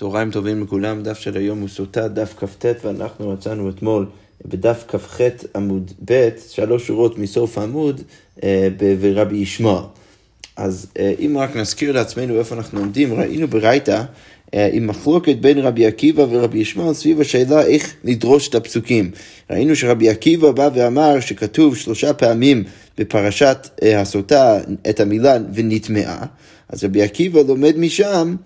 צהריים 0.00 0.30
טובים 0.30 0.62
לכולם, 0.62 1.02
דף 1.02 1.18
של 1.18 1.36
היום 1.36 1.60
הוא 1.60 1.68
סוטה 1.68 2.08
דף 2.08 2.34
כ"ט 2.36 2.64
ואנחנו 2.84 3.32
מצאנו 3.32 3.70
אתמול 3.70 4.06
בדף 4.44 4.84
כ"ח 4.88 5.20
עמוד 5.56 5.92
ב', 6.04 6.28
שלוש 6.48 6.86
שורות 6.86 7.18
מסוף 7.18 7.58
העמוד 7.58 8.00
אה, 8.42 8.68
ורבי 8.78 9.36
ישמעאל. 9.36 9.82
אז 10.56 10.86
אה, 10.98 11.14
אם 11.18 11.36
רק 11.38 11.56
נזכיר 11.56 11.92
לעצמנו 11.92 12.38
איפה 12.38 12.54
אנחנו 12.54 12.80
עומדים, 12.80 13.14
ראינו 13.14 13.48
ברייתא 13.48 14.02
אה, 14.54 14.68
עם 14.72 14.86
מחלוקת 14.86 15.36
בין 15.36 15.58
רבי 15.58 15.86
עקיבא 15.86 16.26
ורבי 16.30 16.58
ישמעאל 16.58 16.94
סביב 16.94 17.20
השאלה 17.20 17.62
איך 17.62 17.94
לדרוש 18.04 18.48
את 18.48 18.54
הפסוקים. 18.54 19.10
ראינו 19.50 19.76
שרבי 19.76 20.08
עקיבא 20.08 20.50
בא 20.50 20.70
ואמר 20.74 21.20
שכתוב 21.20 21.76
שלושה 21.76 22.12
פעמים 22.12 22.64
בפרשת 22.98 23.68
הסוטה 23.96 24.58
את 24.90 25.00
המילה 25.00 25.36
ונטמעה, 25.54 26.26
אז 26.68 26.84
רבי 26.84 27.02
עקיבא 27.02 27.40
לומד 27.48 27.78
משם 27.78 28.36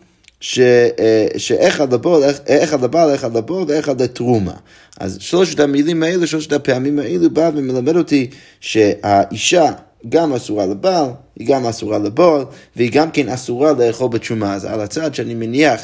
אה, 0.58 1.26
שאחד 1.36 1.94
לבעל, 1.94 2.22
אחד 2.48 2.84
לבעל, 2.84 3.14
אחד 3.14 3.36
לבעל 3.36 3.64
ואחד 3.68 4.02
לתרומה. 4.02 4.54
אז 5.00 5.18
שלושת 5.20 5.60
המילים 5.60 6.02
האלה, 6.02 6.26
שלושת 6.26 6.52
הפעמים 6.52 6.98
האלו 6.98 7.30
בא 7.30 7.50
ומלמד 7.54 7.96
אותי 7.96 8.30
שהאישה 8.60 9.72
גם 10.08 10.32
אסורה 10.32 10.66
לבעל, 10.66 11.06
היא 11.36 11.48
גם 11.48 11.66
אסורה 11.66 11.98
לבעל, 11.98 12.44
והיא 12.76 12.92
גם 12.92 13.10
כן 13.10 13.28
אסורה 13.28 13.72
לאכול 13.72 14.08
בתשומה. 14.08 14.54
אז 14.54 14.64
על 14.64 14.80
הצד 14.80 15.14
שאני 15.14 15.34
מניח 15.34 15.80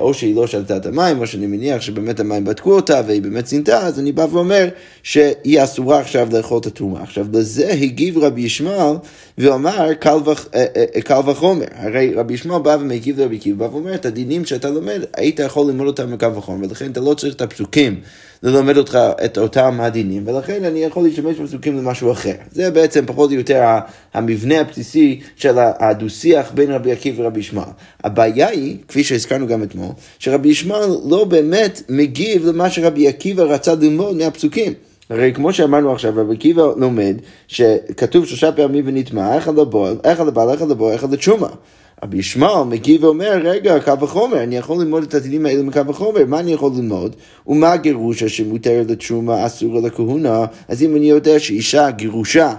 או 0.00 0.14
שהיא 0.14 0.36
לא 0.36 0.46
שלטה 0.46 0.76
את 0.76 0.86
המים, 0.86 1.20
או 1.20 1.26
שאני 1.26 1.46
מניח 1.46 1.80
שבאמת 1.80 2.20
המים 2.20 2.44
בדקו 2.44 2.72
אותה 2.72 3.00
והיא 3.06 3.22
באמת 3.22 3.44
צינתה, 3.44 3.78
אז 3.78 3.98
אני 3.98 4.12
בא 4.12 4.26
ואומר 4.30 4.68
שהיא 5.02 5.64
אסורה 5.64 6.00
עכשיו 6.00 6.28
לאכול 6.32 6.58
את 6.58 6.66
התרומה. 6.66 7.02
עכשיו, 7.02 7.26
לזה 7.32 7.72
הגיב 7.72 8.18
רבי 8.18 8.40
ישמעאל 8.40 8.96
ואמר 9.38 9.94
קל, 9.94 10.18
אה, 10.54 10.64
אה, 11.10 11.20
וחומר. 11.26 11.66
הרי 11.74 12.14
רבי 12.14 12.34
ישמעאל 12.34 12.62
בא 12.62 12.76
ומגיב 12.80 13.20
לרבי 13.20 13.36
עקיבא 13.36 13.64
ואומר 13.64 13.94
את 13.94 14.06
הדינים 14.06 14.44
שאתה 14.44 14.70
לומד, 14.70 15.00
היית 15.16 15.38
יכול 15.38 15.66
ללמוד 15.66 15.86
אותם 15.86 16.12
מקל 16.12 16.30
וחומר, 16.36 16.66
ולכן 16.68 16.90
אתה 16.90 17.00
לא 17.00 17.14
צריך 17.14 17.34
את 17.34 17.40
הפסוקים. 17.40 18.00
ללמד 18.42 18.76
אותך 18.76 18.98
את 19.24 19.38
אותם 19.38 19.78
הדינים, 19.80 20.22
ולכן 20.26 20.64
אני 20.64 20.84
יכול 20.84 21.04
להשתמש 21.04 21.36
בפסוקים 21.36 21.76
למשהו 21.78 22.12
אחר. 22.12 22.34
זה 22.52 22.70
בעצם 22.70 23.06
פחות 23.06 23.30
או 23.30 23.36
יותר 23.36 23.64
המבנה 24.14 24.60
הבסיסי 24.60 25.20
של 25.36 25.58
הדו-שיח 25.58 26.52
בין 26.54 26.70
רבי 26.70 26.92
עקיבא 26.92 27.22
ורבי 27.22 27.40
ישמעאל. 27.40 27.70
הבעיה 28.04 28.48
היא, 28.48 28.76
כפי 28.88 29.04
שהזכרנו 29.04 29.46
גם 29.46 29.62
אתמול, 29.62 29.90
שרבי 30.18 30.48
ישמעאל 30.48 30.90
לא 31.04 31.24
באמת 31.24 31.82
מגיב 31.88 32.46
למה 32.46 32.70
שרבי 32.70 33.08
עקיבא 33.08 33.42
רצה 33.42 33.74
ללמוד 33.74 34.16
מהפסוקים. 34.16 34.72
הרי 35.10 35.32
כמו 35.34 35.52
שאמרנו 35.52 35.92
עכשיו, 35.92 36.12
רבי 36.16 36.34
עקיבא 36.34 36.62
לומד 36.76 37.16
שכתוב 37.48 38.26
שלושה 38.26 38.52
פעמים 38.52 38.84
ונטמע, 38.86 39.38
אחד 39.38 39.58
לבועל, 39.58 39.96
אחד 40.02 40.26
לבעל, 40.26 40.54
אחד 40.54 40.68
לבועל, 40.68 40.94
אחד 40.94 41.12
לתשומה. 41.12 41.48
רבי 42.02 42.18
ישמעאל 42.18 42.64
מגיב 42.64 43.04
ואומר, 43.04 43.40
רגע, 43.44 43.80
קו 43.80 44.00
וחומר, 44.00 44.42
אני 44.42 44.56
יכול 44.56 44.82
ללמוד 44.82 45.02
את 45.02 45.14
הדינים 45.14 45.46
האלה 45.46 45.62
מקו 45.62 45.86
וחומר, 45.86 46.24
מה 46.26 46.40
אני 46.40 46.52
יכול 46.52 46.72
ללמוד? 46.76 47.16
ומה 47.46 47.76
גירושה 47.76 48.28
שמותרת 48.28 48.90
לתרומה 48.90 49.46
אסורה 49.46 49.80
לכהונה? 49.80 50.44
אז 50.68 50.82
אם 50.82 50.96
אני 50.96 51.10
יודע 51.10 51.38
שאישה 51.38 51.90
גירושה 51.90 52.54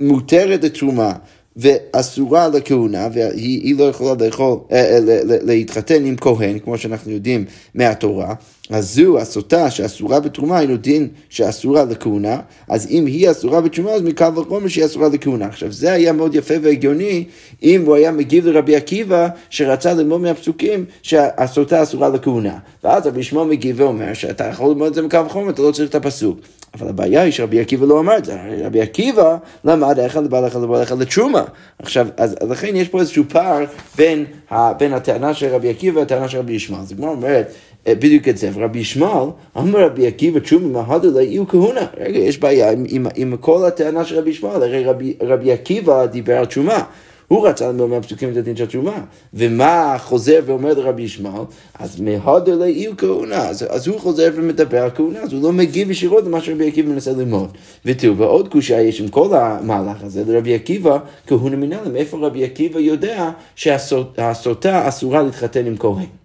מותרת 0.00 0.64
לתרומה 0.64 1.12
ואסורה 1.56 2.48
לכהונה, 2.48 3.08
והיא 3.12 3.78
לא 3.78 3.84
יכולה 3.84 4.24
לאכול, 4.24 4.58
אה, 4.72 4.76
אה, 4.78 4.98
להתחתן 5.24 6.04
עם 6.04 6.16
כהן, 6.16 6.58
כמו 6.58 6.78
שאנחנו 6.78 7.12
יודעים 7.12 7.44
מהתורה, 7.74 8.34
אז 8.70 8.94
זו 8.94 9.18
הסוטה 9.18 9.70
שאסורה 9.70 10.20
בתרומה, 10.20 10.58
היינו 10.58 10.76
דין 10.76 11.08
שאסורה 11.28 11.84
לכהונה, 11.84 12.40
אז 12.68 12.86
אם 12.90 13.06
היא 13.06 13.30
אסורה 13.30 13.60
בתרומה, 13.60 13.90
אז 13.90 14.02
מקל 14.02 14.38
וחומר 14.38 14.68
שהיא 14.68 14.84
אסורה 14.84 15.08
לכהונה. 15.08 15.46
עכשיו, 15.46 15.72
זה 15.72 15.92
היה 15.92 16.12
מאוד 16.12 16.34
יפה 16.34 16.54
והגיוני, 16.62 17.24
אם 17.62 17.82
הוא 17.86 17.94
היה 17.94 18.12
מגיב 18.12 18.46
לרבי 18.46 18.76
עקיבא, 18.76 19.28
שרצה 19.50 19.94
ללמוד 19.94 20.20
מהפסוקים 20.20 20.84
שהסוטה 21.02 21.82
אסורה 21.82 22.08
לכהונה. 22.08 22.58
ואז 22.84 23.06
רבי 23.06 23.20
ישמעאל 23.20 23.48
מגיב 23.48 23.80
ואומר 23.80 24.14
שאתה 24.14 24.44
יכול 24.44 24.68
ללמוד 24.68 24.86
את 24.86 24.94
זה 24.94 25.02
מקל 25.02 25.22
וחומר, 25.26 25.50
אתה 25.50 25.62
לא 25.62 25.72
צריך 25.72 25.90
את 25.90 25.94
הפסוק. 25.94 26.40
אבל 26.74 26.88
הבעיה 26.88 27.22
היא 27.22 27.32
שרבי 27.32 27.60
עקיבא 27.60 27.86
לא 27.86 28.00
אמר 28.00 28.16
את 28.18 28.24
זה, 28.24 28.36
רבי 28.64 28.80
עקיבא 28.80 29.36
למד 29.64 29.98
אחד 29.98 30.24
לבעל 30.24 30.46
אחד 30.46 30.62
לבעל 30.62 30.82
אחד 30.82 30.98
לתרומה. 30.98 31.44
עכשיו, 31.78 32.08
אז 32.16 32.36
לכן 32.48 32.76
יש 32.76 32.88
פה 32.88 33.00
איזשהו 33.00 33.24
פער 33.28 33.64
בין, 33.96 34.24
ה, 34.50 34.72
בין 34.72 34.92
הטענה 34.92 35.34
של 35.34 35.46
רבי 35.46 35.70
עקיבא 35.70 35.98
והטענה 35.98 36.28
של 36.28 36.38
רבי 36.38 36.52
ישמעאל. 36.52 36.80
אז 36.80 36.92
הגמרא 36.92 37.10
אומרת, 37.10 37.52
אה, 37.86 37.94
בדיוק 37.94 38.28
את 38.28 38.38
זה, 38.38 38.50
ורבי 38.54 38.78
ישמעאל, 38.78 39.28
אמר 39.58 39.84
רבי 39.86 40.06
עקיבא 40.06 40.40
תרומה 40.40 40.82
מהדו 40.82 41.10
לאיהו 41.10 41.48
כהונה. 41.48 41.86
רגע, 42.00 42.18
יש 42.18 42.38
בעיה 42.38 42.72
עם, 42.72 42.84
עם, 42.88 43.06
עם 43.14 43.36
כל 43.36 43.64
הטענה 43.64 44.04
של 44.04 44.18
רבי 44.18 44.30
ישמעאל, 44.30 44.62
הרי 44.62 44.84
רבי, 44.84 45.14
רבי 45.22 45.52
עקיבא 45.52 46.06
דיבר 46.06 46.36
על 46.36 46.46
תשומה. 46.46 46.82
הוא 47.30 47.48
רצה 47.48 47.68
ללמוד 47.68 47.90
מהפסוקים 47.90 48.32
את 48.32 48.36
הדין 48.36 48.56
של 48.56 48.66
תשומה. 48.66 49.04
ומה 49.34 49.96
חוזר 49.98 50.40
ואומר 50.46 50.74
לרבי 50.74 51.02
ישמעאל? 51.02 51.44
אז 51.78 52.00
מהודר 52.00 52.56
לאיהו 52.56 52.94
כהונה. 52.96 53.48
אז, 53.48 53.66
אז 53.68 53.88
הוא 53.88 54.00
חוזר 54.00 54.30
ומדבר 54.34 54.82
על 54.82 54.90
כהונה, 54.94 55.20
אז 55.20 55.32
הוא 55.32 55.42
לא 55.42 55.52
מגיב 55.52 55.90
ישירות 55.90 56.24
למה 56.24 56.40
שרבי 56.40 56.68
עקיבא 56.68 56.88
מנסה 56.88 57.12
ללמוד. 57.12 57.50
ותראו, 57.84 58.16
ועוד 58.16 58.48
קושייה 58.48 58.82
יש 58.82 59.00
עם 59.00 59.08
כל 59.08 59.34
המהלך 59.34 60.04
הזה, 60.04 60.24
לרבי 60.26 60.54
עקיבא, 60.54 60.98
כהונה 61.26 61.56
מנהלם, 61.56 61.96
איפה 61.96 62.18
רבי 62.26 62.44
עקיבא 62.44 62.78
יודע 62.78 63.30
שהסוטה 63.54 64.88
אסורה 64.88 65.22
להתחתן 65.22 65.66
עם 65.66 65.76
כהן. 65.76 66.19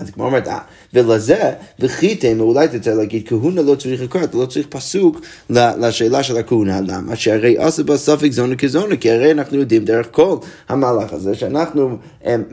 אז 0.00 0.08
הגמרא 0.08 0.26
אומרת, 0.26 0.48
אה, 0.48 0.58
ולזה, 0.94 1.50
וחיתם, 1.78 2.40
אולי 2.40 2.68
תצא 2.68 2.94
להגיד, 2.94 3.28
כהונה 3.28 3.62
לא 3.62 3.74
צריך 3.74 4.02
לקרוא, 4.02 4.24
אתה 4.24 4.36
לא 4.36 4.46
צריך 4.46 4.66
פסוק 4.66 5.20
לשאלה 5.50 6.22
של 6.22 6.36
הכהונה, 6.36 6.80
למה? 6.80 7.16
שהרי 7.16 7.56
עושה 7.56 7.82
בה 7.82 7.96
ספק 7.96 8.32
זונה 8.32 8.56
כזונה, 8.56 8.96
כי 8.96 9.10
הרי 9.10 9.32
אנחנו 9.32 9.58
יודעים 9.58 9.84
דרך 9.84 10.06
כל 10.10 10.36
המהלך 10.68 11.12
הזה, 11.12 11.34
שאנחנו 11.34 11.98
הם, 12.24 12.44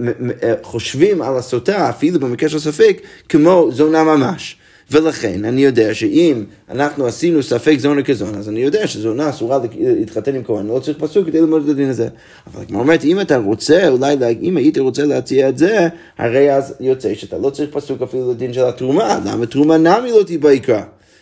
אה, 0.43 0.53
חושבים 0.61 1.21
על 1.21 1.37
הסוטה, 1.37 1.89
אפילו 1.89 2.19
במקרה 2.19 2.49
של 2.49 2.59
ספק, 2.59 3.01
כמו 3.29 3.69
זונה 3.71 4.03
ממש. 4.03 4.57
ולכן 4.91 5.45
אני 5.45 5.61
יודע 5.61 5.93
שאם 5.93 6.43
אנחנו 6.69 7.05
עשינו 7.05 7.43
ספק 7.43 7.75
זונה 7.79 8.03
כזונה, 8.03 8.37
אז 8.37 8.49
אני 8.49 8.59
יודע 8.59 8.87
שזונה 8.87 9.29
אסורה 9.29 9.59
להתחתן 9.79 10.35
עם 10.35 10.43
כהן, 10.43 10.67
לא 10.67 10.79
צריך 10.79 10.97
פסוק 10.97 11.27
כדי 11.27 11.41
ללמוד 11.41 11.63
את 11.63 11.69
הדין 11.69 11.89
הזה. 11.89 12.07
אבל 12.47 12.65
כמו 12.65 12.79
אומרת, 12.79 13.03
אם 13.03 13.21
אתה 13.21 13.37
רוצה, 13.37 13.89
אולי, 13.89 14.15
אם 14.41 14.57
היית 14.57 14.77
רוצה 14.77 15.05
להציע 15.05 15.49
את 15.49 15.57
זה, 15.57 15.87
הרי 16.17 16.53
אז 16.53 16.73
יוצא 16.79 17.13
שאתה 17.13 17.37
לא 17.37 17.49
צריך 17.49 17.69
פסוק 17.73 18.01
אפילו 18.01 18.31
לדין 18.31 18.53
של 18.53 18.63
התרומה, 18.65 19.19
למה 19.25 19.45
תרומה 19.45 19.77
נמי 19.77 20.11
לא 20.11 20.23
תהיה 20.23 20.39
בעיקר? 20.39 20.81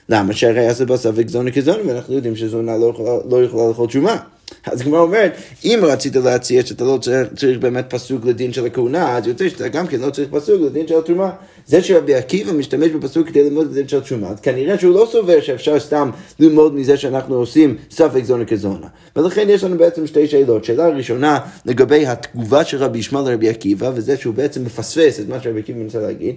למה 0.10 0.34
שהרי 0.34 0.70
אז 0.70 0.82
בספק 0.82 1.28
זונה 1.28 1.52
כזונה, 1.52 1.80
ואנחנו 1.88 2.14
יודעים 2.14 2.36
שזונה 2.36 2.78
לא 2.78 2.86
יכולה, 2.86 3.12
לא 3.30 3.44
יכולה 3.44 3.68
לאכול 3.68 3.88
תשומה. 3.88 4.18
אז 4.66 4.82
כמו 4.82 5.00
אומרת, 5.00 5.34
אם 5.64 5.80
רצית 5.84 6.16
להציע 6.16 6.66
שאתה 6.66 6.84
לא 6.84 6.98
צריך, 7.02 7.28
צריך 7.36 7.60
באמת 7.60 7.86
פסוק 7.90 8.26
לדין 8.26 8.54
של 8.54 8.66
הכהונה, 8.66 9.18
אז 9.18 9.28
יוצא 9.28 9.50
שאתה 9.50 9.68
גם 9.68 9.88
כן 9.88 10.00
לא 10.00 10.10
צריך 10.10 10.30
פסוק 10.32 10.62
לדין 10.62 10.88
של 10.88 10.98
התרומה. 10.98 11.32
זה 11.68 11.82
שרבי 11.82 12.16
עקיבא 12.16 12.52
משתמש 12.52 12.92
בפסוק 12.92 13.28
כדי 13.28 13.44
ללמוד 13.44 13.66
את 13.66 13.72
הדין 13.72 13.88
של 13.88 13.98
התרומה, 13.98 14.28
אז 14.28 14.40
כנראה 14.40 14.80
שהוא 14.80 14.94
לא 14.94 15.08
סובר 15.12 15.42
שאפשר 15.42 15.80
סתם 15.80 16.10
ללמוד 16.40 16.76
מזה 16.76 16.98
שאנחנו 16.98 17.36
עושים 17.36 17.78
ספק 17.92 18.24
זונה 18.24 18.46
כזונה. 18.46 18.88
ולכן 19.16 19.50
יש 19.50 19.64
לנו 19.64 19.78
בעצם 19.78 20.08
שתי 20.08 20.28
שאלות. 20.28 20.66
שאלה 20.66 20.88
ראשונה 20.88 21.40
לגבי 21.66 22.08
התגובה 22.08 22.64
של 22.64 22.78
רבי 22.78 23.00
ישמעאל 23.00 23.30
לרבי 23.30 23.50
עקיבא, 23.50 23.92
וזה 23.96 24.18
שהוא 24.18 24.34
בעצם 24.34 24.66
מפספס 24.66 25.20
את 25.20 25.30
מה 25.30 25.42
שרבי 25.42 25.60
עקיבא 25.60 25.80
מנסה 25.80 26.00
להגיד. 26.00 26.36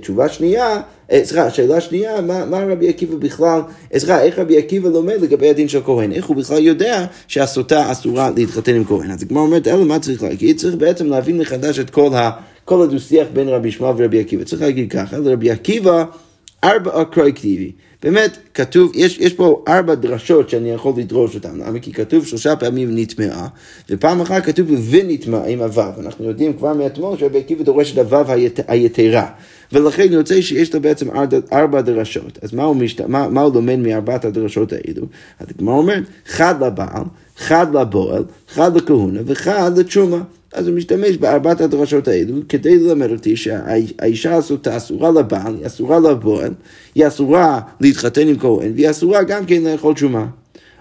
תשובה 0.00 0.28
שנייה, 0.28 0.80
סליחה, 1.12 1.50
שאלה 1.50 1.80
שנייה, 1.80 2.20
מה, 2.20 2.44
מה 2.44 2.60
רבי 2.60 2.88
עקיבא 2.88 3.16
בכלל, 3.16 3.60
סליחה, 3.96 4.22
איך 4.22 4.38
רבי 4.38 4.58
עקיבא 4.58 4.88
לומד 4.88 5.16
לגבי 5.20 5.50
הדין 5.50 5.68
של 5.68 5.80
כהן? 5.84 6.12
איך 6.12 6.26
הוא 6.26 6.36
בכלל 6.36 6.62
יודע 6.62 7.06
שהסוטה 7.28 7.92
אסורה 7.92 8.30
להתחתן 8.36 8.74
עם 8.74 8.84
כהן? 8.84 9.10
אז 9.10 9.22
הגמרא 9.22 9.42
אומרת, 9.42 9.68
אלא 9.68 9.84
מה 9.84 9.98
צריך 9.98 10.22
להגיד? 10.22 10.58
צריך 10.58 10.74
בעצם 10.74 11.06
להבין 11.06 11.38
מחדש 11.38 11.78
את 11.78 11.90
כל 11.90 12.14
ה... 12.14 12.30
כל 12.64 12.82
הדו-שיח 12.82 13.26
בין 13.32 13.48
רבי 13.48 13.68
ישמעאל 13.68 13.94
ורבי 13.96 14.20
עקיבא. 14.20 14.44
צריך 14.44 14.62
להגיד 14.62 14.92
ככה, 14.92 15.18
לרבי 15.18 15.50
עקיבא 15.50 16.04
ארבע 16.64 17.04
כתיבי. 17.12 17.72
באמת, 18.02 18.38
כתוב, 18.54 18.92
יש, 18.94 19.18
יש 19.18 19.32
פה 19.32 19.64
ארבע 19.68 19.94
דרשות 19.94 20.50
שאני 20.50 20.70
יכול 20.70 20.92
לדרוש 20.96 21.34
אותן. 21.34 21.58
למה? 21.66 21.78
כי 21.78 21.92
כתוב 21.92 22.26
שלושה 22.26 22.56
פעמים 22.56 22.98
נטמעה, 22.98 23.48
ופעם 23.90 24.20
אחת 24.20 24.44
כתוב 24.44 24.66
ונטמעה 24.90 25.46
עם 25.46 25.60
הוו. 25.60 25.82
אנחנו 26.00 26.24
יודעים 26.24 26.52
כבר 26.52 26.74
מאתמול 26.74 27.18
שרבי 27.18 27.38
עקיבא 27.38 27.62
דורש 27.62 27.92
את 27.92 27.98
הוו 27.98 28.32
היתרה. 28.68 29.26
ולכן 29.72 30.06
יוצא 30.10 30.40
שיש 30.40 30.74
לו 30.74 30.80
בעצם 30.80 31.08
ארבע, 31.52 31.80
דרשות. 31.80 32.38
אז 32.42 32.54
מה 32.54 32.64
הוא, 32.64 32.76
משת... 32.76 33.00
מה, 33.00 33.28
מה 33.28 33.40
הוא 33.40 33.54
לומד 33.54 33.76
מארבעת 33.76 34.24
הדרשות 34.24 34.72
האלו? 34.72 35.06
אז 35.40 35.46
הגמרא 35.56 35.74
אומרת, 35.74 36.02
חד 36.26 36.62
לבעל, 36.62 37.04
חד 37.36 37.66
לבועל, 37.76 38.24
חד 38.48 38.76
לכהונה 38.76 39.20
וחד 39.26 39.78
לתשומה. 39.78 40.22
אז 40.54 40.68
הוא 40.68 40.76
משתמש 40.76 41.16
בארבעת 41.16 41.60
הדרשות 41.60 42.08
האלו 42.08 42.34
כדי 42.48 42.78
ללמד 42.78 43.10
אותי 43.10 43.36
שהאישה 43.36 44.34
הזאת 44.34 44.68
אסורה 44.68 45.10
לבעל, 45.10 45.54
היא 45.54 45.66
אסורה 45.66 45.98
לבועל, 45.98 46.52
היא 46.94 47.06
אסורה 47.06 47.60
להתחתן 47.80 48.28
עם 48.28 48.38
כהן, 48.38 48.72
והיא 48.74 48.90
אסורה 48.90 49.22
גם 49.22 49.46
כן 49.46 49.62
לאכול 49.62 49.94
תשומה. 49.94 50.26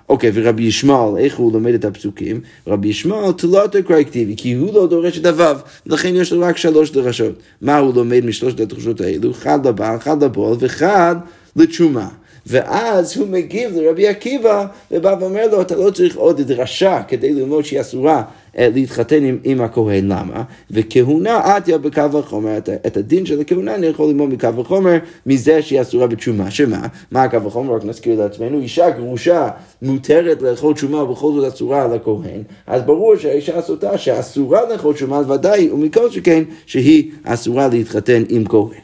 אוקיי, 0.09 0.31
ורבי 0.33 0.63
ישמעאל, 0.63 1.17
איך 1.17 1.37
הוא 1.37 1.53
לומד 1.53 1.73
את 1.73 1.85
הפסוקים? 1.85 2.41
רבי 2.67 2.87
ישמעאל 2.87 3.31
תלת 3.31 3.75
אקרקטיבי, 3.75 4.35
כי 4.37 4.53
הוא 4.53 4.73
לא 4.73 4.87
דורש 4.87 5.17
את 5.17 5.25
הוו, 5.25 5.55
לכן 5.85 6.15
יש 6.15 6.33
לו 6.33 6.41
רק 6.41 6.57
שלוש 6.57 6.91
דרשות. 6.91 7.33
מה 7.61 7.77
הוא 7.77 7.95
לומד 7.95 8.25
משלושת 8.25 8.59
הדרשות 8.59 9.01
האלו? 9.01 9.31
אחד 9.31 9.67
לבעל, 9.67 9.97
אחד 9.97 10.23
לבועל 10.23 10.55
וחד 10.59 11.15
לתשומה. 11.55 12.07
ואז 12.47 13.17
הוא 13.17 13.27
מגיב 13.27 13.77
לרבי 13.77 14.07
עקיבא, 14.07 14.65
ובא 14.91 15.15
ואומר 15.19 15.47
לו, 15.51 15.61
אתה 15.61 15.75
לא 15.75 15.91
צריך 15.91 16.15
עוד 16.15 16.41
דרשה 16.41 17.01
כדי 17.07 17.33
ללמוד 17.33 17.65
שהיא 17.65 17.81
אסורה 17.81 18.23
אה, 18.57 18.69
להתחתן 18.73 19.23
עם, 19.23 19.37
עם 19.43 19.61
הכהן, 19.61 20.05
למה? 20.05 20.43
וכהונה 20.71 21.55
עטיה 21.55 21.77
בקו 21.77 22.11
וחומר, 22.11 22.57
את, 22.57 22.69
את 22.69 22.97
הדין 22.97 23.25
של 23.25 23.41
הכהונה 23.41 23.75
אני 23.75 23.87
יכול 23.87 24.07
ללמוד 24.07 24.29
מקו 24.29 24.55
וחומר 24.55 24.97
מזה 25.25 25.61
שהיא 25.61 25.81
אסורה 25.81 26.07
בתשומה, 26.07 26.51
שמה? 26.51 26.87
מה 27.11 27.23
הקו 27.23 27.43
וחומר? 27.43 27.75
רק 27.75 27.85
נזכיר 27.85 28.19
לעצמנו, 28.19 28.59
אישה 28.59 28.89
גרושה 28.89 29.49
מותרת 29.81 30.41
לאכול 30.41 30.73
תשומה 30.73 31.03
ובכל 31.03 31.31
זאת 31.33 31.53
אסורה 31.53 31.83
על 31.83 31.93
הכהן, 31.93 32.43
אז 32.67 32.81
ברור 32.81 33.15
שהאישה 33.15 33.57
הסוטה 33.57 33.97
שאסורה 33.97 34.61
לאכול 34.69 34.93
תשומה, 34.93 35.21
ודאי, 35.31 35.71
ומכל 35.71 36.11
שכן 36.11 36.43
שהיא 36.65 37.11
אסורה 37.23 37.67
להתחתן 37.67 38.23
עם 38.29 38.45
כהן. 38.45 38.83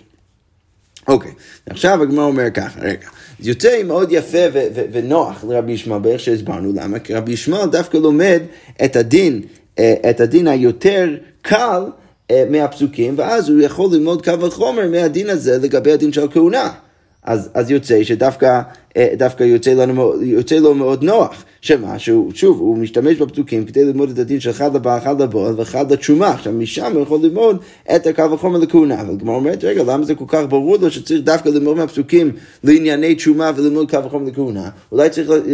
אוקיי, 1.08 1.32
עכשיו 1.66 2.04
הגמרא 2.04 2.26
אומר 2.26 2.50
ככה, 2.54 2.80
רגע. 2.82 3.08
זה 3.42 3.50
יוצא 3.50 3.84
מאוד 3.84 4.12
יפה 4.12 4.38
ו- 4.54 4.68
ו- 4.76 4.86
ונוח 4.92 5.44
לרבי 5.50 5.72
ישמעאל, 5.72 6.02
באיך 6.02 6.20
שהסברנו, 6.20 6.72
למה? 6.76 7.00
כי 7.00 7.14
רבי 7.14 7.32
ישמעאל 7.32 7.70
דווקא 7.70 7.98
לומד 7.98 8.42
את 8.86 8.96
הדין, 8.96 9.42
אה, 9.80 9.94
את 10.10 10.20
הדין 10.20 10.48
היותר 10.48 11.10
קל 11.42 11.84
אה, 12.32 12.44
מהפסוקים, 12.50 13.14
ואז 13.18 13.50
הוא 13.50 13.62
יכול 13.62 13.90
ללמוד 13.92 14.26
קו 14.26 14.40
וחומר 14.40 14.90
מהדין 14.90 15.30
הזה 15.30 15.58
לגבי 15.58 15.92
הדין 15.92 16.14
של 16.14 16.24
הכהונה. 16.24 16.72
אז, 17.24 17.50
אז 17.54 17.72
יוצא 17.72 18.04
שדווקא 18.04 18.62
אה, 18.98 19.08
יוצא, 19.40 19.74
לנו, 19.74 20.24
יוצא 20.24 20.56
לו 20.56 20.76
מאוד 20.76 21.04
נוח. 21.04 21.44
שמה, 21.62 22.00
שהוא, 22.00 22.32
שוב, 22.36 22.60
הוא 22.60 22.78
משתמש 22.78 23.18
בפסוקים 23.18 23.66
כדי 23.66 23.86
ללמוד 23.86 24.10
את 24.10 24.20
הדין 24.20 24.40
של 24.40 24.50
אחד 24.50 24.76
לבא, 24.76 24.98
אחד 24.98 25.22
לבועל 25.22 25.54
ואחד 25.58 25.92
לתשומה. 25.92 26.28
עכשיו, 26.28 26.54
משם 26.54 26.92
הוא 26.94 27.02
יכול 27.02 27.20
ללמוד 27.24 27.58
את 27.96 28.08
הקו 28.08 28.24
החומר 28.34 28.60
לכהונה. 28.60 29.02
אבל 29.02 29.14
הגמרא 29.14 29.36
אומרת, 29.36 29.64
רגע, 29.64 29.84
למה 29.84 30.06
זה 30.06 30.16
כל 30.16 30.26
כך 30.28 30.44
ברור 30.50 30.78
לו 30.82 30.92
שצריך 30.92 31.22
דווקא 31.22 31.50
ללמוד 31.50 31.78
מהפסוקים 31.78 32.32
לענייני 32.64 33.16
תשומה 33.16 33.52
וללמוד 33.56 33.92
קו 33.92 33.98
החומר 33.98 34.30
לכהונה? 34.30 34.70
אולי, 34.92 35.10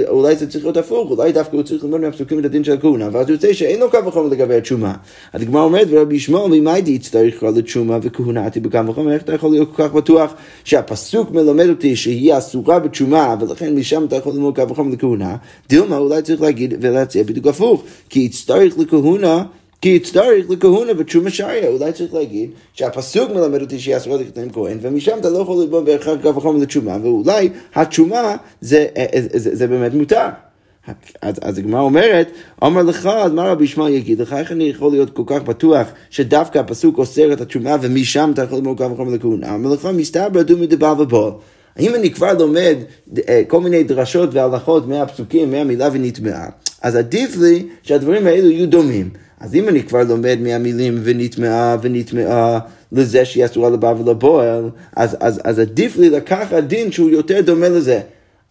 אולי 0.07 0.35
זה 0.35 0.49
צריך 0.49 0.65
להיות 0.65 0.77
הפוך, 0.77 1.11
אולי 1.11 1.31
דווקא 1.31 1.55
הוא 1.55 1.63
צריך 1.63 1.83
ללמוד 1.83 2.01
מהפסוקים 2.01 2.39
את 2.39 2.45
הדין 2.45 2.63
של 2.63 2.73
הכהונה, 2.73 3.09
ואז 3.11 3.29
יוצא 3.29 3.53
שאין 3.53 3.79
לו 3.79 3.91
קו 3.91 3.97
החומר 3.97 4.27
לגבי 4.27 4.55
התשומה. 4.55 4.93
אז 5.33 5.41
הגמרא 5.41 5.63
אומרת, 5.63 5.87
ורבי 5.89 6.15
ישמעאל, 6.15 6.59
ממאי 6.59 6.81
יצטרך 6.85 7.33
לקרוא 7.35 7.51
לתשומה 7.51 7.97
וכהונתי 8.01 8.59
בקו 8.59 8.77
החומר, 8.89 9.13
איך 9.13 9.21
אתה 9.21 9.33
יכול 9.33 9.51
להיות 9.51 9.75
כל 9.75 9.83
כך 9.83 9.93
בטוח 9.93 10.33
שהפסוק 10.63 11.31
מלמד 11.31 11.69
אותי 11.69 11.95
שהיא 11.95 12.37
אסורה 12.37 12.79
בתשומה, 12.79 13.35
ולכן 13.39 13.75
משם 13.75 14.05
אתה 14.05 14.15
יכול 14.15 14.33
ללמוד 14.33 14.55
קו 14.55 14.61
החומר 14.71 14.93
לכהונה? 14.93 15.35
דילמה 15.69 15.94
למה 15.95 16.03
אולי 16.03 16.21
צריך 16.21 16.41
להגיד 16.41 16.73
ולהציע 16.81 17.23
בדיוק 17.23 17.47
הפוך, 17.47 17.83
כי 18.09 18.19
יצטרך 18.19 18.77
לכהונה 18.77 19.43
כי 19.81 19.89
יצטרך 19.89 20.49
לכהונה 20.49 20.91
ותשומה 20.97 21.29
שריה, 21.29 21.67
אולי 21.67 21.91
צריך 21.91 22.13
להגיד 22.13 22.49
שהפסוק 22.73 23.31
מלמד 23.31 23.61
אותי 23.61 23.79
שהיא 23.79 23.97
אסורה 23.97 24.17
להתחתן 24.17 24.47
כהן, 24.53 24.77
ומשם 24.81 25.17
אתה 25.19 25.29
לא 25.29 25.37
יכול 25.37 25.63
ללמוד 25.63 25.85
בהכרח 25.85 26.21
קו 26.21 26.35
וחומר 26.35 26.59
לתשומה, 26.59 26.97
ואולי 27.01 27.49
התשומה 27.75 28.35
זה, 28.61 28.87
זה, 29.19 29.39
זה, 29.39 29.55
זה 29.55 29.67
באמת 29.67 29.93
מותר. 29.93 30.27
אז, 31.21 31.35
אז 31.41 31.57
הגמרא 31.57 31.81
אומרת, 31.81 32.31
אומר 32.61 32.83
לך, 32.83 33.05
אז 33.05 33.31
מה 33.31 33.43
רבי 33.43 33.63
ישמעאל 33.63 33.93
יגיד 33.93 34.21
לך, 34.21 34.33
איך 34.33 34.51
אני 34.51 34.63
יכול 34.63 34.91
להיות 34.91 35.09
כל 35.09 35.23
כך 35.25 35.41
בטוח 35.41 35.87
שדווקא 36.09 36.59
הפסוק 36.59 36.97
אוסר 36.97 37.33
את 37.33 37.41
התשומה 37.41 37.75
ומשם 37.81 38.31
אתה 38.33 38.43
יכול 38.43 38.57
ללמוד 38.57 38.77
קו 38.77 38.91
וחומר 38.91 39.13
לכהונה? 39.13 39.53
אומר 39.53 39.73
לך, 39.73 39.89
מסתבר 39.93 40.41
דומי 40.41 40.67
דבא 40.67 40.95
ובוא. 40.99 41.31
האם 41.75 41.95
אני 41.95 42.11
כבר 42.11 42.33
לומד 42.33 42.75
אה, 43.29 43.41
כל 43.47 43.61
מיני 43.61 43.83
דרשות 43.83 44.29
והלכות 44.33 44.87
מהפסוקים, 44.87 45.51
מהמילה 45.51 45.89
ונטמעה, 45.93 46.49
אז 46.81 46.95
עדיף 46.95 47.37
לי 47.37 47.65
שהדברים 47.83 48.27
האלו 48.27 48.49
יהיו 48.49 48.67
דומים. 48.67 49.09
אז 49.39 49.55
אם 49.55 49.69
אני 49.69 49.83
כבר 49.83 50.03
לומד 50.03 50.37
מהמילים 50.41 50.99
ונטמעה 51.03 51.77
ונטמעה 51.81 52.59
לזה 52.91 53.25
שהיא 53.25 53.45
אסורה 53.45 53.69
לבא 53.69 53.93
ולבועל, 53.99 54.69
אז, 54.95 55.17
אז, 55.19 55.41
אז 55.43 55.59
עדיף 55.59 55.97
לי 55.97 56.09
לקחת 56.09 56.63
דין 56.63 56.91
שהוא 56.91 57.09
יותר 57.09 57.41
דומה 57.41 57.69
לזה. 57.69 57.99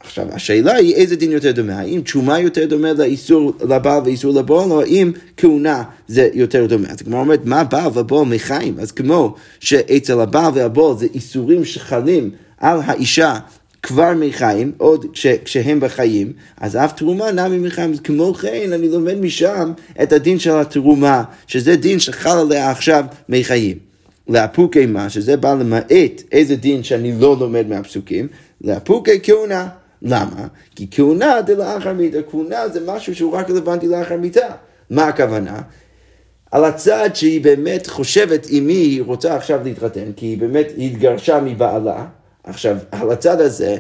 עכשיו, 0.00 0.27
השאלה 0.32 0.75
היא 0.75 0.94
איזה 0.94 1.17
דין 1.17 1.32
יותר 1.32 1.53
דומה, 1.53 1.79
האם 1.79 2.00
תשומה 2.00 2.41
יותר 2.41 2.67
דומה 2.67 2.93
לאיסור 2.93 3.53
לבעל 3.69 4.03
ואיסור 4.05 4.35
לבעל, 4.35 4.70
או 4.70 4.81
האם 4.81 5.12
כהונה 5.37 5.82
זה 6.09 6.29
יותר 6.35 6.67
דומה. 6.67 6.88
אז 6.88 7.03
כמו 7.03 7.20
אומרת, 7.20 7.41
מה 7.44 7.65
בעל 7.65 7.91
ובעל 7.94 8.25
מחיים? 8.25 8.75
אז 8.81 8.93
כמו 8.93 9.35
שאצל 9.61 10.20
הבעל 10.20 10.53
והבעל 10.55 10.97
זה 10.99 11.06
איסורים 11.15 11.65
שחלים 11.65 12.31
על 12.61 12.81
האישה 12.85 13.39
כבר 13.83 14.12
מחיים, 14.17 14.73
עוד 14.79 15.06
כש, 15.12 15.27
כשהם 15.27 15.81
בחיים, 15.81 16.33
אז 16.61 16.77
אף 16.77 16.93
תרומה 16.93 17.33
נמי 17.33 17.59
מחיים. 17.59 17.97
כמו 17.97 18.35
כן, 18.35 18.73
אני 18.73 18.89
לומד 18.89 19.21
משם 19.21 19.73
את 20.03 20.12
הדין 20.12 20.39
של 20.39 20.56
התרומה, 20.56 21.25
שזה 21.47 21.77
דין 21.77 21.99
שחל 21.99 22.39
עליה 22.39 22.71
עכשיו 22.71 23.05
מחיים. 23.29 23.79
לאפוקי 24.29 24.87
מה, 24.87 25.11
שזה 25.11 25.37
בא 25.37 25.55
למעט 25.55 26.23
איזה 26.33 26.56
דין 26.56 26.83
שאני 26.83 27.21
לא 27.21 27.37
לומד 27.41 27.69
מהפסוקים, 27.69 28.29
לאפוקי 28.61 29.21
כהונה. 29.23 29.69
למה? 30.03 30.47
כי 30.77 30.87
כהונה 30.91 31.35
זה 31.47 31.55
לאחר 31.55 31.93
מיתה, 31.93 32.19
כהונה 32.31 32.69
זה 32.69 32.81
משהו 32.87 33.15
שהוא 33.15 33.33
רק 33.33 33.51
רלוונטי 33.51 33.89
לאחר 33.89 34.17
מיתה. 34.17 34.49
מה 34.91 35.05
הכוונה? 35.05 35.61
על 36.51 36.65
הצד 36.65 37.11
שהיא 37.15 37.41
באמת 37.41 37.87
חושבת 37.87 38.47
עם 38.51 38.67
מי 38.67 38.73
היא 38.73 39.03
רוצה 39.03 39.37
עכשיו 39.37 39.61
להתחתן, 39.65 40.12
כי 40.17 40.27
היא 40.27 40.39
באמת 40.39 40.73
התגרשה 40.79 41.41
מבעלה, 41.41 42.06
עכשיו, 42.44 42.76
על 42.91 43.11
הצד 43.11 43.41
הזה, 43.41 43.76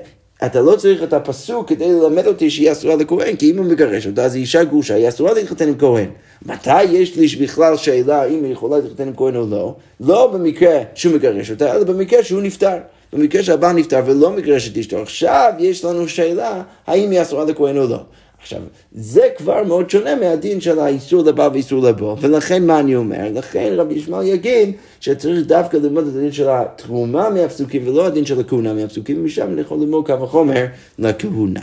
אתה 0.46 0.60
לא 0.60 0.76
צריך 0.76 1.02
את 1.02 1.12
הפסוק 1.12 1.68
כדי 1.68 1.92
ללמד 1.92 2.26
אותי 2.26 2.50
שהיא 2.50 2.72
אסורה 2.72 2.96
לכהן, 2.96 3.36
כי 3.36 3.50
אם 3.50 3.58
הוא 3.58 3.66
מגרש 3.66 4.06
אותה, 4.06 4.24
אז 4.24 4.34
היא 4.34 4.40
אישה 4.40 4.64
גרושה, 4.64 4.94
היא 4.94 5.08
אסורה 5.08 5.32
להתחתן 5.32 5.68
עם 5.68 5.78
כהן. 5.78 6.08
מתי 6.46 6.82
יש 6.82 7.16
לי 7.16 7.26
בכלל 7.26 7.76
שאלה 7.76 8.24
אם 8.24 8.44
היא 8.44 8.52
יכולה 8.52 8.78
להתחתן 8.78 9.08
עם 9.08 9.16
כהן 9.16 9.36
או 9.36 9.46
לא? 9.46 9.74
לא 10.00 10.30
במקרה 10.32 10.78
שהוא 10.94 11.14
מגרש 11.14 11.50
אותה, 11.50 11.74
אלא 11.74 11.84
במקרה 11.84 12.24
שהוא 12.24 12.42
נפטר. 12.42 12.76
במקרה 13.12 13.42
שהבעל 13.42 13.72
נפטר 13.72 14.02
ולא 14.06 14.30
מגרש 14.30 14.68
את 14.68 14.78
אשתו, 14.78 15.02
עכשיו 15.02 15.52
יש 15.58 15.84
לנו 15.84 16.08
שאלה 16.08 16.62
האם 16.86 17.10
היא 17.10 17.22
אסורה 17.22 17.44
לכהן 17.44 17.78
או 17.78 17.86
לא. 17.88 18.00
עכשיו, 18.44 18.60
זה 18.92 19.28
כבר 19.36 19.62
מאוד 19.62 19.90
שונה 19.90 20.14
מהדין 20.14 20.60
של 20.60 20.78
האיסור 20.78 21.22
לבא 21.22 21.48
ואיסור 21.52 21.82
לבוא, 21.82 22.16
ולכן 22.20 22.66
מה 22.66 22.80
אני 22.80 22.96
אומר? 22.96 23.28
לכן 23.34 23.72
רבי 23.76 23.94
ישמעאל 23.94 24.26
יגיד 24.26 24.72
שצריך 25.00 25.46
דווקא 25.46 25.76
ללמוד 25.76 26.06
את 26.06 26.16
הדין 26.16 26.32
של 26.32 26.48
התרומה 26.48 27.30
מהפסוקים 27.30 27.88
ולא 27.88 28.06
הדין 28.06 28.24
של 28.24 28.40
הכהונה 28.40 28.74
מהפסוקים, 28.74 29.20
ומשם 29.20 29.46
אני 29.52 29.60
יכול 29.60 29.78
ללמוד 29.78 30.06
קו 30.06 30.12
החומר 30.12 30.64
לכהונה. 30.98 31.60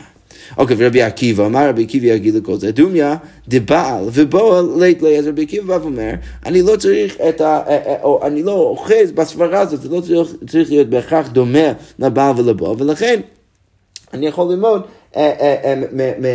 אוקיי, 0.57 0.75
ורבי 0.79 1.01
עקיבא, 1.01 1.45
אמר 1.45 1.69
רבי 1.69 1.83
עקיבא 1.83 2.05
יגיד 2.05 2.35
לכל 2.35 2.57
זה, 2.57 2.71
דומיה 2.71 3.15
דבעל 3.47 4.03
ובועל 4.13 4.65
לית 4.79 5.01
לי, 5.01 5.19
אז 5.19 5.27
רבי 5.27 5.43
עקיבא 5.43 5.77
בא 5.77 5.83
ואומר, 5.83 6.11
אני 6.45 6.61
לא 6.61 6.75
צריך 6.75 7.17
את 7.29 7.41
ה... 7.41 7.61
אה, 7.67 7.77
אה, 7.85 8.03
או 8.03 8.19
אני 8.23 8.43
לא 8.43 8.53
אוחז 8.53 9.11
בסברה 9.15 9.59
הזאת, 9.59 9.81
זה 9.81 9.89
לא 9.89 10.01
צריך, 10.01 10.35
צריך 10.47 10.69
להיות 10.69 10.87
בהכרח 10.87 11.27
דומה 11.29 11.73
לבעל 11.99 12.33
ולבועל, 12.37 12.75
ולכן 12.79 13.19
אני 14.13 14.27
יכול 14.27 14.51
ללמוד 14.53 14.81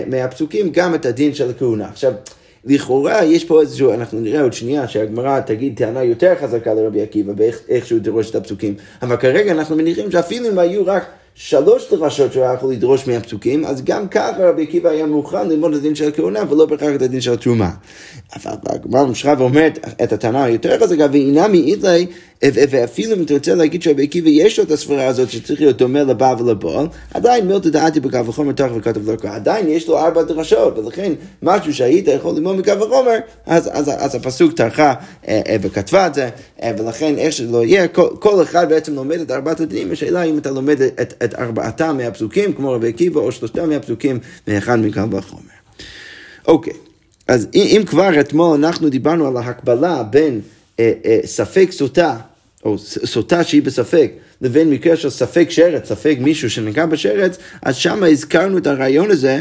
מהפסוקים 0.07 0.71
גם 0.73 0.95
את 0.95 1.07
הדין 1.07 1.35
של 1.35 1.51
הכהונה. 1.51 1.89
עכשיו, 1.89 2.13
לכאורה 2.65 3.25
יש 3.25 3.45
פה 3.45 3.61
איזשהו, 3.61 3.93
אנחנו 3.93 4.21
נראה 4.21 4.43
עוד 4.43 4.53
שנייה 4.53 4.89
שהגמרא 4.89 5.41
תגיד 5.41 5.77
טענה 5.77 6.03
יותר 6.03 6.35
חזקה 6.41 6.75
לרבי 6.75 7.03
עקיבא 7.03 7.33
באיך 7.33 7.87
שהוא 7.87 8.01
דרוש 8.01 8.31
את 8.31 8.35
הפסוקים, 8.35 8.75
אבל 9.03 9.17
כרגע 9.17 9.53
אנחנו 9.53 9.77
מניחים 9.77 10.11
שאפילו 10.11 10.49
אם 10.49 10.59
היו 10.59 10.87
רק 10.87 11.07
שלוש 11.35 11.93
דרשות 11.93 12.33
שהוא 12.33 12.45
היה 12.45 12.55
יכול 12.55 12.73
לדרוש 12.73 13.07
מהפסוקים, 13.07 13.65
אז 13.65 13.85
גם 13.85 14.09
ככה 14.09 14.49
רבי 14.49 14.63
עקיבא 14.63 14.89
היה 14.89 15.07
מוכן 15.07 15.49
ללמוד 15.49 15.73
את 15.73 15.79
הדין 15.79 15.95
של 15.95 16.09
הכהונה 16.09 16.43
ולא 16.51 16.67
בהכרח 16.67 16.95
את 16.95 17.03
הדין 17.03 17.21
של 17.21 17.33
התרומה. 17.33 17.71
אבל 18.37 18.53
הגמרא 18.67 19.05
ממשיכה 19.05 19.35
ואומרת 19.39 19.79
את 20.03 20.13
הטענה 20.13 20.45
היותר 20.45 20.79
חזקה, 20.81 21.07
ואינה 21.13 21.49
מאיתלי 21.49 22.07
ואפילו 22.45 23.17
אם 23.17 23.23
אתה 23.23 23.35
רוצה 23.35 23.55
להגיד 23.55 23.83
שרבי 23.83 24.03
עקיבא 24.03 24.29
יש 24.29 24.59
לו 24.59 24.65
את 24.65 24.71
הסברה 24.71 25.07
הזאת 25.07 25.31
שצריך 25.31 25.61
להיות 25.61 25.79
דומה 25.79 26.03
לבעל 26.03 26.43
ולבעל, 26.43 26.87
עדיין 27.15 27.47
מילתא 27.47 27.69
דעתי 27.69 28.01
בקו 28.01 28.27
וחומר 28.27 28.53
תוך 28.53 28.73
וכתב 28.77 29.17
קרא, 29.17 29.35
עדיין 29.35 29.69
יש 29.69 29.89
לו 29.89 29.99
ארבע 29.99 30.23
דרשות, 30.23 30.79
ולכן 30.79 31.13
משהו 31.43 31.75
שהיית 31.75 32.09
יכול 32.09 32.35
ללמוד 32.35 32.57
מקו 32.57 32.79
וחומר, 32.81 33.17
אז, 33.47 34.15
הפסוק 34.15 34.53
טרחה 34.53 34.95
אה, 35.29 35.41
אה, 35.49 35.57
וכתבה 35.61 36.07
את 36.07 36.15
זה, 36.15 36.29
אה, 36.63 36.73
ולכן 36.79 37.19
איך 37.19 37.33
שלא 37.33 37.65
יהיה, 37.65 37.89
כל, 37.89 38.43
אחד 38.43 38.69
בעצם 38.69 38.95
לומד 38.95 39.21
את 39.21 39.31
ארבעת 39.31 39.61
הדינים, 39.61 39.93
השאלה 39.93 40.23
אם 40.23 40.39
אתה 40.39 40.51
לומד 40.51 40.83
את, 40.83 41.35
ארבעתם 41.39 41.97
מהפסוקים, 41.97 42.53
כמו 42.53 42.73
רבי 42.73 42.89
עקיבא, 42.89 43.21
או 43.21 43.33
שלושתם 43.33 43.69
מהפסוקים, 43.69 44.19
מאחד 44.49 44.79
מקו 44.79 45.11
וחומר. 45.11 45.57
אוקיי, 46.49 46.73
אז 47.29 47.49
אם 47.55 47.83
כבר 47.87 48.21
אתמול 48.21 48.65
אנחנו 48.65 48.89
דיברנו 48.89 49.27
על 49.27 49.37
ההקבלה 49.37 50.03
בין 50.03 50.41
ספק 51.25 51.69
סוטה, 51.71 52.17
או 52.65 52.79
סוטה 52.79 53.45
שהיא 53.45 53.63
בספק, 53.63 54.13
לבין 54.41 54.71
מקרה 54.71 54.97
של 54.97 55.11
ספק 55.11 55.51
שרץ, 55.51 55.89
ספק 55.89 56.17
מישהו 56.21 56.51
שנגע 56.51 56.87
בשרץ, 56.87 57.39
אז 57.63 57.77
שם 57.77 58.03
הזכרנו 58.03 58.59
את 58.59 58.67
הרעיון 58.67 59.11
הזה, 59.11 59.41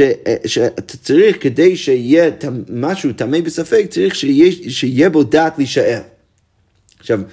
אה, 0.00 0.36
שאתה 0.46 0.96
צריך, 0.96 1.36
כדי 1.40 1.76
שיהיה 1.76 2.30
משהו 2.68 3.12
טמא 3.12 3.40
בספק, 3.40 3.86
צריך 3.90 4.14
שיהיה, 4.14 4.52
שיהיה 4.68 5.10
בו 5.10 5.22
דעת 5.22 5.58
להישאר. 5.58 6.00
עכשיו, 7.00 7.20
אה, 7.20 7.24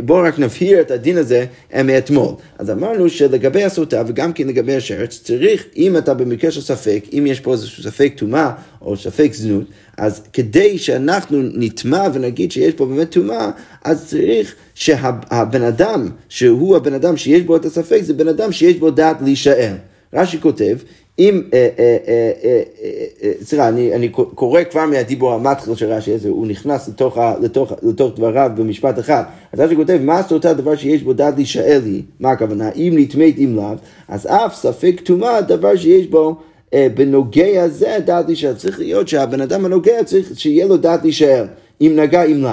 בואו 0.00 0.22
רק 0.22 0.38
נבהיר 0.38 0.80
את 0.80 0.90
הדין 0.90 1.16
הזה 1.16 1.44
אה, 1.74 1.82
מאתמול. 1.82 2.34
אז 2.58 2.70
אמרנו 2.70 3.08
שלגבי 3.08 3.64
הסוטה 3.64 4.02
וגם 4.06 4.32
כן 4.32 4.48
לגבי 4.48 4.76
השרץ, 4.76 5.20
צריך, 5.24 5.64
אם 5.76 5.96
אתה 5.96 6.14
במקרה 6.14 6.50
של 6.50 6.60
ספק, 6.60 7.04
אם 7.12 7.24
יש 7.26 7.40
פה 7.40 7.52
איזשהו 7.52 7.82
ספק 7.82 8.12
טומאה 8.16 8.50
או 8.82 8.96
ספק 8.96 9.30
זנות, 9.32 9.64
אז 9.96 10.22
כדי 10.32 10.78
שאנחנו 10.78 11.38
נטמע 11.42 12.08
ונגיד 12.12 12.52
שיש 12.52 12.74
פה 12.74 12.86
באמת 12.86 13.10
טומאה, 13.10 13.50
אז 13.84 14.06
צריך 14.06 14.54
שהבן 14.74 15.62
אדם, 15.62 16.08
שהוא 16.28 16.76
הבן 16.76 16.94
אדם 16.94 17.16
שיש 17.16 17.42
בו 17.42 17.56
את 17.56 17.64
הספק, 17.64 18.00
זה 18.02 18.14
בן 18.14 18.28
אדם 18.28 18.52
שיש 18.52 18.76
בו 18.76 18.90
דעת 18.90 19.16
להישאר. 19.22 19.74
רש"י 20.12 20.40
כותב, 20.40 20.76
אם, 21.18 21.42
אה, 21.54 21.68
אה, 21.78 21.96
אה, 23.22 23.32
סליחה, 23.42 23.68
אני, 23.68 24.08
קורא 24.08 24.60
כבר 24.70 24.86
מהדיבור 24.86 25.32
המתחיל 25.32 25.74
של 25.74 25.92
רש"י 25.92 26.14
הזה, 26.14 26.28
הוא 26.28 26.46
נכנס 26.46 26.88
לתוך, 27.42 27.72
דבריו 28.16 28.50
במשפט 28.56 28.98
אחד. 28.98 29.22
אז 29.52 29.60
רש"י 29.60 29.76
כותב, 29.76 29.98
מה 30.02 30.22
סוטה 30.22 30.54
דבר 30.54 30.76
שיש 30.76 31.02
בו 31.02 31.12
דעת 31.12 31.34
להישאל 31.36 31.80
לי? 31.84 32.02
מה 32.20 32.30
הכוונה? 32.30 32.70
אם 32.76 32.94
נטמאת 32.96 33.34
אם 33.38 33.56
לאו, 33.56 33.74
אז 34.08 34.26
אף 34.26 34.54
ספק 34.54 35.00
טומאה 35.04 35.40
דבר 35.40 35.76
שיש 35.76 36.06
בו 36.06 36.36
בנוגע 36.72 37.68
זה 37.68 37.98
דעת 38.04 38.26
להישאל. 38.26 38.54
צריך 38.54 38.78
להיות 38.78 39.08
שהבן 39.08 39.40
אדם 39.40 39.64
הנוגע 39.64 40.04
צריך 40.04 40.38
שיהיה 40.38 40.66
לו 40.66 40.76
דעת 40.76 41.02
להישאל, 41.02 41.44
אם 41.80 41.92
נגע 41.96 42.22
אם 42.22 42.42
לאו. 42.42 42.50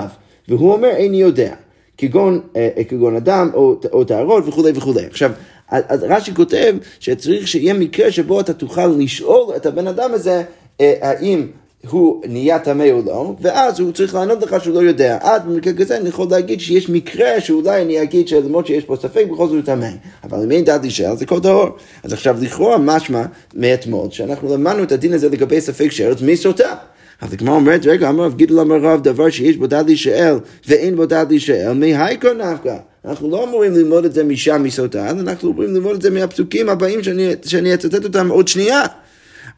והוא 0.47 0.73
אומר, 0.73 0.89
איני 0.89 1.17
יודע. 1.17 1.53
כגון, 1.97 2.41
כגון 2.87 3.15
אדם 3.15 3.49
או, 3.53 3.75
או 3.93 4.03
טהרות 4.03 4.47
וכולי 4.47 4.71
וכולי. 4.75 5.05
עכשיו, 5.05 5.31
אז 5.69 6.03
רש"י 6.03 6.35
כותב 6.35 6.75
שצריך 6.99 7.47
שיהיה 7.47 7.73
מקרה 7.73 8.11
שבו 8.11 8.39
אתה 8.39 8.53
תוכל 8.53 8.87
לשאול 8.87 9.55
את 9.55 9.65
הבן 9.65 9.87
אדם 9.87 10.13
הזה 10.13 10.43
אה, 10.81 10.93
האם 11.01 11.47
הוא 11.89 12.21
נהיה 12.27 12.59
טמא 12.59 12.87
או 12.91 13.01
לא, 13.05 13.35
ואז 13.41 13.79
הוא 13.79 13.91
צריך 13.91 14.15
לענות 14.15 14.41
לך 14.41 14.63
שהוא 14.63 14.75
לא 14.75 14.79
יודע. 14.79 15.17
עד 15.21 15.45
במקרה 15.47 15.73
כזה 15.73 15.97
אני 15.97 16.09
יכול 16.09 16.27
להגיד 16.29 16.59
שיש 16.59 16.89
מקרה 16.89 17.41
שאולי 17.41 17.81
אני 17.81 18.01
אגיד 18.01 18.27
שלמרות 18.27 18.67
שיש 18.67 18.83
פה 18.83 18.95
ספק, 18.95 19.25
בכל 19.31 19.47
זאת 19.47 19.55
הוא 19.55 19.65
טמא. 19.65 19.89
אבל 20.23 20.43
אם 20.43 20.51
אין 20.51 20.63
דעת 20.63 20.81
להישאר 20.81 21.15
זה 21.15 21.25
כל 21.25 21.39
טהור. 21.39 21.69
אז 22.03 22.13
עכשיו 22.13 22.37
לכאורה 22.41 22.77
משמע 22.77 23.23
מאתמול, 23.53 24.07
שאנחנו 24.11 24.53
למדנו 24.53 24.83
את 24.83 24.91
הדין 24.91 25.13
הזה 25.13 25.29
לגבי 25.29 25.61
ספק 25.61 25.91
שארץ, 25.91 26.21
מי 26.21 26.37
סוטה? 26.37 26.75
אז 27.21 27.33
הגמרא 27.33 27.55
אומרת, 27.55 27.85
רגע, 27.85 28.09
אמר 28.09 28.23
רב 28.23 28.35
גידל 28.35 28.59
אמר 28.59 28.77
רב, 28.81 29.03
דבר 29.03 29.29
שיש 29.29 29.57
בו 29.57 29.67
דעת 29.67 29.85
להישאל 29.85 30.35
ואין 30.67 30.95
בו 30.95 31.05
דעת 31.05 31.29
להישאל, 31.29 31.73
מהיכו 31.73 32.27
נפקא. 32.33 32.77
אנחנו 33.07 33.29
לא 33.29 33.43
אמורים 33.43 33.73
ללמוד 33.73 34.05
את 34.05 34.13
זה 34.13 34.23
משם 34.23 34.63
מסוטה, 34.63 35.09
אנחנו 35.09 35.51
אמורים 35.51 35.73
ללמוד 35.73 35.95
את 35.95 36.01
זה 36.01 36.09
מהפסוקים 36.09 36.69
הבאים 36.69 37.03
שאני, 37.03 37.33
שאני 37.45 37.73
אצטט 37.73 38.03
אותם 38.03 38.29
עוד 38.29 38.47
שנייה. 38.47 38.81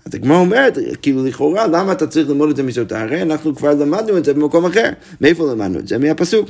אז 0.06 0.16
הגמרא 0.16 0.38
אומרת, 0.38 0.78
כאילו 1.02 1.26
לכאורה, 1.26 1.68
למה 1.68 1.92
אתה 1.92 2.08
צריך 2.08 2.30
ללמוד 2.30 2.50
את 2.50 2.56
זה 2.56 2.64
מסוטה? 2.64 3.02
הרי 3.02 3.22
אנחנו 3.22 3.56
כבר 3.56 3.74
למדנו 3.74 4.18
את 4.18 4.26
זה 4.26 4.34
במקום 4.34 4.66
אחר. 4.66 4.90
מאיפה 5.22 5.52
למדנו 5.52 5.80
את 5.80 5.88
זה? 5.88 5.98
מהפסוק. 5.98 6.50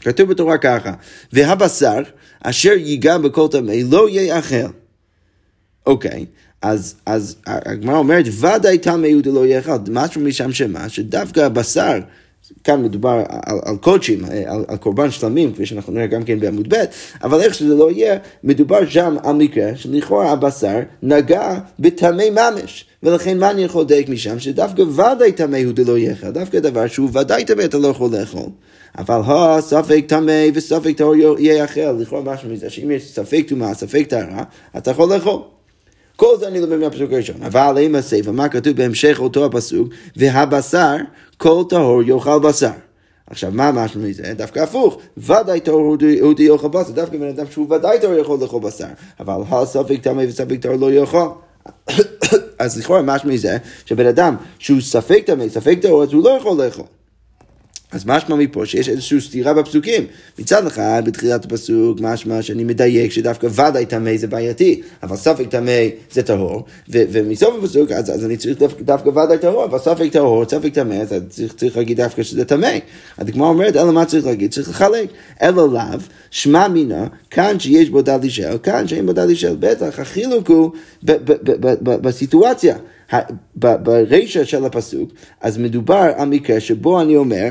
כתוב 0.00 0.30
בתורה 0.30 0.58
ככה, 0.58 0.92
והבשר 1.32 2.02
אשר 2.42 2.72
ייגע 2.72 3.18
בכל 3.18 3.48
טמא 3.50 3.72
לא 3.90 4.08
יאכל. 4.10 4.56
אוקיי, 5.86 6.26
אז, 6.62 6.94
אז 7.06 7.36
הגמרא 7.46 7.96
אומרת, 7.96 8.24
ודאי 8.40 8.78
טמא 8.78 9.06
יהודה 9.06 9.30
לא 9.30 9.46
יאכל. 9.46 9.72
משהו 9.90 10.20
משם 10.20 10.52
שמה, 10.52 10.88
שדווקא 10.88 11.40
הבשר 11.40 11.98
כאן 12.64 12.82
מדובר 12.82 13.22
על, 13.28 13.58
על 13.64 13.76
קודשים, 13.76 14.24
על, 14.46 14.64
על 14.68 14.76
קורבן 14.76 15.10
שלמים, 15.10 15.52
כפי 15.52 15.66
שאנחנו 15.66 15.92
נראה 15.92 16.06
גם 16.06 16.24
כן 16.24 16.40
בעמוד 16.40 16.74
ב', 16.74 16.84
אבל 17.22 17.40
איך 17.40 17.54
שזה 17.54 17.74
לא 17.74 17.90
יהיה, 17.90 18.18
מדובר 18.44 18.88
שם 18.88 19.16
על 19.22 19.36
מקרה 19.36 19.76
שלכאורה 19.76 20.30
הבשר 20.30 20.78
נגע 21.02 21.58
בטמא 21.78 22.24
ממש. 22.30 22.84
ולכן 23.02 23.38
מה 23.38 23.50
אני 23.50 23.64
יכול 23.64 23.82
לדייק 23.82 24.08
משם? 24.08 24.38
שדווקא 24.38 24.82
ודאי 24.82 25.32
טמא 25.32 25.56
הוא 25.64 25.72
דלא 25.72 25.98
יאכל, 25.98 26.30
דווקא 26.30 26.60
דבר 26.60 26.86
שהוא 26.86 27.10
ודאי 27.12 27.44
טמא 27.44 27.62
אתה 27.62 27.78
לא 27.78 27.88
יכול 27.88 28.10
לאכול. 28.18 28.50
אבל 28.98 29.20
הו, 29.20 29.62
ספק 29.62 30.04
טמא 30.06 30.42
וספק 30.54 30.96
טהור 30.96 31.38
יאכל, 31.38 31.80
לכאורה 31.80 32.22
משהו 32.22 32.48
מזה, 32.50 32.70
שאם 32.70 32.90
יש 32.90 33.14
ספק 33.14 33.44
טומאה, 33.48 33.74
ספק 33.74 34.06
טהרה, 34.08 34.42
אתה 34.76 34.90
יכול 34.90 35.14
לאכול. 35.14 35.57
כל 36.18 36.36
זה 36.40 36.48
אני 36.48 36.60
לומד 36.60 36.76
מהפסוק 36.76 37.12
הראשון. 37.12 37.42
אבל 37.42 37.78
אם 37.82 37.94
הספר, 37.94 38.30
מה 38.30 38.48
כתוב 38.48 38.76
בהמשך 38.76 39.16
אותו 39.20 39.44
הפסוק? 39.44 39.88
והבשר, 40.16 40.96
כל 41.36 41.62
טהור 41.68 42.02
יאכל 42.02 42.38
בשר. 42.38 42.70
עכשיו, 43.26 43.50
מה 43.52 43.72
משהו 43.72 44.00
מזה? 44.00 44.32
דווקא 44.36 44.60
הפוך. 44.60 44.98
ודאי 45.16 45.60
טהור 45.60 45.96
הוא 46.20 46.34
יאכל 46.38 46.68
בשר. 46.68 46.90
דווקא 46.90 47.16
בן 47.16 47.28
אדם 47.28 47.46
שהוא 47.50 47.74
ודאי 47.74 48.00
טהור 48.00 48.14
יכול 48.14 48.38
לאכול 48.40 48.62
בשר. 48.62 48.86
אבל 49.20 49.34
הספק 49.50 50.02
טמא 50.02 50.22
וספק 50.28 50.60
טהור 50.60 50.76
לא 50.76 50.92
יאכל. 50.92 51.28
אז 52.58 52.78
לכאורה 52.78 53.02
משהו 53.02 53.28
מזה, 53.28 53.56
שבן 53.86 54.06
אדם 54.06 54.36
שהוא 54.58 54.80
ספק 54.80 55.22
טמא, 55.26 55.48
ספק 55.48 55.78
טהור, 55.82 56.02
אז 56.02 56.12
הוא 56.12 56.24
לא 56.24 56.30
יכול 56.30 56.64
לאכול. 56.64 56.84
אז 57.92 58.06
משמע 58.06 58.36
מפה 58.36 58.66
שיש 58.66 58.88
איזושהי 58.88 59.20
סתירה 59.20 59.54
בפסוקים. 59.54 60.06
מצד 60.38 60.66
אחד, 60.66 61.02
בתחילת 61.04 61.44
הפסוק, 61.44 62.00
משמע 62.00 62.42
שאני 62.42 62.64
מדייק 62.64 63.12
שדווקא 63.12 63.46
ודאי 63.46 63.86
טמא 63.86 64.16
זה 64.16 64.26
בעייתי, 64.26 64.82
אבל 65.02 65.16
ספק 65.16 65.48
טמא 65.50 65.72
זה 66.10 66.22
טהור, 66.22 66.64
ומסוף 66.88 67.54
הפסוק, 67.58 67.92
אז, 67.92 68.10
אז 68.10 68.24
אני 68.24 68.36
צריך 68.36 68.58
דווקא, 68.58 68.82
דווקא 68.82 69.08
ודאי 69.08 69.38
טהור, 69.38 69.64
אבל 69.64 69.78
ספק 69.78 70.12
טהור, 70.12 70.44
ספק 70.44 70.74
טמא, 70.74 70.94
אז 70.94 71.14
צריך, 71.28 71.54
צריך 71.54 71.76
להגיד 71.76 71.96
דווקא 71.96 72.22
שזה 72.22 72.44
טמא. 72.44 72.78
אז 73.18 73.28
הגמרא 73.28 73.48
אומרת, 73.48 73.76
אלא 73.76 73.92
מה 73.92 74.04
צריך 74.04 74.26
להגיד? 74.26 74.52
צריך 74.52 74.68
לחלק. 74.68 75.08
אלא 75.42 75.72
לאו, 75.72 75.98
שמע 76.30 76.68
מינה, 76.68 77.06
כאן 77.30 77.60
שיש 77.60 77.90
בו 77.90 78.02
דל 78.02 78.18
אישל, 78.22 78.56
כאן 78.62 78.88
שאין 78.88 79.06
בו 79.06 79.12
דל 79.12 79.28
אישל. 79.28 79.56
בטח, 79.60 79.98
החילוק 79.98 80.50
הוא 80.50 80.70
בסיטואציה. 81.82 82.76
ברישה 83.56 84.44
של 84.44 84.64
הפסוק, 84.64 85.10
אז 85.40 85.58
מדובר 85.58 86.10
על 86.16 86.28
מקרה 86.28 86.60
שבו 86.60 87.00
אני 87.00 87.16
אומר, 87.16 87.48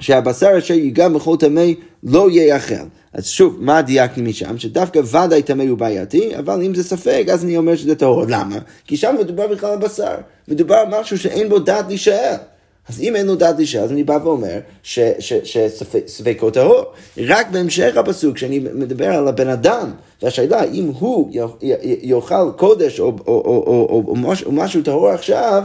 שהבשר 0.00 0.58
אשר 0.58 0.74
ייגע 0.74 1.08
בכל 1.08 1.36
טמא 1.36 1.64
לא 2.02 2.30
יאכל. 2.30 2.74
אז 3.12 3.26
שוב, 3.26 3.56
מה 3.60 3.82
דייקתי 3.82 4.22
משם? 4.22 4.58
שדווקא 4.58 4.98
ודאי 4.98 5.42
טמא 5.42 5.62
הוא 5.62 5.78
בעייתי, 5.78 6.38
אבל 6.38 6.62
אם 6.62 6.74
זה 6.74 6.84
ספק, 6.84 7.24
אז 7.32 7.44
אני 7.44 7.56
אומר 7.56 7.76
שזה 7.76 7.94
טהור. 7.94 8.24
למה? 8.28 8.58
כי 8.86 8.96
שם 8.96 9.16
מדובר 9.20 9.46
בכלל 9.46 9.70
על 9.70 9.78
בשר. 9.78 10.14
מדובר 10.48 10.74
על 10.74 11.00
משהו 11.00 11.18
שאין 11.18 11.48
בו 11.48 11.58
דעת 11.58 11.84
להישאר. 11.88 12.36
אז 12.88 13.00
אם 13.00 13.16
אין 13.16 13.26
לו 13.26 13.34
דעת 13.34 13.56
להישאר, 13.56 13.82
אז 13.82 13.92
אני 13.92 14.04
בא 14.04 14.18
ואומר 14.24 14.58
שספקו 14.82 16.50
טהור. 16.50 16.84
רק 17.18 17.50
בהמשך 17.50 17.96
הפסוק, 17.96 18.36
כשאני 18.36 18.58
מדבר 18.58 19.06
על 19.06 19.28
הבן 19.28 19.48
אדם, 19.48 19.90
והשאלה 20.22 20.64
אם 20.64 20.90
הוא 20.98 21.30
יאכל 22.02 22.50
קודש 22.56 23.00
או, 23.00 23.06
או, 23.06 23.12
או, 23.26 23.64
או, 23.66 24.04
או, 24.08 24.34
או 24.46 24.52
משהו 24.52 24.82
טהור 24.82 25.08
עכשיו, 25.08 25.64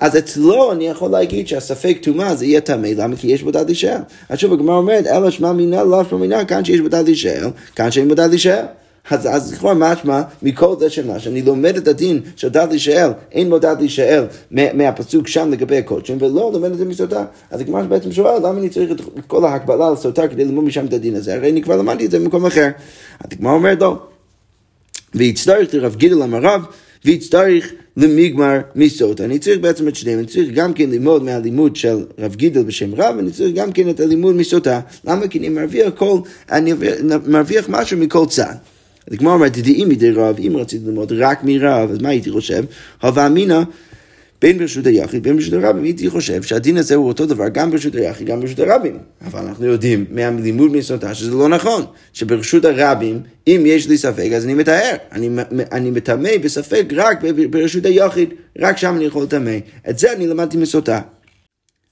אז 0.00 0.18
אצלו 0.18 0.72
אני 0.72 0.88
יכול 0.88 1.10
להגיד 1.10 1.48
שהספק 1.48 1.98
טומאה 2.02 2.34
זה 2.34 2.46
יהיה 2.46 2.60
טמא, 2.60 2.86
למה? 2.96 3.16
כי 3.16 3.26
יש 3.26 3.42
בו 3.42 3.50
דעת 3.50 3.66
להישאר. 3.66 3.98
אז 4.28 4.38
שוב 4.38 4.52
הגמרא 4.52 4.76
אומרת, 4.76 5.06
אלא 5.06 5.30
שמע 5.30 5.52
מינה, 5.52 5.84
לא 5.84 6.04
שמע 6.04 6.18
מינה, 6.18 6.44
כאן 6.44 6.64
שיש 6.64 6.80
בו 6.80 6.88
דעת 6.88 7.04
להישאר, 7.04 7.48
כאן 7.76 7.90
שאין 7.90 8.08
בו 8.08 8.14
דעת 8.14 8.30
להישאר. 8.30 8.64
אז, 9.10 9.26
אז 9.26 9.52
לכאורה 9.52 9.74
משמע 9.74 10.22
מכל 10.42 10.74
זה 10.78 10.90
שמה, 10.90 11.20
שאני 11.20 11.42
לומד 11.42 11.76
את 11.76 11.88
הדין 11.88 12.20
של 12.36 12.48
דעת 12.48 12.70
להישאר, 12.70 13.12
אין 13.32 13.50
בו 13.50 13.58
דעת 13.58 13.78
להישאר 13.80 14.26
מהפסוק 14.50 15.28
שם 15.28 15.50
לגבי 15.50 15.76
הקודשים, 15.76 16.16
ולא 16.20 16.50
לומד 16.52 16.72
את 16.72 16.78
זה 16.78 16.84
מסוטה. 16.84 17.24
אז 17.50 17.60
הגמרא 17.60 17.82
בעצם 17.82 18.12
שואל, 18.12 18.38
למה 18.38 18.58
אני 18.58 18.68
צריך 18.68 18.90
את 18.90 19.00
כל 19.26 19.44
ההקבלה 19.44 19.88
על 19.88 19.96
סוטה 19.96 20.28
כדי 20.28 20.44
ללמוד 20.44 20.64
משם 20.64 20.86
את 20.86 20.92
הדין 20.92 21.14
הזה? 21.14 21.34
הרי 21.34 21.50
אני 21.50 21.62
כבר 21.62 21.76
למדתי 21.76 22.06
את 22.06 22.10
זה 22.10 22.18
במקום 22.18 22.46
אחר. 22.46 22.68
אז 23.20 23.32
הגמרא 23.32 23.52
אומרת 23.52 23.80
לא. 23.80 23.98
והצטרך 25.14 25.74
לרב 25.74 25.96
גידל 25.96 26.22
אמר 26.22 26.38
רב, 26.42 26.62
ויצטרך 27.04 27.72
למיגמר 27.96 28.58
מסות. 28.74 29.20
אני 29.20 29.38
צריך 29.38 29.60
בעצם 29.60 29.88
את 29.88 29.96
שניהם, 29.96 30.18
אני 30.18 30.26
צריך 30.26 30.50
גם 30.54 30.72
כן 30.72 30.90
ללמוד 30.90 31.22
מהלימוד 31.22 31.76
של 31.76 32.04
רב 32.18 32.34
גידל 32.34 32.62
בשם 32.62 32.94
רב, 32.94 33.14
ואני 33.16 33.30
צריך 33.30 33.54
גם 33.54 33.72
כן 33.72 33.90
את 33.90 34.00
הלימוד 34.00 34.36
מסוטה. 34.36 34.80
למה? 35.04 35.28
כי 35.28 35.38
אני 35.38 35.48
מרוויח 35.48 35.92
כל, 35.94 36.18
אני 36.52 36.72
מרוויח 37.26 37.68
משהו 37.68 37.98
מכל 37.98 38.26
צד. 38.26 38.54
אז 39.10 39.16
כמו 39.18 39.32
אומרת, 39.32 39.58
דעי 39.58 39.84
מדי 39.84 40.10
רב, 40.10 40.36
אם 40.38 40.56
רציתי 40.56 40.84
ללמוד 40.86 41.12
רק 41.12 41.44
מרב, 41.44 41.90
אז 41.90 41.98
מה 42.02 42.08
הייתי 42.08 42.30
חושב? 42.30 42.64
הווה 43.02 43.26
אמינא 43.26 43.62
בין 44.42 44.58
ברשות 44.58 44.86
היחיד, 44.86 45.22
בין 45.22 45.36
ברשות 45.36 45.52
הרבים, 45.52 45.84
הייתי 45.84 46.10
חושב 46.10 46.42
שהדין 46.42 46.76
הזה 46.76 46.94
הוא 46.94 47.08
אותו 47.08 47.26
דבר 47.26 47.48
גם 47.48 47.70
ברשות 47.70 47.94
היחיד, 47.94 48.26
גם 48.26 48.40
ברשות 48.40 48.58
הרבים. 48.58 48.98
אבל 49.26 49.40
אנחנו 49.40 49.66
יודעים 49.66 50.04
מהלימוד 50.10 50.72
מסוטה 50.72 51.14
שזה 51.14 51.30
לא 51.30 51.48
נכון, 51.48 51.84
שברשות 52.12 52.64
הרבים, 52.64 53.20
אם 53.46 53.62
יש 53.66 53.88
לי 53.88 53.98
ספק, 53.98 54.28
אז 54.36 54.44
אני 54.44 54.54
מתאר. 54.54 54.96
אני, 55.12 55.28
אני 55.72 55.90
מטמא 55.90 56.30
בספק 56.42 56.84
רק 56.92 57.18
ברשות 57.50 57.84
היחיד, 57.84 58.28
רק 58.58 58.78
שם 58.78 58.94
אני 58.96 59.04
יכול 59.04 59.22
לטמא. 59.22 59.56
את 59.90 59.98
זה 59.98 60.12
אני 60.12 60.26
למדתי 60.26 60.56
מסוטה. 60.56 61.00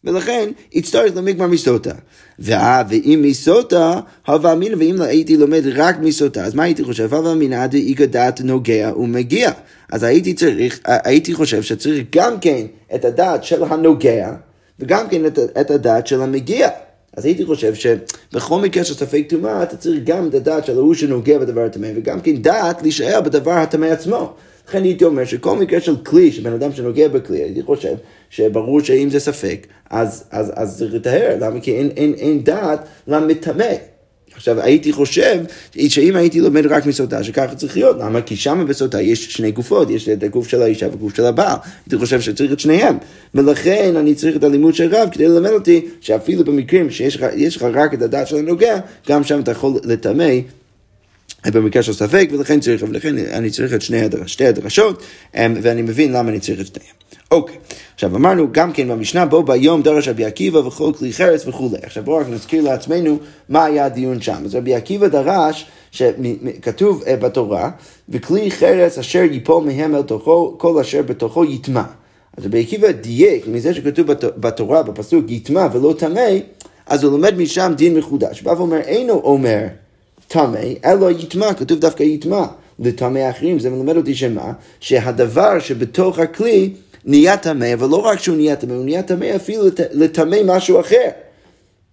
ולכן 0.04 0.50
יצטרך 0.72 1.16
למגמר 1.16 1.46
מסוטה. 1.46 1.92
ואם 2.38 3.20
מסוטה, 3.22 4.00
הווה 4.26 4.52
אמינא, 4.52 4.76
ואם 4.78 5.02
הייתי 5.02 5.36
לומד 5.36 5.62
רק 5.74 5.96
מסוטה, 6.00 6.44
אז 6.44 6.54
מה 6.54 6.62
הייתי 6.62 6.84
חושב? 6.84 7.14
הווה 7.14 7.32
אמינא 7.32 7.66
דאיגא 7.66 8.06
דעת 8.06 8.40
נוגע 8.40 8.92
ומגיע. 8.96 9.50
אז 9.92 10.02
הייתי 10.02 10.34
צריך, 10.34 10.80
הייתי 10.84 11.34
חושב 11.34 11.62
שצריך 11.62 12.04
גם 12.12 12.40
כן 12.40 12.66
את 12.94 13.04
הדעת 13.04 13.44
של 13.44 13.64
הנוגע, 13.64 14.32
וגם 14.80 15.08
כן 15.08 15.26
את, 15.26 15.38
את 15.60 15.70
הדעת 15.70 16.06
של 16.06 16.22
המגיע. 16.22 16.68
אז 17.16 17.24
הייתי 17.24 17.46
חושב 17.46 17.74
שבכל 17.74 18.60
מקרה 18.60 18.84
של 18.84 18.94
ספק 18.94 19.24
טומאה, 19.28 19.62
אתה 19.62 19.76
צריך 19.76 20.00
גם 20.04 20.28
את 20.28 20.34
הדעת 20.34 20.66
של 20.66 20.76
ההוא 20.76 20.94
שנוגע 20.94 21.38
בדבר 21.38 21.64
הטמא, 21.64 21.88
וגם 21.96 22.20
כן 22.20 22.36
דעת 22.36 22.82
להישאר 22.82 23.20
בדבר 23.20 23.52
הטמא 23.52 23.86
עצמו. 23.86 24.34
לכן 24.68 24.82
הייתי 24.82 25.04
אומר 25.04 25.24
שכל 25.24 25.56
מקרה 25.56 25.80
של 25.80 25.96
כלי, 25.96 26.32
שבן 26.32 26.52
אדם 26.52 26.72
שנוגע 26.72 27.08
בכלי, 27.08 27.42
הייתי 27.42 27.62
חושב 27.62 27.94
שברור 28.30 28.80
שאם 28.80 29.10
זה 29.10 29.20
ספק, 29.20 29.66
אז, 29.90 30.24
אז, 30.30 30.52
אז 30.54 30.78
צריך 30.78 30.94
לטהר, 30.94 31.36
למה? 31.40 31.60
כי 31.60 31.72
אין, 31.72 31.90
אין, 31.96 32.14
אין 32.14 32.44
דעת 32.44 32.88
למטמא. 33.06 33.74
עכשיו, 34.36 34.60
הייתי 34.60 34.92
חושב 34.92 35.40
שאם 35.88 36.16
הייתי 36.16 36.40
לומד 36.40 36.66
רק 36.66 36.86
מסוטה, 36.86 37.24
שככה 37.24 37.54
צריך 37.54 37.76
להיות, 37.76 37.96
למה? 38.00 38.22
כי 38.22 38.36
שם 38.36 38.64
בסוטה 38.68 39.00
יש 39.00 39.36
שני 39.36 39.50
גופות, 39.50 39.90
יש 39.90 40.08
את 40.08 40.22
הגוף 40.22 40.48
של 40.48 40.62
האישה 40.62 40.88
והגוף 40.88 41.16
של 41.16 41.24
הבעל. 41.26 41.56
הייתי 41.86 41.98
חושב 41.98 42.20
שצריך 42.20 42.52
את 42.52 42.60
שניהם. 42.60 42.96
ולכן 43.34 43.96
אני 43.96 44.14
צריך 44.14 44.36
את 44.36 44.44
הלימוד 44.44 44.74
של 44.74 44.94
רב 44.94 45.08
כדי 45.12 45.28
ללמד 45.28 45.50
אותי 45.50 45.86
שאפילו 46.00 46.44
במקרים 46.44 46.90
שיש 46.90 47.56
לך 47.56 47.62
רק 47.62 47.94
את 47.94 48.02
הדעת 48.02 48.26
של 48.26 48.36
הנוגע, 48.36 48.78
גם 49.08 49.24
שם 49.24 49.40
אתה 49.40 49.50
יכול 49.50 49.72
לטמא 49.84 50.32
במקרה 51.52 51.82
של 51.82 51.92
ספק, 51.92 52.28
ולכן 52.32 52.60
צריך, 52.60 52.84
ולכן 52.88 53.18
אני 53.18 53.50
צריך 53.50 53.74
את 53.74 53.82
שני 53.82 54.00
הדרש, 54.00 54.32
שתי 54.32 54.46
הדרשות, 54.46 55.02
אמ, 55.34 55.54
ואני 55.62 55.82
מבין 55.82 56.12
למה 56.12 56.30
אני 56.30 56.40
צריך 56.40 56.60
את 56.60 56.66
שניהם. 56.66 56.94
אוקיי, 57.30 57.56
עכשיו 57.94 58.16
אמרנו 58.16 58.52
גם 58.52 58.72
כן 58.72 58.88
במשנה, 58.88 59.26
בו 59.26 59.42
ביום 59.42 59.82
דרש 59.82 60.08
רבי 60.08 60.24
עקיבא 60.24 60.58
וכל 60.58 60.92
כלי 60.98 61.12
חרס 61.12 61.46
וכולי. 61.46 61.78
עכשיו 61.82 62.04
בואו 62.04 62.16
רק 62.16 62.26
נזכיר 62.28 62.62
לעצמנו 62.62 63.18
מה 63.48 63.64
היה 63.64 63.84
הדיון 63.84 64.20
שם. 64.20 64.42
אז 64.44 64.54
רבי 64.54 64.74
עקיבא 64.74 65.08
דרש, 65.08 65.66
שכתוב 65.90 67.02
אה, 67.06 67.16
בתורה, 67.16 67.70
וכלי 68.08 68.50
חרס 68.50 68.98
אשר 68.98 69.22
ייפול 69.30 69.64
מהם 69.64 69.94
אל 69.94 70.02
תוכו, 70.02 70.54
כל 70.58 70.80
אשר 70.80 71.02
בתוכו 71.02 71.44
יטמע. 71.44 71.82
אז 72.36 72.46
רבי 72.46 72.60
עקיבא 72.60 72.90
דייק 72.90 73.46
מזה 73.46 73.74
שכתוב 73.74 74.06
בתורה, 74.36 74.82
בפסוק 74.82 75.30
יטמע 75.30 75.66
ולא 75.72 75.94
טמא, 75.98 76.30
אז 76.86 77.04
הוא 77.04 77.12
לומד 77.12 77.38
משם 77.38 77.72
דין 77.76 77.98
מחודש. 77.98 78.42
בא 78.42 78.50
ואומר, 78.50 78.78
אינו 78.78 79.12
אומר 79.12 79.66
טמא, 80.28 80.58
אלא 80.84 81.10
יטמע, 81.10 81.54
כתוב 81.54 81.78
דווקא 81.78 82.02
יטמע. 82.02 82.46
לטמא 82.78 83.30
אחרים, 83.30 83.58
זה 83.58 83.70
מלמד 83.70 83.96
אותי 83.96 84.14
שמה? 84.14 84.52
שהדבר 84.80 85.58
שבתוך 85.58 86.18
הכלי 86.18 86.70
נהיה 87.04 87.36
טמא, 87.36 87.74
אבל 87.74 87.88
לא 87.88 87.96
רק 87.96 88.20
שהוא 88.20 88.36
נהיה 88.36 88.56
טמא, 88.56 88.72
הוא 88.72 88.84
נהיה 88.84 89.02
טמא 89.02 89.36
אפילו 89.36 89.62
לטמא 89.92 90.36
משהו 90.44 90.80
אחר. 90.80 91.08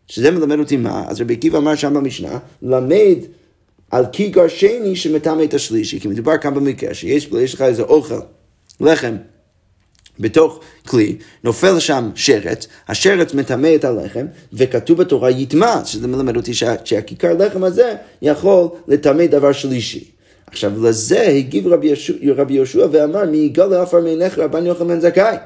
שזה 0.07 0.31
מלמד 0.31 0.59
אותי 0.59 0.77
מה? 0.77 1.03
אז 1.07 1.21
רבי 1.21 1.33
עקיבא 1.33 1.57
אמר 1.57 1.75
שם 1.75 1.93
במשנה, 1.93 2.39
למד 2.61 3.17
על 3.91 4.05
כיגר 4.11 4.47
שני 4.47 4.95
שמטמא 4.95 5.43
את 5.43 5.53
השלישי, 5.53 5.99
כי 5.99 6.07
מדובר 6.07 6.37
כאן 6.37 6.53
במקרה 6.53 6.93
שיש 6.93 7.53
לך 7.53 7.61
איזה 7.61 7.81
אוכל, 7.81 8.19
לחם. 8.79 9.15
בתוך 10.19 10.59
כלי, 10.87 11.15
נופל 11.43 11.79
שם 11.79 12.09
שרץ, 12.15 12.67
השרץ 12.87 13.33
מטמא 13.33 13.75
את 13.75 13.85
הלחם, 13.85 14.25
וכתוב 14.53 14.97
בתורה 14.97 15.31
יטמע, 15.31 15.85
שזה 15.85 16.07
מלמד 16.07 16.35
אותי 16.35 16.53
שה, 16.53 16.75
שהכיכר 16.85 17.33
לחם 17.33 17.63
הזה 17.63 17.95
יכול 18.21 18.67
לטמא 18.87 19.25
דבר 19.25 19.51
שלישי. 19.51 20.03
עכשיו 20.47 20.83
לזה 20.83 21.21
הגיב 21.21 21.67
רבי, 21.67 22.53
יהושע 22.53 22.87
ואמר 22.91 23.25
מי 23.25 23.37
יגלה 23.37 23.81
עפר 23.81 24.01
מעיניך 24.01 24.39
רבן 24.39 24.65
יוחנן 24.65 24.99
זכאי. 24.99 25.37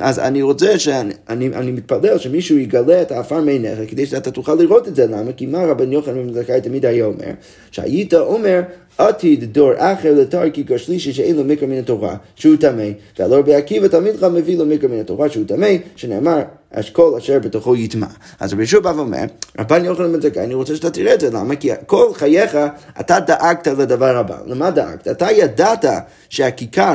אז 0.00 0.18
אני 0.18 0.42
רוצה 0.42 0.78
שאני 0.78 1.12
אני, 1.28 1.48
אני 1.48 1.70
מתפלל 1.72 2.18
שמישהו 2.18 2.58
יגלה 2.58 3.02
את 3.02 3.12
העפר 3.12 3.40
מעיניך 3.40 3.78
כדי 3.88 4.06
שאתה 4.06 4.30
תוכל 4.30 4.54
לראות 4.54 4.88
את 4.88 4.96
זה, 4.96 5.06
למה? 5.06 5.32
כי 5.32 5.46
מה 5.46 5.64
רבן 5.64 5.92
יוחנן 5.92 6.26
בן 6.26 6.32
זכאי 6.32 6.60
תמיד 6.60 6.86
היה 6.86 7.04
אומר? 7.04 7.30
שהיית 7.70 8.14
אומר 8.14 8.60
עתיד 8.98 9.44
דור 9.52 9.72
אחר 9.76 10.14
לתר 10.14 10.50
כיכר 10.50 10.76
שלישי 10.76 11.12
שאין 11.12 11.36
לו 11.36 11.44
מקרא 11.44 11.68
מן 11.68 11.78
התורה 11.78 12.16
שהוא 12.36 12.56
טמא, 12.56 12.84
והלא 13.18 13.36
רבי 13.36 13.54
עקיבא 13.54 13.88
תמיד 13.88 14.14
לך 14.14 14.24
מביא 14.24 14.58
לו 14.58 14.66
מקרא 14.66 14.88
מן 14.88 15.00
התורה 15.00 15.28
שהוא 15.28 15.44
טמא, 15.48 15.70
שנאמר 15.96 16.42
אשכול 16.70 17.14
אשר 17.16 17.38
בתוכו 17.38 17.76
יטמע. 17.76 18.06
אז 18.40 18.52
רבי 18.52 18.62
ישוע 18.62 18.80
בא 18.80 18.92
ואומר, 18.96 19.24
רבן 19.58 19.84
יוחנן 19.84 20.12
בן 20.12 20.20
זכאי, 20.20 20.44
אני 20.44 20.54
רוצה 20.54 20.76
שאתה 20.76 20.90
תראה 20.90 21.14
את 21.14 21.20
זה, 21.20 21.30
למה? 21.30 21.56
כי 21.56 21.70
כל 21.86 22.10
חייך 22.14 22.58
אתה 23.00 23.20
דאגת 23.20 23.66
לדבר 23.66 24.16
הבא. 24.16 24.38
למה 24.46 24.70
דאגת? 24.70 25.08
אתה 25.08 25.32
ידעת 25.32 25.84
שהכיכר 26.28 26.94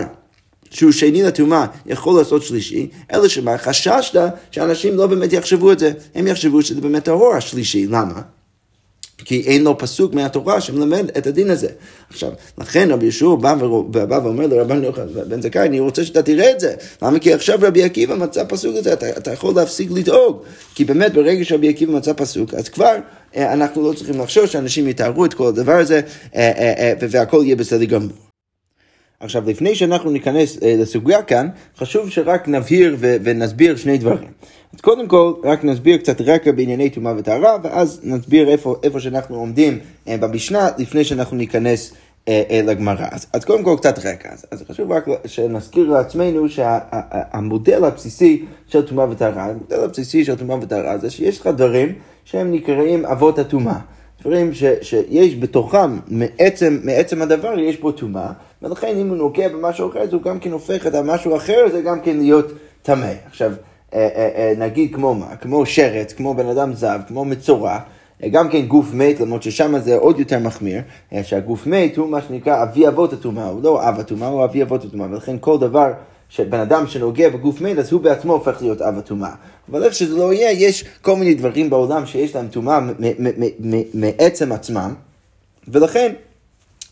שהוא 0.69 0.91
שני 0.91 1.23
לטומאה 1.23 1.65
יכול 1.85 2.19
לעשות 2.19 2.43
שלישי, 2.43 2.87
אלא 3.13 3.27
שמה 3.27 3.57
חששת 3.57 4.19
שאנשים 4.51 4.97
לא 4.97 5.07
באמת 5.07 5.33
יחשבו 5.33 5.71
את 5.71 5.79
זה, 5.79 5.91
הם 6.15 6.27
יחשבו 6.27 6.61
שזה 6.61 6.81
באמת 6.81 7.03
טהור 7.03 7.33
השלישי, 7.33 7.87
למה? 7.87 8.21
כי 9.25 9.41
אין 9.41 9.63
לו 9.63 9.77
פסוק 9.77 10.13
מהתורה 10.13 10.61
שמלמד 10.61 11.09
את 11.17 11.27
הדין 11.27 11.49
הזה. 11.49 11.67
עכשיו, 12.09 12.31
לכן 12.57 12.91
רבי 12.91 13.05
ישוע 13.05 13.35
בא, 13.35 13.55
בא 13.89 14.19
ואומר 14.23 14.47
לרבן 14.47 14.83
יוחנן 14.83 15.07
בן 15.27 15.41
זכאי, 15.41 15.67
אני 15.67 15.79
רוצה 15.79 16.05
שאתה 16.05 16.23
תראה 16.23 16.51
את 16.51 16.59
זה. 16.59 16.73
למה? 17.01 17.19
כי 17.19 17.33
עכשיו 17.33 17.59
רבי 17.61 17.83
עקיבא 17.83 18.15
מצא 18.15 18.43
פסוק 18.47 18.75
הזה, 18.75 18.93
אתה, 18.93 19.09
אתה 19.09 19.33
יכול 19.33 19.55
להפסיק 19.55 19.91
לדאוג. 19.91 20.41
כי 20.75 20.85
באמת 20.85 21.13
ברגע 21.13 21.45
שרבי 21.45 21.69
עקיבא 21.69 21.93
מצא 21.93 22.13
פסוק, 22.17 22.53
אז 22.53 22.69
כבר 22.69 22.95
אה, 23.35 23.53
אנחנו 23.53 23.89
לא 23.89 23.93
צריכים 23.93 24.21
לחשוש 24.21 24.51
שאנשים 24.51 24.87
יתארו 24.87 25.25
את 25.25 25.33
כל 25.33 25.47
הדבר 25.47 25.77
הזה, 25.77 26.01
אה, 26.35 26.51
אה, 26.57 26.93
והכל 27.09 27.41
יהיה 27.45 27.55
בסדר 27.55 27.85
גמור. 27.85 28.26
עכשיו, 29.19 29.43
לפני 29.49 29.75
שאנחנו 29.75 30.11
ניכנס 30.11 30.63
אה, 30.63 30.75
לסוגיה 30.77 31.23
כאן, 31.23 31.47
חשוב 31.77 32.09
שרק 32.09 32.47
נבהיר 32.47 32.95
ו- 32.99 33.15
ונסביר 33.23 33.75
שני 33.75 33.97
דברים. 33.97 34.29
אז 34.73 34.81
קודם 34.81 35.07
כל, 35.07 35.33
רק 35.43 35.63
נסביר 35.63 35.97
קצת 35.97 36.21
רקע 36.21 36.51
בענייני 36.51 36.89
טומאה 36.89 37.13
וטהרה, 37.17 37.57
ואז 37.63 38.01
נסביר 38.03 38.49
איפה, 38.49 38.75
איפה 38.83 38.99
שאנחנו 38.99 39.35
עומדים 39.35 39.79
אה, 40.07 40.17
במשנה, 40.17 40.69
לפני 40.77 41.03
שאנחנו 41.03 41.37
ניכנס 41.37 41.93
אה, 42.27 42.43
אה, 42.49 42.61
לגמרא. 42.65 43.05
אז, 43.11 43.27
אז 43.33 43.45
קודם 43.45 43.63
כל 43.63 43.75
קצת 43.77 43.99
רקע. 44.05 44.29
אז, 44.33 44.45
אז 44.51 44.63
חשוב 44.71 44.91
רק 44.91 45.05
שנזכיר 45.25 45.89
לעצמנו 45.89 46.49
שהמודל 46.49 47.79
שה, 47.79 47.87
הבסיסי 47.87 48.45
של 48.67 48.81
טומאה 48.81 49.09
וטהרה, 49.09 49.45
המודל 49.45 49.83
הבסיסי 49.83 50.25
של 50.25 50.35
טומאה 50.35 50.57
וטהרה 50.61 50.97
זה 50.97 51.09
שיש 51.09 51.39
לך 51.39 51.47
דברים 51.47 51.93
שהם 52.25 52.51
נקראים 52.51 53.05
אבות 53.05 53.39
הטומאה. 53.39 53.79
דברים 54.21 54.53
ש, 54.53 54.63
שיש 54.81 55.35
בתוכם, 55.35 55.97
מעצם, 56.07 56.79
מעצם 56.83 57.21
הדבר 57.21 57.59
יש 57.59 57.79
בו 57.79 57.91
טומאה, 57.91 58.31
ולכן 58.61 58.97
אם 58.97 59.09
הוא 59.09 59.17
נוגע 59.17 59.49
במשהו 59.49 59.89
אחר, 59.89 59.99
אז 59.99 60.13
הוא 60.13 60.21
גם 60.21 60.39
כן 60.39 60.51
הופך 60.51 60.87
את 60.87 60.95
המשהו 60.95 61.35
אחר, 61.35 61.65
זה 61.71 61.81
גם 61.81 62.01
כן 62.01 62.17
להיות 62.17 62.51
טמא. 62.81 63.13
עכשיו, 63.27 63.51
אה, 63.93 64.09
אה, 64.15 64.29
אה, 64.35 64.53
נגיד 64.57 64.95
כמו 64.95 65.15
מה? 65.15 65.35
כמו 65.35 65.65
שרץ, 65.65 66.13
כמו 66.13 66.33
בן 66.33 66.47
אדם 66.47 66.73
זב, 66.73 66.99
כמו 67.07 67.25
מצורע. 67.25 67.79
גם 68.31 68.49
כן 68.49 68.65
גוף 68.65 68.93
מת, 68.93 69.19
למרות 69.19 69.43
ששם 69.43 69.79
זה 69.79 69.95
עוד 69.95 70.19
יותר 70.19 70.39
מחמיר, 70.39 70.81
שהגוף 71.23 71.67
מת 71.67 71.97
הוא 71.97 72.09
מה 72.09 72.21
שנקרא 72.21 72.63
אבי 72.63 72.87
אבות 72.87 73.13
הטומאה, 73.13 73.47
הוא 73.47 73.63
לא 73.63 73.89
אב 73.89 73.99
הטומאה, 73.99 74.27
הוא 74.27 74.43
אבי 74.43 74.63
אבות 74.63 74.85
הטומאה, 74.85 75.07
ולכן 75.11 75.35
כל 75.39 75.57
דבר 75.59 75.91
שבן 76.29 76.59
אדם 76.59 76.87
שנוגע 76.87 77.29
בגוף 77.29 77.61
מת, 77.61 77.77
אז 77.77 77.91
הוא 77.91 78.01
בעצמו 78.01 78.33
הופך 78.33 78.61
להיות 78.61 78.81
אב 78.81 78.97
הטומאה. 78.97 79.31
אבל 79.71 79.83
איך 79.83 79.93
שזה 79.93 80.17
לא 80.17 80.33
יהיה, 80.33 80.51
יש 80.51 80.85
כל 81.01 81.15
מיני 81.15 81.33
דברים 81.33 81.69
בעולם 81.69 82.05
שיש 82.05 82.35
להם 82.35 82.47
טומאה 82.47 82.79
מעצם 83.93 84.51
עצמם, 84.51 84.93
ולכן 85.67 86.13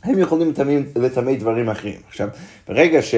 הם 0.05 0.19
יכולים 0.19 0.53
לטמא 0.95 1.33
דברים 1.33 1.69
אחרים. 1.69 1.99
עכשיו, 2.07 2.27
ברגע 2.67 3.01
ש... 3.01 3.15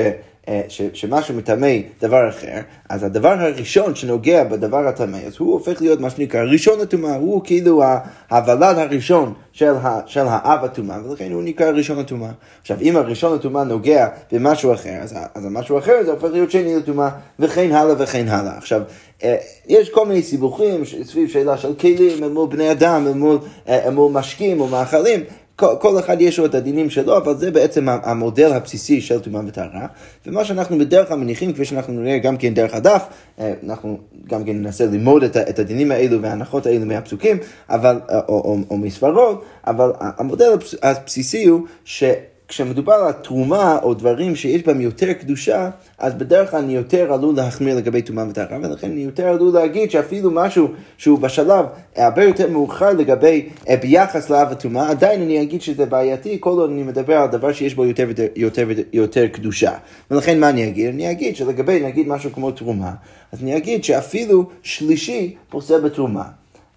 אה, 0.47 0.61
ש, 0.67 0.81
שמשהו 0.93 1.35
מטמא 1.35 1.77
דבר 2.01 2.29
אחר, 2.29 2.59
אז 2.89 3.03
הדבר 3.03 3.35
הראשון 3.39 3.95
שנוגע 3.95 4.43
בדבר 4.43 4.87
הטמא, 4.87 5.17
אז 5.17 5.35
הוא 5.37 5.53
הופך 5.53 5.81
להיות 5.81 5.99
מה 5.99 6.09
שנקרא 6.09 6.41
ראשון 6.43 6.81
הטומאה, 6.81 7.15
הוא 7.15 7.41
כאילו 7.43 7.83
הוולד 8.31 8.77
הראשון 8.77 9.33
של, 9.51 9.73
ה, 9.81 9.99
של 10.05 10.23
האב 10.29 10.63
הטומאה, 10.65 10.97
ולכן 11.05 11.31
הוא 11.31 11.43
נקרא 11.43 11.69
ראשון 11.69 11.99
הטומאה. 11.99 12.31
עכשיו, 12.61 12.77
אם 12.81 12.97
הראשון 12.97 13.35
הטומאה 13.35 13.63
נוגע 13.63 14.07
במשהו 14.31 14.73
אחר, 14.73 14.97
אז, 15.01 15.15
אז 15.35 15.45
המשהו 15.45 15.77
אחר 15.77 16.03
זה 16.05 16.11
הופך 16.11 16.29
להיות 16.31 16.51
שני 16.51 16.75
לטומאה, 16.75 17.09
וכן 17.39 17.71
הלאה 17.71 17.95
וכן 17.97 18.27
הלאה. 18.27 18.57
עכשיו, 18.57 18.81
אה, 19.23 19.35
יש 19.67 19.89
כל 19.89 20.05
מיני 20.05 20.23
סיבוכים 20.23 20.85
סביב 21.03 21.29
שאלה 21.29 21.57
של 21.57 21.73
כלים 21.73 22.23
אל 22.23 22.29
מול 22.29 22.47
בני 22.49 22.71
אדם, 22.71 23.07
אל 23.07 23.13
מול, 23.13 23.37
אה, 23.67 23.89
מול 23.91 24.11
משקים 24.11 24.61
או 24.61 24.67
מאכלים, 24.67 25.23
כל, 25.57 25.75
כל 25.79 25.99
אחד 25.99 26.21
יש 26.21 26.39
לו 26.39 26.45
את 26.45 26.55
הדינים 26.55 26.89
שלו, 26.89 27.17
אבל 27.17 27.37
זה 27.37 27.51
בעצם 27.51 27.89
המודל 27.89 28.53
הבסיסי 28.53 29.01
של 29.01 29.19
טומאה 29.19 29.41
וטהרה. 29.47 29.87
ומה 30.27 30.45
שאנחנו 30.45 30.77
בדרך 30.77 31.07
כלל 31.07 31.17
מניחים, 31.17 31.53
כפי 31.53 31.65
שאנחנו 31.65 31.93
נראה 31.93 32.17
גם 32.17 32.37
כן 32.37 32.53
דרך 32.53 32.73
הדף, 32.73 33.03
אה, 33.39 33.53
אנחנו 33.63 33.97
גם 34.27 34.43
כן 34.43 34.51
ננסה 34.57 34.85
ללמוד 34.85 35.23
את, 35.23 35.37
את 35.37 35.59
הדינים 35.59 35.91
האלו 35.91 36.21
וההנחות 36.21 36.65
האלו 36.65 36.85
מהפסוקים, 36.85 37.37
אבל, 37.69 37.99
או, 38.09 38.19
או, 38.29 38.35
או, 38.35 38.57
או 38.69 38.77
מספרות, 38.77 39.45
אבל 39.67 39.91
המודל 39.99 40.49
הבסיסי 40.83 41.45
הוא 41.45 41.61
ש... 41.85 42.03
כשמדובר 42.47 42.93
על 42.93 43.11
תרומה 43.11 43.79
או 43.83 43.93
דברים 43.93 44.35
שיש 44.35 44.63
בהם 44.63 44.81
יותר 44.81 45.13
קדושה, 45.13 45.69
אז 45.97 46.13
בדרך 46.13 46.51
כלל 46.51 46.59
אני 46.59 46.75
יותר 46.75 47.13
עלול 47.13 47.35
להחמיר 47.35 47.75
לגבי 47.75 48.01
טומאה 48.01 48.25
וטהרה, 48.29 48.57
ולכן 48.63 48.91
אני 48.91 49.01
יותר 49.01 49.27
עלול 49.27 49.53
להגיד 49.53 49.91
שאפילו 49.91 50.31
משהו 50.31 50.67
שהוא 50.97 51.19
בשלב 51.19 51.65
הרבה 51.95 52.23
יותר 52.23 52.49
מאוחר 52.49 52.93
לגבי, 52.93 53.49
אה, 53.69 53.77
ביחס 53.77 54.29
לאב 54.29 54.51
הטומאה, 54.51 54.89
עדיין 54.89 55.21
אני 55.21 55.41
אגיד 55.41 55.61
שזה 55.61 55.85
בעייתי, 55.85 56.37
כל 56.39 56.49
עוד 56.49 56.69
אני 56.69 56.83
מדבר 56.83 57.17
על 57.17 57.27
דבר 57.27 57.53
שיש 57.53 57.75
בו 57.75 57.85
יותר 57.85 58.07
ויותר 58.35 58.67
יותר, 58.93 59.27
קדושה. 59.27 59.71
ולכן 60.11 60.39
מה 60.39 60.49
אני 60.49 60.67
אגיד? 60.67 60.89
אני 60.89 61.11
אגיד 61.11 61.35
שלגבי 61.35 61.79
נגיד 61.79 62.07
משהו 62.07 62.31
כמו 62.33 62.51
תרומה, 62.51 62.91
אז 63.31 63.41
אני 63.41 63.57
אגיד 63.57 63.83
שאפילו 63.83 64.49
שלישי 64.63 65.35
פוסל 65.49 65.79
בתרומה. 65.79 66.23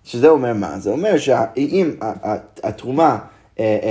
שזה 0.04 0.28
אומר 0.28 0.54
מה? 0.54 0.78
זה 0.78 0.90
אומר 0.90 1.18
שאם 1.18 1.90
התרומה 2.62 3.18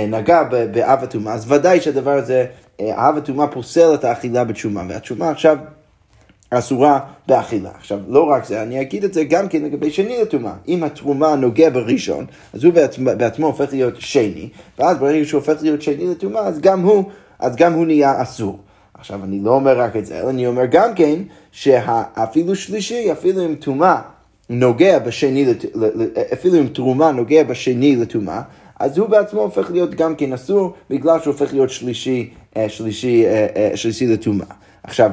נגע 0.08 0.42
באב 0.42 1.02
הטומאה, 1.02 1.34
אז 1.34 1.52
ודאי 1.52 1.80
שהדבר 1.80 2.10
הזה, 2.10 2.46
אה, 2.80 3.08
אב 3.08 3.16
הטומאה 3.16 3.46
פוסל 3.46 3.94
את 3.94 4.04
האכילה 4.04 4.44
בתשומה, 4.44 4.82
והתשומה 4.88 5.30
עכשיו 5.30 5.58
אסורה 6.50 7.00
באכילה. 7.28 7.70
עכשיו, 7.78 7.98
לא 8.08 8.22
רק 8.22 8.44
זה, 8.44 8.62
אני 8.62 8.80
אגיד 8.80 9.04
את 9.04 9.14
זה 9.14 9.24
גם 9.24 9.48
כן 9.48 9.62
לגבי 9.62 9.90
שני 9.90 10.22
לטומאה. 10.22 10.52
אם 10.68 10.84
התרומה 10.84 11.36
נוגע 11.36 11.70
בראשון, 11.70 12.26
אז 12.52 12.64
הוא 12.64 12.72
בעצמו, 12.72 13.10
בעצמו 13.16 13.46
הופך 13.46 13.72
להיות 13.72 13.94
שני, 13.98 14.48
ואז 14.78 14.98
ברגע 14.98 15.24
שהוא 15.24 15.38
הופך 15.38 15.62
להיות 15.62 15.82
שני 15.82 16.06
לטומאה, 16.06 16.42
אז 16.42 16.60
גם 16.60 16.80
הוא, 16.80 17.04
אז 17.38 17.56
גם 17.56 17.72
הוא 17.72 17.86
נהיה 17.86 18.22
אסור. 18.22 18.58
עכשיו, 18.94 19.24
אני 19.24 19.40
לא 19.40 19.50
אומר 19.50 19.80
רק 19.80 19.96
את 19.96 20.06
זה, 20.06 20.20
אלא 20.20 20.30
אני 20.30 20.46
אומר 20.46 20.66
גם 20.70 20.94
כן, 20.94 21.22
שאפילו 21.52 22.56
שלישי, 22.56 23.12
אפילו 23.12 23.44
אם 23.44 23.54
טומאה 23.54 24.00
נוגע 24.50 24.98
בשני, 24.98 25.46
אפילו 26.32 26.58
אם 26.58 26.66
תרומה 26.66 27.12
נוגע 27.12 27.44
בשני 27.44 27.96
לטומאה, 27.96 28.42
אז 28.80 28.98
הוא 28.98 29.08
בעצמו 29.08 29.40
הופך 29.40 29.70
להיות 29.70 29.94
גם 29.94 30.14
כן 30.14 30.32
אסור, 30.32 30.74
בגלל 30.90 31.20
שהוא 31.20 31.32
הופך 31.32 31.52
להיות 31.52 31.70
שלישי, 31.70 32.30
אה, 32.56 32.68
שלישי, 32.68 33.26
אה, 33.26 33.46
אה, 33.56 33.76
שלישי 33.76 34.06
לטומאה. 34.06 34.46
עכשיו, 34.82 35.10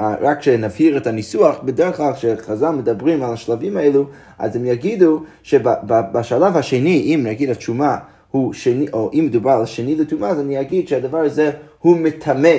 רק 0.00 0.42
שנבהיר 0.42 0.96
את 0.96 1.06
הניסוח, 1.06 1.58
בדרך 1.64 1.96
כלל 1.96 2.12
כשחז"ל 2.12 2.70
מדברים 2.70 3.22
על 3.22 3.32
השלבים 3.32 3.76
האלו, 3.76 4.06
אז 4.38 4.56
הם 4.56 4.64
יגידו 4.64 5.22
שבשלב 5.42 6.56
השני, 6.56 7.14
אם 7.14 7.20
נגיד 7.26 7.50
התשומה 7.50 7.98
הוא 8.30 8.52
שני, 8.52 8.86
או 8.92 9.10
אם 9.14 9.24
מדובר 9.26 9.50
על 9.50 9.66
שני 9.66 9.96
לטומאה, 9.96 10.30
אז 10.30 10.40
אני 10.40 10.60
אגיד 10.60 10.88
שהדבר 10.88 11.18
הזה 11.18 11.50
הוא 11.78 11.96
מטמא. 11.96 12.58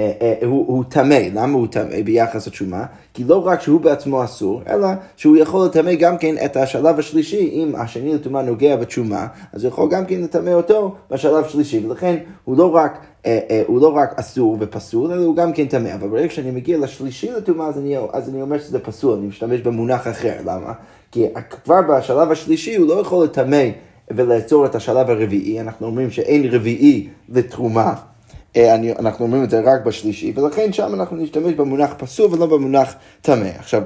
אה, 0.00 0.12
אה, 0.42 0.46
הוא 0.46 0.84
טמא, 0.88 1.18
למה 1.34 1.58
הוא 1.58 1.66
טמא 1.66 2.02
ביחס 2.04 2.46
לתשומה? 2.46 2.84
כי 3.14 3.24
לא 3.24 3.46
רק 3.46 3.60
שהוא 3.60 3.80
בעצמו 3.80 4.24
אסור, 4.24 4.62
אלא 4.68 4.88
שהוא 5.16 5.36
יכול 5.36 5.66
לטמא 5.66 5.94
גם 5.94 6.18
כן 6.18 6.34
את 6.44 6.56
השלב 6.56 6.98
השלישי, 6.98 7.50
אם 7.52 7.72
השני 7.76 8.14
לטומאה 8.14 8.42
נוגע 8.42 8.76
בתשומה, 8.76 9.26
אז 9.52 9.64
הוא 9.64 9.68
יכול 9.68 9.90
גם 9.90 10.06
כן 10.06 10.20
לטמא 10.20 10.50
אותו 10.50 10.94
בשלב 11.10 11.44
השלישי, 11.44 11.86
ולכן 11.86 12.16
הוא 12.44 12.56
לא 12.56 12.74
רק, 12.74 12.98
אה, 13.26 13.62
הוא 13.66 13.80
לא 13.80 13.96
רק 13.96 14.18
אסור 14.18 14.56
ופסול, 14.60 15.12
אלא 15.12 15.22
הוא 15.22 15.36
גם 15.36 15.52
כן 15.52 15.66
טמא, 15.66 15.94
אבל 15.94 16.08
ברגע 16.08 16.30
שאני 16.30 16.50
מגיע 16.50 16.78
לשלישי 16.78 17.30
לטומאה, 17.30 17.66
אז, 17.66 17.80
אז 18.12 18.28
אני 18.28 18.42
אומר 18.42 18.58
שזה 18.58 18.78
פסול, 18.78 19.18
אני 19.18 19.26
משתמש 19.26 19.60
במונח 19.60 20.08
אחר, 20.08 20.34
למה? 20.44 20.72
כי 21.12 21.26
כבר 21.64 21.80
בשלב 21.82 22.30
השלישי 22.30 22.76
הוא 22.76 22.88
לא 22.88 22.94
יכול 22.94 23.24
לטמא 23.24 23.64
ולעצור 24.10 24.66
את 24.66 24.74
השלב 24.74 25.10
הרביעי, 25.10 25.60
אנחנו 25.60 25.86
אומרים 25.86 26.10
שאין 26.10 26.54
רביעי 26.54 27.08
לתרומה. 27.28 28.09
אה, 28.56 28.74
אני, 28.74 28.92
אנחנו 28.92 29.24
אומרים 29.24 29.44
את 29.44 29.50
זה 29.50 29.60
רק 29.60 29.84
בשלישי, 29.84 30.32
ולכן 30.36 30.72
שם 30.72 30.94
אנחנו 30.94 31.16
נשתמש 31.16 31.54
במונח 31.54 31.94
פסול 31.98 32.34
ולא 32.34 32.46
במונח 32.46 32.94
טמא. 33.22 33.48
עכשיו, 33.58 33.82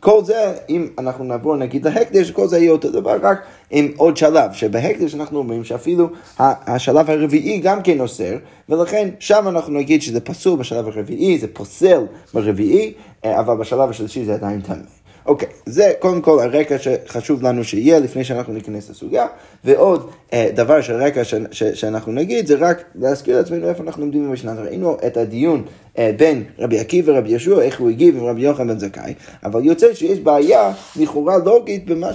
כל 0.00 0.24
זה, 0.24 0.52
אם 0.68 0.88
אנחנו 0.98 1.24
נעבור 1.24 1.56
נגיד 1.56 1.84
להקדש, 1.84 2.30
כל 2.30 2.46
זה 2.46 2.58
יהיה 2.58 2.70
אותו 2.72 2.90
דבר, 2.90 3.16
רק 3.22 3.42
עם 3.70 3.92
עוד 3.96 4.16
שלב, 4.16 4.52
שבהקדש 4.52 5.14
אנחנו 5.14 5.38
אומרים 5.38 5.64
שאפילו 5.64 6.08
השלב 6.38 7.10
הרביעי 7.10 7.58
גם 7.58 7.82
כן 7.82 8.00
אוסר, 8.00 8.36
ולכן 8.68 9.08
שם 9.18 9.48
אנחנו 9.48 9.72
נגיד 9.72 10.02
שזה 10.02 10.20
פסול 10.20 10.58
בשלב 10.58 10.86
הרביעי, 10.86 11.38
זה 11.38 11.46
פוסל 11.52 12.06
ברביעי, 12.34 12.92
אה, 13.24 13.40
אבל 13.40 13.56
בשלב 13.56 13.90
השלישי 13.90 14.24
זה 14.24 14.34
עדיין 14.34 14.60
טמא. 14.60 15.03
אוקיי, 15.26 15.48
זה 15.66 15.92
קודם 15.98 16.20
כל 16.20 16.40
הרקע 16.40 16.76
שחשוב 16.78 17.42
לנו 17.42 17.64
שיהיה 17.64 17.98
לפני 17.98 18.24
שאנחנו 18.24 18.52
ניכנס 18.52 18.90
לסוגיה, 18.90 19.26
ועוד 19.64 20.10
אה, 20.32 20.50
דבר 20.54 20.80
של 20.80 20.94
רקע 20.94 21.24
ש, 21.24 21.34
ש, 21.50 21.62
שאנחנו 21.64 22.12
נגיד 22.12 22.46
זה 22.46 22.56
רק 22.58 22.84
להזכיר 22.94 23.36
לעצמנו 23.36 23.68
איפה 23.68 23.82
אנחנו 23.82 24.02
עומדים 24.02 24.28
במשנה. 24.28 24.54
ראינו 24.62 24.96
את 25.06 25.16
הדיון 25.16 25.62
אה, 25.98 26.10
בין 26.16 26.44
רבי 26.58 26.78
עקיבא 26.78 27.12
ורבי 27.12 27.30
יהושע, 27.30 27.60
איך 27.60 27.80
הוא 27.80 27.90
הגיב 27.90 28.16
עם 28.16 28.24
רבי 28.24 28.40
יוחנן 28.40 28.68
בן 28.68 28.78
זכאי, 28.78 29.14
אבל 29.44 29.64
יוצא 29.64 29.94
שיש 29.94 30.18
בעיה 30.18 30.72
לכאורה 30.96 31.38
לוגית 31.38 31.86
במה 31.86 32.14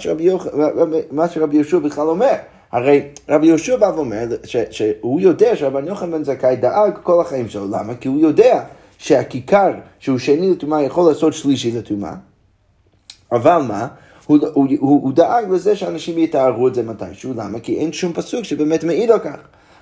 שרבי, 1.30 1.56
יהושע 1.56 1.80
בכלל 1.80 2.08
אומר. 2.08 2.34
הרי 2.72 3.02
רבי 3.30 3.48
יהושע 3.48 3.76
בא 3.76 3.92
ואומר 3.96 4.26
שהוא 4.70 5.22
יודע 5.22 5.56
שרבי 5.56 5.88
יוחנן 5.88 6.12
בן 6.12 6.24
זכאי 6.24 6.56
דאג 6.56 6.92
כל 7.04 7.22
החיים 7.22 7.50
שלו, 7.50 7.66
למה? 7.66 7.96
כי 7.96 8.08
הוא 8.08 8.20
יודע 8.20 8.64
שהכיכר 8.98 9.72
שהוא 10.00 10.18
שני 10.18 10.52
לטומאה 10.52 10.84
יכול 10.84 11.10
לעשות 11.10 11.34
שלישי 11.34 11.72
לטומאה. 11.72 12.14
אבל 13.32 13.58
מה? 13.58 13.88
הוא, 14.26 14.38
הוא, 14.54 14.68
הוא, 14.80 15.04
הוא 15.04 15.14
דאג 15.14 15.52
לזה 15.52 15.76
שאנשים 15.76 16.18
יתארו 16.18 16.68
את 16.68 16.76
זה 16.76 16.84
מתישהו, 16.84 17.34
למה? 17.36 17.60
כי 17.60 17.78
אין 17.80 17.94
שום 17.94 18.14
פסוק 18.14 18.44
שבאמת 18.44 18.84
מעיד 18.84 19.12
על 19.12 19.20
כך. 19.20 19.38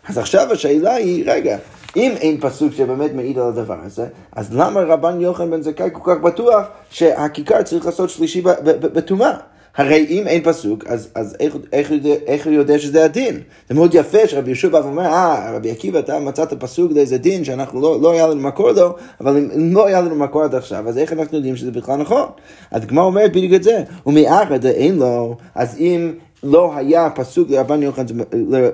אז 0.10 0.18
עכשיו 0.18 0.52
השאלה 0.52 0.94
היא, 0.94 1.24
רגע, 1.32 1.58
אם 1.96 2.12
אין 2.20 2.38
פסוק 2.40 2.74
שבאמת 2.74 3.14
מעיד 3.14 3.40
על 3.40 3.48
הדבר 3.48 3.78
הזה, 3.86 4.06
אז 4.36 4.56
למה 4.56 4.82
רבן 4.82 5.22
יוחנן 5.22 5.52
בן 5.52 5.62
זכאי 5.62 5.90
כל 5.94 6.14
כך 6.14 6.22
בטוח 6.22 6.66
שהכיכר 6.90 7.64
צריך 7.64 7.86
לעשות 7.86 8.10
שלישי 8.10 8.42
בטומאה? 8.82 9.38
הרי 9.78 10.06
אם 10.10 10.28
אין 10.28 10.44
פסוק, 10.44 10.86
אז, 10.88 11.10
אז 11.16 11.36
איך, 11.40 11.56
איך, 11.74 11.92
איך 12.28 12.46
הוא 12.46 12.54
יודע 12.54 12.80
שזה 12.80 13.06
הדין? 13.06 13.40
זה 13.70 13.76
מאוד 13.76 13.96
יפה 13.96 14.28
שרבי 14.28 14.50
יהושע 14.50 14.70
בא 14.70 14.78
ואומר, 14.78 15.06
אה, 15.06 15.52
רבי 15.56 15.72
עקיבא, 15.72 16.00
אתה 16.00 16.20
מצאת 16.20 16.54
פסוק 16.54 16.92
לאיזה 16.92 17.18
דין 17.18 17.44
שאנחנו 17.44 17.82
לא, 17.82 18.02
לא 18.02 18.12
היה 18.12 18.28
לנו 18.28 18.42
מקור 18.42 18.72
לו, 18.72 18.96
אבל 19.22 19.38
אם 19.38 19.74
לא 19.74 19.86
היה 19.86 20.02
לנו 20.02 20.16
מקור 20.16 20.44
עד 20.44 20.56
עכשיו, 20.56 20.90
אז 20.90 20.98
איך 20.98 21.14
אנחנו 21.14 21.38
יודעים 21.38 21.56
שזה 21.56 21.72
בכלל 21.72 21.96
נכון? 21.96 22.26
הגמרא 22.72 23.04
אומרת 23.04 23.32
בדיוק 23.32 23.54
את 23.54 23.64
זה, 23.64 23.84
ומאחר 24.06 24.56
אין 24.66 24.96
לו, 24.96 25.36
אז 25.56 25.78
אם... 25.80 26.14
לא 26.44 26.76
היה 26.76 27.10
פסוק 27.10 27.50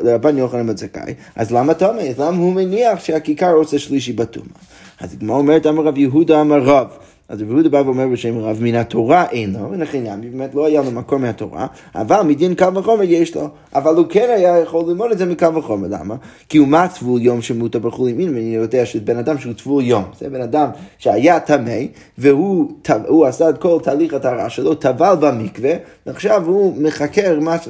לרבן 0.04 0.38
יוחנן 0.38 0.78
זכאי, 0.78 1.14
אז 1.36 1.52
למה 1.52 1.74
תומא? 1.74 2.02
אז 2.02 2.20
למה 2.20 2.38
הוא 2.38 2.54
מניח 2.54 3.00
שהכיכר 3.04 3.54
עושה 3.54 3.80
שלישי 3.80 4.14
בתומה? 4.14 4.54
אז 5.00 5.14
הגמרא 5.14 5.38
אומרת, 5.38 5.68
אמר 5.68 5.84
רב 5.84 5.98
יהודה 5.98 6.42
אמר 6.42 6.60
רב. 6.64 6.88
אז 7.34 7.42
רבי 7.42 7.52
יהודה 7.52 7.70
בא 7.70 7.78
ואומר 7.78 8.08
בשם 8.08 8.40
רב, 8.40 8.58
מן 8.62 8.76
התורה 8.76 9.26
אין 9.32 9.54
לו, 9.54 9.72
ולכן 9.72 10.04
ימי 10.06 10.30
באמת 10.30 10.56
לא 10.56 10.66
היה 10.66 10.82
לו 10.82 10.92
מקום 10.92 11.22
מהתורה, 11.22 11.68
אבל 11.96 12.22
מדין 12.22 12.56
קל 12.56 12.78
וחומר 12.78 13.04
יש 13.04 13.36
לו. 13.36 13.50
אבל 13.76 13.96
הוא 13.96 14.06
כן 14.10 14.28
היה 14.36 14.60
יכול 14.60 14.84
ללמוד 14.88 15.12
את 15.12 15.18
זה 15.18 15.26
מקל 15.26 15.58
וחומר, 15.58 15.88
למה? 15.88 16.16
כי 16.50 16.58
הוא 16.58 16.68
מה 16.68 16.88
טבול 16.88 17.22
יום 17.22 17.42
שמותר 17.42 17.80
בחולין 17.80 18.18
מין, 18.18 18.30
ואני 18.30 18.56
יודע 18.56 18.86
שבן 18.86 19.18
אדם 19.18 19.38
שהוא 19.38 19.54
טבול 19.54 19.84
יום, 19.84 20.04
זה 20.20 20.30
בן 20.30 20.42
אדם 20.42 20.70
שהיה 20.98 21.40
טמא, 21.40 21.80
והוא 22.18 23.26
עשה 23.26 23.50
את 23.50 23.58
כל 23.58 23.80
תהליך 23.84 24.14
הטהרה 24.14 24.50
שלו, 24.50 24.76
טבל 24.76 25.16
במקווה, 25.20 25.74
ועכשיו 26.06 26.46
הוא 26.46 26.74
מחכה 26.78 27.22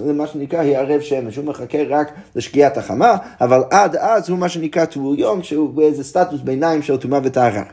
למה 0.05 0.27
שנקרא 0.27 0.59
הערב 0.59 1.01
שמש, 1.01 1.35
הוא 1.35 1.45
מחכה 1.45 1.77
רק 1.89 2.11
לשקיעת 2.35 2.77
החמה, 2.77 3.15
אבל 3.41 3.63
עד 3.69 3.95
אז 3.95 4.29
הוא 4.29 4.39
מה 4.39 4.49
שנקרא 4.49 4.85
טבול 4.85 5.19
יום, 5.19 5.43
שהוא 5.43 5.69
באיזה 5.69 6.03
סטטוס 6.03 6.41
ביניים 6.41 6.81
של 6.81 6.97
טומאה 6.97 7.19
וטהרה. 7.23 7.63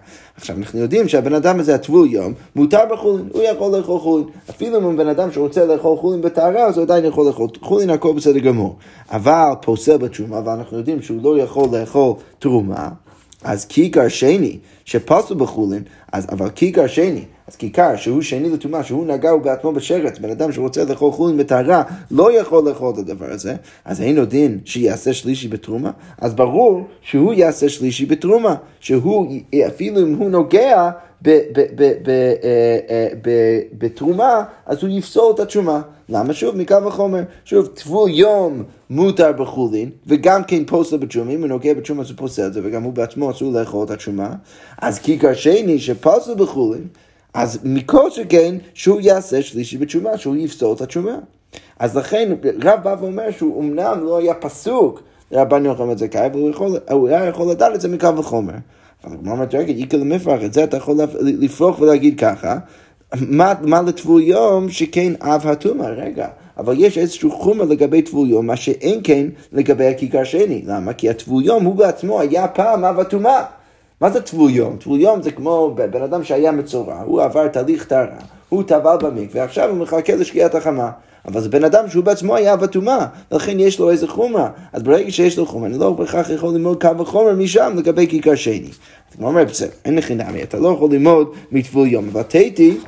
עכשיו 0.41 0.57
אנחנו 0.57 0.79
יודעים 0.79 1.09
שהבן 1.09 1.35
אדם 1.35 1.61
הזה 1.61 1.75
הטבול 1.75 2.09
יום 2.11 2.33
מותר 2.57 2.81
בחולין, 2.93 3.29
הוא 3.33 3.43
יכול 3.43 3.77
לאכול 3.77 3.99
חולין. 4.01 4.27
אפילו 4.51 4.91
אם 4.91 4.97
בן 4.97 5.09
אדם 5.09 5.33
שרוצה 5.33 5.65
לאכול 5.65 5.97
חולין 5.97 6.21
בטהרה 6.21 6.65
אז 6.65 6.77
הוא 6.77 6.85
עדיין 6.85 7.05
יכול 7.05 7.27
לאכול 7.27 7.49
חולין, 7.61 7.91
הכל 7.91 8.13
בסדר 8.13 8.39
גמור. 8.39 8.77
אבל 9.11 9.53
פוסל 9.63 9.97
בתרומה, 9.97 10.41
ואנחנו 10.45 10.79
יודעים 10.79 11.03
שהוא 11.03 11.23
לא 11.23 11.39
יכול 11.39 11.69
לאכול 11.73 12.15
תרומה, 12.39 12.89
אז 13.45 13.65
כיכר 13.65 14.09
שני 14.09 14.59
שפסו 14.85 15.35
בחולין, 15.35 15.83
אז, 16.13 16.27
אבל 16.33 16.51
כיכר 16.51 16.87
שני, 16.87 17.25
אז 17.51 17.57
כיכר 17.57 17.97
שהוא 17.97 18.23
שני 18.23 18.49
לטומאה, 18.49 18.85
שהוא 18.85 19.07
נגע 19.07 19.31
הוא 19.31 19.43
בעצמו 19.43 19.73
בשרץ, 19.73 20.19
בן 20.19 20.31
אדם 20.31 20.53
שרוצה 20.53 20.85
לאכול 20.85 21.13
חולין 21.13 21.37
בטהרה, 21.37 21.83
לא 22.11 22.41
יכול 22.41 22.69
לאכול 22.69 22.93
את 22.95 22.99
הדבר 22.99 23.27
הזה, 23.31 23.55
אז 23.85 24.01
אין 24.01 24.17
לו 24.17 24.25
דין 24.25 24.59
שיעשה 24.65 25.13
שלישי 25.13 25.49
בתרומה, 25.49 25.91
אז 26.19 26.35
ברור 26.35 26.83
שהוא 27.03 27.33
יעשה 27.33 27.69
שלישי 27.69 28.07
בתרומה, 28.07 28.55
שהוא, 28.81 29.27
אפילו 29.67 30.03
אם 30.03 30.15
הוא 30.15 30.31
נוגע 30.31 30.91
אה, 31.27 31.39
אה, 32.87 33.09
בתרומה, 33.79 34.45
אז 34.67 34.83
הוא 34.83 34.91
יפסול 34.91 35.33
את 35.35 35.41
התרומה. 35.41 35.81
למה? 36.09 36.35
שוב, 36.35 36.57
מקו 36.57 36.85
וחומר. 36.87 37.23
שוב, 37.45 37.67
טבול 37.67 38.11
יום 38.11 38.63
מותר 38.91 39.33
בחולין, 39.33 39.91
וגם 40.07 40.45
כן 40.45 40.65
פוסל 40.65 40.97
בתרומה, 40.97 41.33
אם 41.33 41.41
הוא 41.41 41.49
נוגע 41.49 41.75
בתרומה 41.75 42.03
אז 42.03 42.11
הוא 42.11 42.17
פוסל 42.17 42.47
את 42.47 42.53
זה, 42.53 42.61
וגם 42.65 42.83
הוא 42.83 42.93
בעצמו 42.93 43.31
אסור 43.31 43.53
לאכול 43.53 43.87
את 43.87 43.91
התרומה. 43.91 44.35
אז 44.79 44.99
כיכר 44.99 45.35
שני 45.35 45.79
שפוסל 45.79 46.35
בחולין, 46.35 46.85
אז 47.35 47.59
מכל 47.65 48.11
שכן 48.11 48.55
שהוא 48.75 49.01
יעשה 49.01 49.43
שלישי 49.43 49.79
בתשומה, 49.79 50.19
שהוא 50.19 50.37
יפסול 50.37 50.77
את 50.77 50.81
התשומה. 50.81 51.19
אז 51.79 51.97
לכן 51.97 52.33
רב 52.63 52.81
בא 52.83 52.97
ואומר 53.01 53.31
שהוא 53.31 53.63
אמנם 53.63 54.01
לא 54.05 54.19
היה 54.19 54.35
פסוק 54.35 55.03
לרבן 55.31 55.65
יוחנן 55.65 55.97
זכאי, 55.97 56.27
אבל 56.27 56.41
הוא 56.91 57.09
היה 57.09 57.25
יכול 57.25 57.51
לדעת 57.51 57.75
את 57.75 57.81
זה 57.81 57.89
מקו 57.89 58.17
וחומר. 58.17 58.55
אבל 59.05 59.15
הגמרא 59.15 59.33
אומרת, 59.33 59.55
רגע, 59.55 59.73
איקר 59.73 59.97
למפרח, 59.97 60.45
את 60.45 60.53
זה 60.53 60.65
אתה 60.65 60.77
יכול 60.77 60.97
לפרוח 61.23 61.81
ולהגיד 61.81 62.21
ככה, 62.21 62.59
מה, 63.21 63.53
מה 63.63 63.83
לטבול 63.83 64.23
יום 64.23 64.69
שכן 64.69 65.13
אב 65.21 65.47
הטומאה? 65.47 65.91
רגע, 65.91 66.29
אבל 66.59 66.75
יש 66.79 66.99
איזשהו 66.99 67.31
חומר 67.31 67.65
לגבי 67.65 68.03
טבול 68.03 68.29
יום, 68.29 68.47
מה 68.47 68.57
שאין 68.57 69.01
כן 69.05 69.27
לגבי 69.53 69.87
הכיכר 69.87 70.25
שני. 70.25 70.63
למה? 70.67 70.93
כי 70.93 71.11
הטבול 71.11 71.45
יום 71.45 71.65
הוא 71.65 71.75
בעצמו 71.75 72.21
היה 72.21 72.49
פעם 72.49 72.85
אב 72.85 73.01
הטומאה. 73.01 73.45
מה 74.01 74.11
זה 74.11 74.21
טבול 74.21 74.51
יום? 74.51 74.77
טבול 74.77 75.01
יום 75.01 75.23
זה 75.23 75.31
כמו 75.31 75.75
בן 75.91 76.03
אדם 76.03 76.25
שהיה 76.25 76.53
מצורע, 76.53 77.03
הוא 77.03 77.23
עבר 77.23 77.49
תהליך 77.49 77.85
טהרה, 77.85 78.17
הוא 78.49 78.63
טבל 78.63 78.97
במקווה, 79.01 79.43
ועכשיו 79.43 79.69
הוא 79.69 79.79
מחכה 79.79 80.17
לשקיעת 80.17 80.55
החמה. 80.55 80.91
אבל 81.29 81.41
זה 81.41 81.49
בן 81.49 81.65
אדם 81.65 81.89
שהוא 81.89 82.05
בעצמו 82.05 82.37
היה 82.37 82.57
בטומאה, 82.57 83.07
ולכן 83.33 83.61
יש 83.61 83.79
לו 83.79 83.91
איזה 83.91 84.09
חומרה. 84.09 84.51
אז 84.73 84.83
ברגע 84.83 85.11
שיש 85.11 85.39
לו 85.39 85.47
חומרה, 85.47 85.69
אני 85.69 85.79
לא 85.79 85.93
בהכרח 85.93 86.31
יכול 86.31 86.55
ללמוד 86.55 86.81
קו 86.81 86.99
וחומר 86.99 87.35
משם 87.35 87.73
לגבי 87.77 88.07
כיכר 88.07 88.35
שני. 88.35 88.71
אז 88.71 89.17
הוא 89.19 89.29
אומר, 89.29 89.45
בסדר, 89.45 89.71
אין 89.85 89.97
לך 89.97 90.11
נמי, 90.11 90.43
אתה 90.43 90.59
לא 90.59 90.69
יכול 90.69 90.91
ללמוד 90.91 91.33
מטבול 91.53 91.89
יום. 91.89 92.09
אבל 92.09 92.23
תהיתי, 92.23 92.79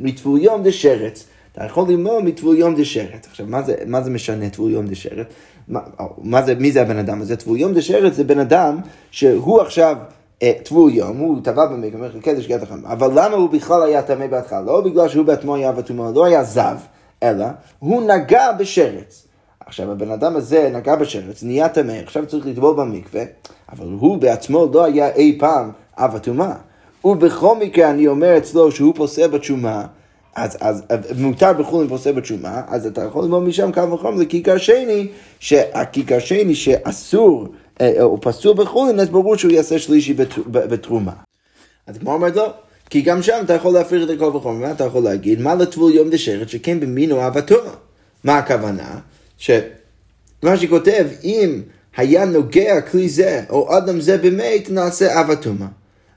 מטבול 0.00 0.40
יום 0.40 0.64
זה 0.64 0.72
שרץ. 0.72 1.26
אתה 1.52 1.64
יכול 1.64 1.88
ללמוד 1.88 2.24
מטבול 2.24 2.56
יום 2.56 2.74
דשרת. 2.74 3.26
עכשיו, 3.30 3.46
מה 3.46 3.62
זה, 3.62 3.74
מה 3.86 4.02
זה 4.02 4.10
משנה 4.10 4.50
טבול 4.50 4.70
יום 4.70 4.86
דשרת? 4.86 5.26
מה, 5.68 5.80
מה 6.22 6.42
זה, 6.42 6.54
מי 6.54 6.72
זה 6.72 6.82
הבן 6.82 6.98
אדם 6.98 7.22
הזה? 7.22 7.36
טבול 7.36 7.58
יום 7.58 7.72
דשרת 7.74 8.14
זה 8.14 8.24
בן 8.24 8.38
אדם 8.38 8.78
שהוא 9.10 9.60
עכשיו... 9.60 9.96
טבול 10.64 10.92
יום, 10.92 11.16
הוא 11.16 11.38
טבע 11.42 11.66
במקום, 11.66 12.04
מחכה 12.04 12.32
לשגיאת 12.32 12.62
החמה, 12.62 12.92
אבל 12.92 13.10
למה 13.14 13.36
הוא 13.36 13.50
בכלל 13.50 13.82
היה 13.82 14.02
טמא 14.02 14.26
בהתחלה? 14.26 14.60
לא 14.60 14.80
בגלל 14.80 15.08
שהוא 15.08 15.26
בעצמו 15.26 15.54
היה 15.54 15.72
בטומאה, 15.72 16.10
לא 16.10 16.24
היה 16.24 16.44
זב, 16.44 16.76
אלא 17.22 17.46
הוא 17.78 18.02
נגע 18.02 18.52
בשרץ. 18.52 19.26
עכשיו 19.66 19.92
הבן 19.92 20.10
אדם 20.10 20.36
הזה 20.36 20.70
נגע 20.74 20.96
בשרץ, 20.96 21.42
נהיה 21.42 21.68
טמא, 21.68 21.92
עכשיו 21.92 22.26
צריך 22.26 22.46
לטבול 22.46 22.76
במקווה, 22.76 23.22
אבל 23.72 23.86
הוא 24.00 24.18
בעצמו 24.18 24.68
לא 24.74 24.84
היה 24.84 25.08
אי 25.08 25.36
פעם 25.40 25.70
אב 25.96 26.16
הטומאה. 26.16 26.54
ובכל 27.04 27.58
מקרה 27.58 27.90
אני 27.90 28.08
אומר 28.08 28.38
אצלו 28.38 28.72
שהוא 28.72 28.94
פוסע 28.94 29.26
בתשומה, 29.26 29.86
אז, 30.36 30.56
אז 30.60 30.82
מותר 31.18 31.52
בחולין 31.52 31.88
פוסע 31.88 32.12
בתשומה, 32.12 32.62
אז 32.68 32.86
אתה 32.86 33.04
יכול 33.04 33.24
ללמוד 33.24 33.42
משם 33.42 33.72
כמה 33.72 33.94
וכמה 33.94 34.22
לכיכר 34.22 34.58
שני, 34.58 35.08
שהכיכר 35.40 36.18
שני 36.18 36.54
שאסור 36.54 37.48
אה, 37.80 38.02
או 38.02 38.20
פסול 38.20 38.56
בחולין, 38.56 39.00
אז 39.00 39.08
ברור 39.08 39.36
שהוא 39.36 39.52
יעשה 39.52 39.78
שלישי 39.78 40.14
בתרומה. 40.50 41.12
אז 41.86 41.98
כמו 41.98 42.12
אומרת 42.12 42.36
לו, 42.36 42.46
כי 42.90 43.00
גם 43.00 43.22
שם 43.22 43.40
אתה 43.44 43.54
יכול 43.54 43.74
להפריך 43.74 44.10
את 44.10 44.16
הכל 44.16 44.36
וחומר, 44.36 44.66
מה 44.66 44.70
אתה 44.70 44.84
יכול 44.84 45.02
להגיד? 45.02 45.40
מה 45.40 45.54
לטבול 45.54 45.92
יום 45.92 46.10
דשרת 46.10 46.48
שכן 46.48 46.80
במינו 46.80 47.20
אהבתו? 47.20 47.56
מה 48.24 48.38
הכוונה? 48.38 48.98
ש... 49.38 49.50
רש"י 50.44 50.68
כותב, 50.68 51.06
אם 51.24 51.60
היה 51.96 52.24
נוגע 52.24 52.80
כלי 52.80 53.08
זה, 53.08 53.42
או 53.50 53.78
אדם 53.78 54.00
זה 54.00 54.18
במת, 54.18 54.70
נעשה 54.70 55.20
אב 55.20 55.30
הטומאה. 55.30 55.68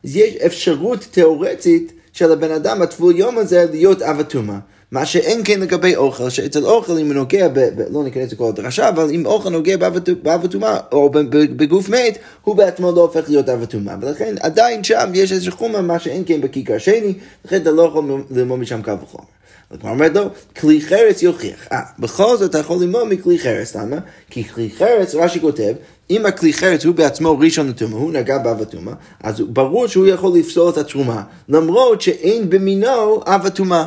אז 0.04 0.16
יש 0.16 0.36
אפשרות 0.36 1.08
תיאורטית 1.12 1.92
של 2.16 2.32
הבן 2.32 2.52
אדם 2.52 2.82
הטבול 2.82 3.16
יום 3.16 3.38
הזה 3.38 3.66
להיות 3.72 4.02
אב 4.02 4.20
הטומאה. 4.20 4.58
מה 4.92 5.06
שאין 5.06 5.42
כן 5.44 5.60
לגבי 5.60 5.96
אוכל, 5.96 6.30
שאצל 6.30 6.66
אוכל 6.66 6.98
אם 6.98 7.06
הוא 7.06 7.14
נוגע, 7.14 7.48
ב, 7.48 7.60
ב, 7.60 7.82
לא 7.90 8.04
ניכנס 8.04 8.32
לכל 8.32 8.50
הדרשה, 8.50 8.90
אבל 8.90 9.10
אם 9.10 9.26
אוכל 9.26 9.50
נוגע 9.50 9.78
באב 10.24 10.46
הטומאה 10.46 10.78
או 10.92 11.10
בגוף 11.32 11.90
מת, 11.90 12.18
הוא 12.42 12.56
בעצמו 12.56 12.92
לא 12.92 13.02
הופך 13.02 13.30
להיות 13.30 13.50
אב 13.50 13.64
הטומאה. 13.64 13.96
ולכן 14.02 14.36
עדיין 14.40 14.84
שם 14.84 15.12
יש 15.14 15.32
איזה 15.32 15.52
חומר, 15.52 15.82
מה 15.82 16.00
שאין 16.00 16.24
כן 16.26 16.42
בכיכר 16.42 16.78
שני, 16.78 17.14
לכן 17.46 17.62
אתה 17.62 17.72
לא 17.72 17.82
יכול 17.82 18.24
ללמוד 18.32 18.60
משם 18.60 18.82
קו 18.82 18.92
וחומר. 19.04 19.35
הגמרא 19.72 19.92
אומרת 19.92 20.16
לו, 20.16 20.22
כלי 20.60 20.82
חרס 20.82 21.24
יוכיח. 21.24 21.68
אה, 21.72 21.82
בכל 22.00 22.38
זאת 22.38 22.50
אתה 22.50 22.60
יכול 22.60 22.78
ללמוד 22.82 23.08
מכלי 23.10 23.40
חרס, 23.40 23.76
למה? 23.76 23.98
כי 24.30 24.44
כלי 24.44 24.70
חרס, 24.78 25.16
רש"י 25.16 25.40
כותב, 25.40 25.74
אם 26.10 26.26
הכלי 26.26 26.54
חרס 26.54 26.86
הוא 26.86 26.96
בעצמו 26.96 27.40
ראשון 27.40 27.68
לטומאה, 27.70 28.00
הוא 28.00 28.12
נגע 28.12 28.38
באב 28.38 28.62
הטומאה, 28.62 28.94
אז 29.24 29.42
ברור 29.42 29.88
שהוא 29.88 30.08
יכול 30.08 30.38
לפסול 30.38 30.70
את 30.70 30.78
התרומה, 30.78 31.24
למרות 31.50 32.02
שאין 32.02 32.50
במינו 32.50 33.22
אב 33.26 33.46
הטומאה. 33.46 33.86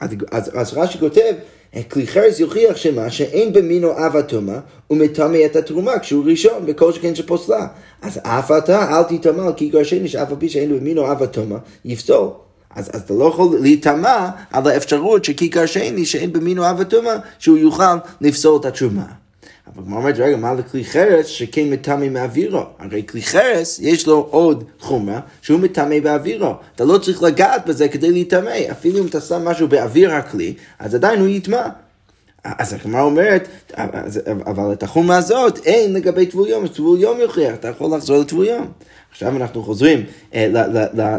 אז, 0.00 0.10
אז, 0.30 0.50
אז 0.54 0.74
רש"י 0.74 0.98
כותב, 0.98 1.32
כלי 1.90 2.06
חרס 2.06 2.40
יוכיח 2.40 2.76
שמה 2.76 3.10
שאין 3.10 3.52
במינו 3.52 4.06
אב 4.06 4.16
הטומאה, 4.16 4.58
הוא 4.86 4.98
מטמא 4.98 5.38
את 5.46 5.56
התרומה 5.56 5.98
כשהוא 5.98 6.24
ראשון, 6.26 6.64
וכל 6.66 6.92
שכן 6.92 7.14
שפוסלה. 7.14 7.66
אז 8.02 8.20
אף 8.22 8.50
אתה 8.50 8.98
אל 8.98 9.02
תטמא 9.02 9.42
על 9.42 9.52
כיכר 9.52 9.82
שני, 9.82 10.08
שאף 10.08 10.30
על 10.30 10.36
פי 10.38 10.48
שאין 10.48 10.78
במינו 10.78 11.12
אב 11.12 11.22
הטומאה, 11.22 11.58
יפסול. 11.84 12.28
אז, 12.74 12.90
אז 12.92 13.00
אתה 13.00 13.14
לא 13.14 13.24
יכול 13.24 13.58
להיטמע 13.60 14.30
על 14.50 14.66
האפשרות 14.66 15.24
שכיכר 15.24 15.66
שני, 15.66 16.06
שאין 16.06 16.32
במינו 16.32 16.70
אב 16.70 16.80
הטומאה, 16.80 17.16
שהוא 17.38 17.58
יוכל 17.58 17.96
לפסול 18.20 18.60
את 18.60 18.64
התרומה. 18.64 19.04
אבל 19.66 19.84
כמו 19.84 19.96
אומרת, 19.96 20.14
רגע, 20.18 20.36
מה 20.36 20.54
לכלי 20.54 20.84
חרס 20.84 21.26
שכן 21.26 21.70
מטמא 21.70 22.08
מאווירו? 22.08 22.62
הרי 22.78 23.02
כלי 23.08 23.22
חרס, 23.22 23.78
יש 23.82 24.06
לו 24.06 24.26
עוד 24.30 24.64
חומרה 24.80 25.20
שהוא 25.42 25.60
מטמא 25.60 26.00
באווירו. 26.00 26.54
אתה 26.74 26.84
לא 26.84 26.98
צריך 26.98 27.22
לגעת 27.22 27.66
בזה 27.66 27.88
כדי 27.88 28.10
להיטמא. 28.10 28.58
אפילו 28.70 28.98
אם 28.98 29.06
אתה 29.06 29.20
שם 29.20 29.44
משהו 29.44 29.68
באוויר 29.68 30.14
הכלי, 30.14 30.54
אז 30.78 30.94
עדיין 30.94 31.20
הוא 31.20 31.28
יטמע. 31.28 31.68
אז 32.44 32.72
הגמרא 32.72 33.02
אומרת, 33.02 33.48
אבל 34.46 34.72
את 34.72 34.82
החומה 34.82 35.16
הזאת 35.16 35.66
אין 35.66 35.92
לגבי 35.92 36.26
טבול 36.26 36.48
יום, 36.48 36.68
טבול 36.68 37.00
יום 37.00 37.20
יוכיח, 37.20 37.54
אתה 37.54 37.68
יכול 37.68 37.96
לחזור 37.96 38.18
לטבול 38.18 38.46
יום. 38.46 38.66
עכשיו 39.10 39.36
אנחנו 39.36 39.62
חוזרים 39.62 40.04
אה, 40.34 40.48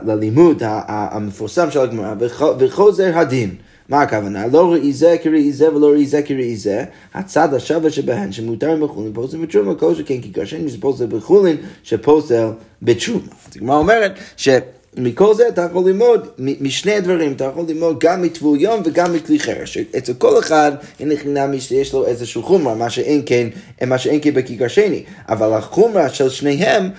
ללימוד 0.06 0.64
המפורסם 0.66 1.72
של 1.72 1.80
הגמרא, 1.80 2.14
וחוזר 2.60 3.18
הדין. 3.18 3.56
מה 3.90 4.02
הכוונה? 4.02 4.48
לא 4.48 4.72
ראי 4.72 4.94
זה 4.94 5.16
כראי 5.24 5.52
זה 5.52 5.76
ולא 5.76 5.92
ראי 5.92 6.06
זה 6.06 6.22
כראי 6.22 6.56
זה, 6.56 6.84
הצד 7.14 7.54
השווה 7.54 7.90
שבהן 7.90 8.32
שמותר 8.32 8.76
בחולין 8.84 9.14
פוסל 9.14 9.38
בתשומה, 9.38 9.76
כל 9.76 9.96
שכן 9.96 10.22
כי 10.22 10.34
כאשר 10.34 10.58
פוסל 10.80 11.06
בחולין 11.06 11.58
שפוסל 11.84 12.48
בתשומה. 12.82 13.20
אז 13.20 13.58
הגמרא 13.58 13.78
אומרת 13.78 14.12
ש... 14.38 14.50
מכל 14.98 15.34
זה 15.34 15.48
אתה 15.48 15.62
יכול 15.62 15.90
ללמוד 15.90 16.28
משני 16.38 17.02
דברים, 17.02 17.34
אתה 17.34 17.44
יכול 17.44 17.66
ללמוד 17.68 18.00
גם 18.00 18.22
מטבול 18.22 18.62
יום 18.62 18.82
וגם 18.86 19.14
מכלי 19.14 19.40
חרש. 19.40 19.78
אצל 19.78 20.14
כל 20.14 20.40
אחד 20.40 20.72
אין 21.00 21.10
לחינם 21.10 21.60
שיש 21.60 21.94
לו 21.94 22.06
איזשהו 22.06 22.44
חומרה, 22.44 22.76
מה 22.76 22.90
שאין 22.90 23.22
כן, 23.26 23.48
מה 23.88 23.98
שאין 23.98 24.20
כן 24.22 24.34
בכיכר 24.34 24.68
שני. 24.68 25.04
אבל 25.30 25.54
החומרה 25.54 26.10
של 26.10 26.30
שניהם 26.30 26.90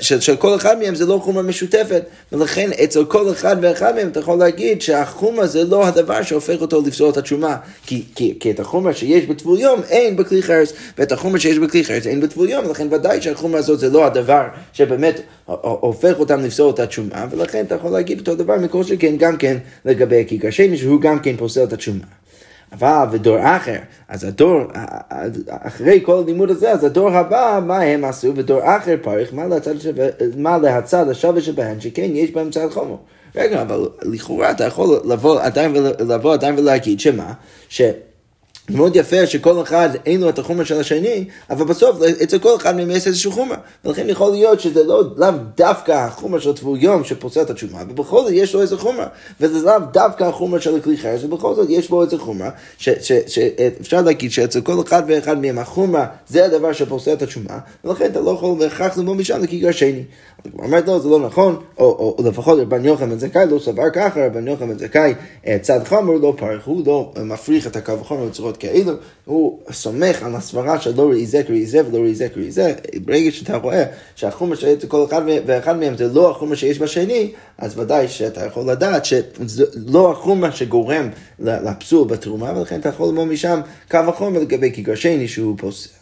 של, 0.00 0.20
של 0.20 0.36
כל 0.36 0.56
אחד 0.56 0.78
מהם 0.78 0.94
זה 0.94 1.06
לא 1.06 1.20
חומרה 1.22 1.42
משותפת, 1.42 2.02
ולכן 2.32 2.70
אצל 2.84 3.04
כל 3.04 3.32
אחד 3.32 3.56
ואחד 3.62 3.94
מהם 3.94 4.08
אתה 4.08 4.20
יכול 4.20 4.38
להגיד 4.38 4.82
שהחומרה 4.82 5.46
זה 5.46 5.64
לא 5.64 5.86
הדבר 5.86 6.22
שהופך 6.22 6.60
אותו 6.60 6.82
לפסול 6.86 7.10
את 7.10 7.16
התשומה, 7.16 7.56
כי, 7.86 8.04
כי, 8.14 8.36
כי 8.40 8.50
את 8.50 8.60
החומרה 8.60 8.94
שיש 8.94 9.24
בטבול 9.24 9.60
יום 9.60 9.80
אין 9.88 10.16
בכלי 10.16 10.42
חרס, 10.42 10.72
ואת 10.98 11.12
החומרה 11.12 11.40
שיש 11.40 11.58
בכלי 11.58 11.84
חרס 11.84 12.06
אין 12.06 12.20
בטבול 12.20 12.48
יום, 12.48 12.66
ולכן 12.66 12.86
ודאי 12.90 13.22
שהחומרה 13.22 13.58
הזאת 13.58 13.80
זה 13.80 13.90
לא 13.90 14.04
הדבר 14.04 14.42
שבאמת 14.72 15.20
הופך 15.62 16.18
אותם 16.18 16.40
לפסול 16.40 16.70
את 16.70 16.78
התשומה, 16.78 17.26
ולכן 17.30 17.64
אתה 17.66 17.74
יכול 17.74 17.90
להגיד 17.90 18.18
אותו 18.18 18.34
דבר 18.34 18.56
מכל 18.56 18.84
שכן 18.84 19.16
גם 19.16 19.36
כן 19.36 19.56
לגבי 19.84 20.20
הכיכר 20.20 20.50
שני, 20.50 20.76
שהוא 20.76 21.00
גם 21.00 21.18
כן 21.20 21.36
פוסל 21.36 21.64
את 21.64 21.72
התשומה. 21.72 22.04
אבל 22.72 23.04
ודור 23.10 23.38
אחר, 23.40 23.78
אז 24.08 24.24
הדור, 24.24 24.60
אחרי 25.48 26.00
כל 26.04 26.18
הלימוד 26.18 26.50
הזה, 26.50 26.70
אז 26.70 26.84
הדור 26.84 27.10
הבא, 27.10 27.60
מה 27.66 27.80
הם 27.80 28.04
עשו? 28.04 28.32
ודור 28.36 28.60
אחר 28.76 28.96
פריך, 29.02 29.34
מה 29.34 29.46
להצד, 29.46 29.80
שווה, 29.80 30.06
מה 30.36 30.58
להצד 30.58 31.08
השווה 31.08 31.40
שבהן, 31.40 31.80
שכן 31.80 32.10
יש 32.14 32.30
בהם 32.30 32.50
צד 32.50 32.68
חומר. 32.70 32.96
רגע, 33.36 33.62
אבל 33.62 33.88
לכאורה 34.02 34.50
אתה 34.50 34.64
יכול 34.64 35.00
לבוא 35.04 35.40
עדיין, 35.40 35.72
לבוא 36.08 36.34
עדיין 36.34 36.58
ולהגיד 36.58 37.00
שמה? 37.00 37.32
ש... 37.68 37.82
מאוד 38.72 38.96
יפה 38.96 39.26
שכל 39.26 39.62
אחד 39.62 39.88
אין 40.06 40.20
לו 40.20 40.28
את 40.28 40.38
החומר 40.38 40.64
של 40.64 40.80
השני, 40.80 41.24
אבל 41.50 41.64
בסוף 41.64 42.02
אצל 42.22 42.38
כל 42.38 42.56
אחד 42.56 42.76
מהם 42.76 42.90
יש 42.90 43.06
איזשהו 43.06 43.32
חומר. 43.32 43.54
ולכן 43.84 44.08
יכול 44.08 44.30
להיות 44.30 44.60
שזה 44.60 44.84
לא 44.84 45.02
לאו 45.16 45.30
דווקא 45.56 45.92
החומר 45.92 46.38
של 46.38 46.52
טבול 46.52 46.78
יום 46.80 47.04
שפוסל 47.04 47.42
את 47.42 47.50
התשומה, 47.50 47.78
ובכל 47.88 48.22
זאת 48.22 48.32
יש 48.32 48.54
לו 48.54 48.62
איזה 48.62 48.76
חומר. 48.76 49.06
וזה 49.40 49.66
לאו 49.66 49.78
דווקא 49.92 50.24
החומר 50.24 50.58
של 50.58 50.76
הכלי 50.76 50.96
חרס, 50.96 51.24
ובכל 51.24 51.54
זאת 51.54 51.66
יש 51.70 51.88
בו 51.88 52.02
איזה 52.02 52.18
חומר, 52.18 52.48
שאפשר 52.78 54.02
להגיד 54.02 54.30
שאצל 54.30 54.60
כל 54.60 54.80
אחד 54.86 55.02
ואחד 55.06 55.40
מהם 55.40 55.58
החומר 55.58 56.02
זה 56.28 56.44
הדבר 56.44 56.72
שפוסל 56.72 57.12
את 57.12 57.22
התשומה, 57.22 57.58
ולכן 57.84 58.06
אתה 58.06 58.20
לא 58.20 58.30
יכול 58.30 58.58
בהכרח 58.58 58.98
ללמוד 58.98 59.16
משם 59.16 59.42
לכיכר 59.42 59.72
שני. 59.72 60.02
אומרת 60.58 60.88
לו, 60.88 61.00
זה 61.00 61.08
לא 61.08 61.20
נכון, 61.20 61.56
או, 61.78 61.84
או, 61.84 62.16
או 62.18 62.24
לפחות 62.28 62.58
רבן 62.58 62.84
יוחנן 62.84 63.10
בן 63.10 63.18
זכאי 63.18 63.46
לא 63.50 63.58
סבר 63.58 63.90
ככה, 63.92 64.26
רבן 64.26 64.48
יוחנן 64.48 64.68
בן 64.68 64.78
זכאי 64.78 65.14
אה, 65.46 65.58
צד 65.62 65.80
חומר 65.88 66.12
לא 66.12 66.34
פרח, 66.36 66.66
הוא 66.66 66.82
לא 66.86 67.12
מפריך 67.24 67.66
את 67.66 67.76
הקו 67.76 67.92
החומר 67.92 68.26
בצורות 68.26 68.56
כאלו, 68.62 68.92
הוא 69.24 69.58
סומך 69.72 70.22
על 70.22 70.34
הסברה 70.34 70.80
של 70.80 70.96
לא 70.96 71.10
ראי 71.10 71.26
זה 71.26 71.42
כראי 71.42 71.66
זה 71.66 71.86
ולא 71.86 71.98
ראי 71.98 72.14
זה 72.14 72.28
כראי 72.28 72.50
זה, 72.50 72.74
ברגע 73.04 73.30
שאתה 73.30 73.56
רואה 73.56 73.84
שהחומר 74.14 74.56
שיש 74.56 74.84
לכל 74.84 75.04
אחד 75.04 75.22
ואחד 75.46 75.76
מהם 75.76 75.96
זה 75.96 76.08
לא 76.08 76.30
החומר 76.30 76.54
שיש 76.54 76.78
בשני, 76.78 77.32
אז 77.58 77.78
ודאי 77.78 78.08
שאתה 78.08 78.46
יכול 78.46 78.70
לדעת 78.70 79.04
שזה 79.04 79.64
לא 79.86 80.10
החומר 80.10 80.50
שגורם 80.50 81.08
לפסול 81.38 82.08
בתרומה, 82.08 82.52
ולכן 82.58 82.80
אתה 82.80 82.88
יכול 82.88 83.06
ללמוד 83.08 83.28
משם 83.28 83.60
קו 83.90 83.98
החומר 84.08 84.40
לגבי 84.40 84.72
כיכר 84.72 84.94
שני 84.94 85.28
שהוא 85.28 85.58
פוסל. 85.58 86.01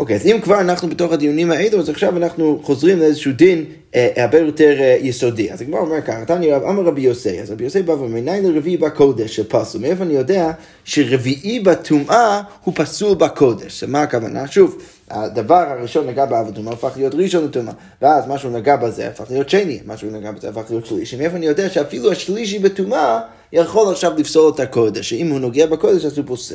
אוקיי, 0.00 0.16
אז 0.16 0.26
אם 0.26 0.40
כבר 0.42 0.60
אנחנו 0.60 0.88
בתוך 0.88 1.12
הדיונים 1.12 1.50
האלו, 1.50 1.80
אז 1.80 1.88
עכשיו 1.88 2.16
אנחנו 2.16 2.60
חוזרים 2.62 2.98
לאיזשהו 2.98 3.32
דין 3.32 3.64
אה, 3.94 4.08
הרבה 4.16 4.38
יותר 4.38 4.76
אה, 4.80 4.96
יסודי. 5.00 5.52
אז 5.52 5.60
הגמרא 5.60 5.80
אומר 5.80 6.00
ככה, 6.00 6.24
תני 6.24 6.52
רב, 6.52 6.62
אמר 6.62 6.82
רבי 6.82 7.00
יוסי, 7.00 7.40
אז 7.40 7.50
רבי 7.50 7.64
יוסי 7.64 7.82
בא 7.82 7.92
ואומר, 7.92 8.20
מניין 8.20 8.44
לרביעי 8.44 8.76
בקודש 8.76 9.36
שפסול? 9.36 9.80
מאיפה 9.80 10.04
אני 10.04 10.14
יודע 10.14 10.50
שרביעי 10.84 11.60
בטומאה 11.60 12.42
הוא 12.64 12.74
פסול 12.76 13.14
בקודש? 13.14 13.84
מה 13.84 14.02
הכוונה? 14.02 14.46
שוב, 14.46 14.82
הדבר 15.10 15.64
הראשון 15.68 16.06
נגע 16.06 16.26
באב 16.26 16.48
הטומאה, 16.48 16.72
הפך 16.72 16.92
להיות 16.96 17.14
ראשון 17.14 17.44
לטומאה, 17.44 17.72
ואז 18.02 18.24
משהו 18.28 18.50
נגע 18.50 18.76
בזה, 18.76 19.08
הפך 19.08 19.30
להיות 19.30 19.50
שני, 19.50 19.80
משהו 19.86 20.10
נגע 20.10 20.32
בזה, 20.32 20.48
הפך 20.48 20.70
להיות 20.70 20.86
שלישי. 20.86 21.16
מאיפה 21.16 21.36
אני 21.36 21.46
יודע 21.46 21.70
שאפילו 21.70 22.12
השלישי 22.12 22.58
בטומאה 22.58 23.20
יכול 23.52 23.92
עכשיו 23.92 24.12
לפסול 24.18 24.52
את 24.54 24.60
הקודש, 24.60 25.10
שאם 25.10 25.30
הוא 25.30 25.40
נוגע 25.40 25.66
בקודש 25.66 26.04
אז 26.04 26.18
הוא 26.18 26.26
פוסל. 26.26 26.54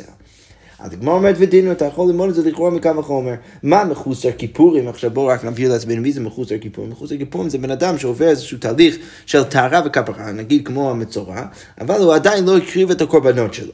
אז 0.85 0.93
הגמרא 0.93 1.13
אומרת 1.13 1.35
ודינו, 1.39 1.71
אתה 1.71 1.85
יכול 1.85 2.07
ללמוד 2.07 2.29
את 2.29 2.35
זה 2.35 2.49
לכאורה 2.49 2.71
מקו 2.71 2.89
החומר. 2.99 3.33
מה 3.63 3.83
מחוסר 3.85 4.31
כיפורים? 4.31 4.87
עכשיו 4.87 5.11
בואו 5.11 5.27
רק 5.27 5.43
נבהיר 5.43 5.71
לעצמנו 5.71 6.01
מי 6.01 6.11
זה 6.11 6.21
מחוסר 6.21 6.57
כיפורים. 6.57 6.91
מחוסר 6.91 7.17
כיפורים 7.17 7.49
זה 7.49 7.57
בן 7.57 7.71
אדם 7.71 7.97
שעובר 7.97 8.27
איזשהו 8.27 8.57
תהליך 8.57 8.97
של 9.25 9.43
טהרה 9.43 9.81
וכפרה, 9.85 10.31
נגיד 10.31 10.67
כמו 10.67 10.91
המצורע, 10.91 11.45
אבל 11.81 12.01
הוא 12.01 12.13
עדיין 12.13 12.45
לא 12.45 12.57
הקריב 12.57 12.91
את 12.91 13.01
הקורבנות 13.01 13.53
שלו. 13.53 13.71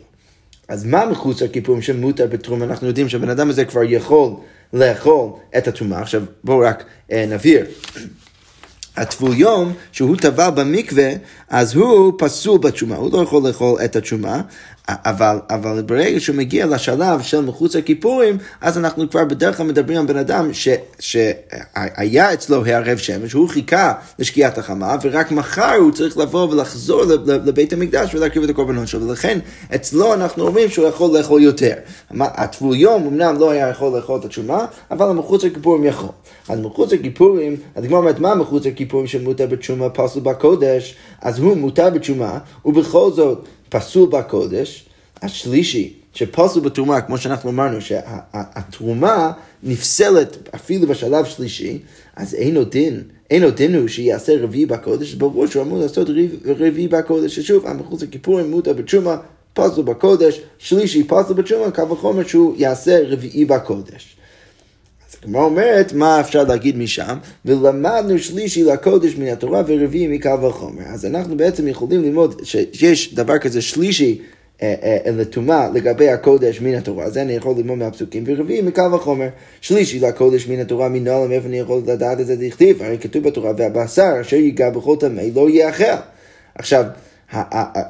אז 0.67 0.85
מה 0.85 1.05
מחוסר 1.05 1.47
כיפורים 1.47 1.81
שמותר 1.81 2.27
בתרומה? 2.27 2.65
אנחנו 2.65 2.87
יודעים 2.87 3.09
שהבן 3.09 3.29
אדם 3.29 3.49
הזה 3.49 3.65
כבר 3.65 3.83
יכול 3.83 4.33
לאכול 4.73 5.29
את 5.57 5.67
התרומה. 5.67 5.99
עכשיו 5.99 6.23
בואו 6.43 6.59
רק 6.59 6.83
אה, 7.11 7.25
נבהיר. 7.29 7.65
הטבול 8.97 9.33
יום, 9.35 9.73
שהוא 9.91 10.17
טבל 10.17 10.49
במקווה, 10.49 11.09
אז 11.49 11.75
הוא 11.75 12.13
פסול 12.17 12.59
בתשומה, 12.59 12.95
הוא 12.95 13.13
לא 13.13 13.23
יכול 13.23 13.47
לאכול 13.47 13.79
את 13.85 13.95
התשומה, 13.95 14.41
אבל, 14.89 15.39
אבל 15.49 15.81
ברגע 15.81 16.19
שהוא 16.19 16.35
מגיע 16.35 16.65
לשלב 16.65 17.21
של 17.21 17.41
מחוץ 17.41 17.75
לכיפורים, 17.75 18.37
אז 18.61 18.77
אנחנו 18.77 19.09
כבר 19.09 19.25
בדרך 19.25 19.57
כלל 19.57 19.65
מדברים 19.65 19.99
על 19.99 20.05
בן 20.05 20.17
אדם 20.17 20.53
ש, 20.53 20.67
שהיה 20.99 22.33
אצלו 22.33 22.65
הערב 22.65 22.97
שמש, 22.97 23.33
הוא 23.33 23.49
חיכה 23.49 23.93
לשקיעת 24.19 24.57
החמה, 24.57 24.95
ורק 25.01 25.31
מחר 25.31 25.73
הוא 25.73 25.91
צריך 25.91 26.17
לבוא 26.17 26.49
ולחזור 26.49 27.03
לבית 27.25 27.73
המקדש 27.73 28.15
ולהקריב 28.15 28.43
את 28.43 28.49
הקורבנות 28.49 28.87
שלו, 28.87 29.07
ולכן 29.07 29.39
אצלו 29.75 30.13
אנחנו 30.13 30.47
אומרים 30.47 30.69
שהוא 30.69 30.87
יכול 30.87 31.17
לאכול 31.17 31.41
יותר. 31.41 31.73
הטבול 32.19 32.75
יום 32.75 33.07
אמנם 33.07 33.35
לא 33.39 33.51
היה 33.51 33.69
יכול 33.69 33.97
לאכול 33.97 34.19
את 34.19 34.25
התשומה, 34.25 34.65
אבל 34.91 35.11
מחוץ 35.11 35.43
לכיפורים 35.43 35.83
יכול. 35.83 36.09
אז 36.49 36.59
מחוץ 36.59 36.93
לכיפורים, 36.93 37.55
כמו 37.87 37.97
אומרת, 37.97 38.19
מה 38.19 38.35
מחוץ 38.35 38.65
לכיפורים 38.65 39.07
שמותר 39.07 39.47
בתשומה 39.47 39.89
פסול 39.89 40.23
בקודש? 40.23 40.95
אז 41.21 41.39
הוא 41.39 41.57
מותר 41.57 41.89
בתשומה, 41.89 42.37
ובכל 42.65 43.11
זאת 43.11 43.45
פסול 43.71 44.09
בקודש, 44.09 44.85
השלישי, 45.21 45.93
שפסול 46.13 46.63
בתרומה, 46.63 47.01
כמו 47.01 47.17
שאנחנו 47.17 47.49
אמרנו, 47.49 47.81
שהתרומה 47.81 49.31
נפסלת 49.63 50.37
אפילו 50.55 50.87
בשלב 50.87 51.25
שלישי, 51.25 51.79
אז 52.15 52.35
אין 52.35 52.57
עוד 52.57 52.71
דין. 52.71 53.03
אין 53.29 53.43
עוד 53.43 53.55
דין 53.55 53.75
הוא 53.75 53.87
שיעשה 53.87 54.43
רביעי 54.43 54.65
בקודש, 54.65 55.13
ברור 55.13 55.47
שהוא 55.47 55.63
אמור 55.63 55.79
לעשות 55.79 56.09
רביעי 56.45 56.87
בקודש, 56.87 57.35
ששוב, 57.35 57.67
המחוץ 57.67 58.01
לכיפורים 58.01 58.51
מותר 58.51 58.73
בתשומה 58.73 59.17
פסול 59.53 59.85
בקודש, 59.85 60.41
שלישי 60.57 61.03
פסול 61.03 61.35
בתשומה, 61.35 61.71
קל 61.71 61.91
וחומר 61.91 62.27
שהוא 62.27 62.55
יעשה 62.57 62.99
רביעי 63.07 63.45
בקודש. 63.45 64.15
הגמרא 65.23 65.43
אומרת, 65.43 65.93
מה 65.93 66.21
אפשר 66.21 66.43
להגיד 66.43 66.77
משם? 66.77 67.17
ולמדנו 67.45 68.19
שלישי 68.19 68.63
לקודש 68.63 69.15
מן 69.15 69.27
התורה 69.27 69.61
ורביעי 69.67 70.07
מקל 70.07 70.45
וחומר. 70.45 70.83
אז 70.85 71.05
אנחנו 71.05 71.37
בעצם 71.37 71.67
יכולים 71.67 72.03
ללמוד 72.03 72.41
שיש 72.73 73.15
דבר 73.15 73.37
כזה 73.37 73.61
שלישי 73.61 74.21
אה, 74.61 74.75
אה, 74.83 75.11
לטומאה 75.11 75.69
לגבי 75.73 76.09
הקודש 76.09 76.61
מן 76.61 76.73
התורה, 76.75 77.09
זה 77.09 77.21
אני 77.21 77.33
יכול 77.33 77.55
ללמוד 77.57 77.77
מהפסוקים, 77.77 78.23
ורביעי 78.27 78.61
מקל 78.61 78.93
וחומר, 78.93 79.27
שלישי 79.61 79.99
לקודש 79.99 80.47
מן 80.47 80.59
התורה 80.59 80.89
מן 80.89 81.07
העולם, 81.07 81.31
איפה 81.31 81.47
אני 81.47 81.59
יכול 81.59 81.81
לדעת 81.87 82.19
את 82.19 82.27
זה 82.27 82.35
דכתיב, 82.35 82.83
הרי 82.83 82.97
כתוב 82.97 83.23
בתורה, 83.23 83.51
והבשר 83.57 84.21
אשר 84.21 84.35
ייגע 84.35 84.69
בכל 84.69 84.95
טמא 84.99 85.21
לא 85.35 85.49
יאכל. 85.49 85.83
עכשיו, 86.55 86.85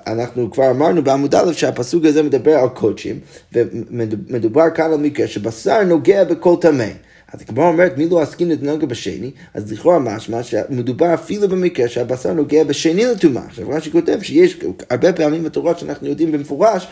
אנחנו 0.07 0.51
כבר 0.51 0.71
אמרנו 0.71 1.03
בעמוד 1.03 1.35
א' 1.35 1.53
שהפסוק 1.53 2.05
הזה 2.05 2.23
מדבר 2.23 2.55
על 2.55 2.69
קודשים, 2.69 3.19
ומדובר 3.51 4.69
כאן 4.69 4.91
על 4.91 4.97
מקרה 4.97 5.27
שבשר 5.27 5.83
נוגע 5.83 6.23
בכל 6.23 6.55
טמא. 6.61 6.87
אז 7.33 7.41
הגמרא 7.41 7.67
אומרת, 7.67 7.97
מי 7.97 8.09
לא 8.09 8.21
עסקין 8.21 8.49
לתנוגה 8.49 8.85
בשני, 8.85 9.31
אז 9.53 9.71
לכאורה 9.71 9.99
משמע 9.99 10.43
שמדובר 10.43 11.13
אפילו 11.13 11.49
במקרה 11.49 11.87
שהבשר 11.87 12.33
נוגע 12.33 12.63
בשני 12.63 13.05
לטומאה. 13.05 13.43
עכשיו 13.45 13.69
רש"י 13.69 13.91
כותב 13.91 14.17
שיש 14.21 14.57
הרבה 14.89 15.13
פעמים 15.13 15.43
בתורה 15.43 15.77
שאנחנו 15.77 16.07
יודעים 16.07 16.31
במפורש, 16.31 16.87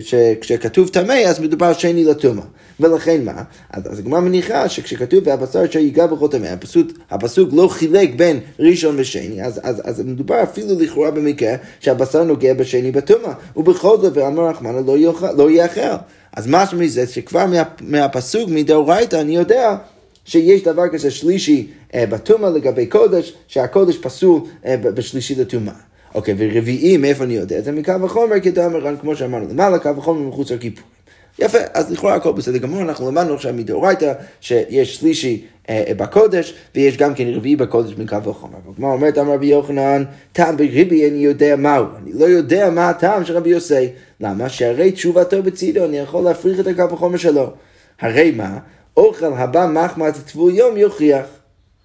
שכשכתוב 0.00 0.88
טמא 0.92 1.12
אז 1.12 1.40
מדובר 1.40 1.72
שני 1.72 2.04
לטומאה. 2.04 2.44
ולכן 2.80 3.24
מה? 3.24 3.42
אז, 3.70 3.92
אז 3.92 3.98
הגמרא 3.98 4.20
מניחה 4.20 4.68
שכשכתוב 4.68 5.26
והבשר 5.26 5.64
אשר 5.64 5.78
ייגע 5.78 6.06
בכל 6.06 6.28
טמא, 6.28 6.46
הפסוק, 7.10 7.52
לא 7.52 7.68
חילק 7.68 8.10
בין 8.16 8.40
ראשון 8.58 8.94
ושני, 8.98 9.42
אז, 9.42 9.60
אז, 9.62 9.82
אז 9.84 10.00
מדובר 10.00 10.42
אפילו 10.42 10.68
לכאורה 10.78 11.10
במקרה 11.10 11.54
שהבשר 11.80 12.24
נוגע 12.24 12.54
בשני 12.54 12.90
בטומאה. 12.90 13.32
ובכל 13.56 13.96
זאת, 14.00 14.16
ואמר 14.16 14.48
רחמנא 14.48 14.80
לא, 14.86 14.96
לא 15.36 15.50
יאכל. 15.50 15.80
אז 16.36 16.46
משהו 16.48 16.78
מזה 16.78 17.06
שכבר 17.06 17.46
מה, 17.46 17.62
מהפסוק 17.80 18.50
מדאורייתא 18.50 19.16
אני 19.16 19.36
יודע 19.36 19.76
שיש 20.24 20.62
דבר 20.62 20.88
כזה 20.92 21.10
שלישי 21.10 21.70
אה, 21.94 22.06
בטומאה 22.06 22.50
לגבי 22.50 22.86
קודש, 22.86 23.32
שהקודש 23.48 23.98
פסול 23.98 24.40
אה, 24.66 24.76
בשלישי 24.76 25.34
לטומאה. 25.34 25.74
אוקיי, 26.14 26.34
ורביעי, 26.38 26.96
מאיפה 26.96 27.24
אני 27.24 27.34
יודע? 27.34 27.60
זה 27.60 27.72
מקו 27.72 27.92
כי 28.42 28.48
אתה 28.48 28.66
אומר, 28.66 28.96
כמו 29.00 29.16
שאמרנו, 29.16 29.48
למעלה 29.48 29.78
קו 29.78 29.88
החומר 29.98 30.28
מחוץ 30.28 30.50
לכיפור. 30.50 30.93
יפה, 31.38 31.58
אז 31.74 31.92
לכאורה 31.92 32.14
הכל 32.14 32.32
בסדר 32.32 32.58
גמור, 32.58 32.82
אנחנו 32.82 33.10
למדנו 33.10 33.34
עכשיו 33.34 33.54
מדאורייתא 33.54 34.12
שיש 34.40 34.96
שלישי 34.96 35.44
אה, 35.68 35.92
בקודש, 35.96 36.54
ויש 36.74 36.96
גם 36.96 37.14
כן 37.14 37.28
רביעי 37.28 37.56
בקודש 37.56 37.92
מקו 37.98 38.22
וחומר. 38.24 38.58
כמו 38.76 38.92
אומרת 38.92 39.18
אמר 39.18 39.32
רבי 39.32 39.46
יוחנן, 39.46 40.04
טעם 40.32 40.56
בריבי 40.56 41.10
אני 41.10 41.18
יודע 41.18 41.56
מהו, 41.56 41.84
אני 42.02 42.12
לא 42.12 42.24
יודע 42.24 42.70
מה 42.70 42.88
הטעם 42.88 43.24
של 43.24 43.36
רבי 43.36 43.50
יוסי. 43.50 43.88
למה? 44.20 44.48
שהרי 44.48 44.92
תשובתו 44.92 45.42
בצידו, 45.42 45.84
אני 45.84 45.98
יכול 45.98 46.24
להפריך 46.24 46.60
את 46.60 46.66
הקו 46.66 46.92
וחומר 46.92 47.16
שלו. 47.16 47.52
הרי 48.00 48.30
מה? 48.30 48.58
אוכל 48.96 49.32
הבא 49.36 49.66
מחמת 49.66 50.14
טבול 50.26 50.54
יום 50.54 50.76
יוכיח. 50.76 51.26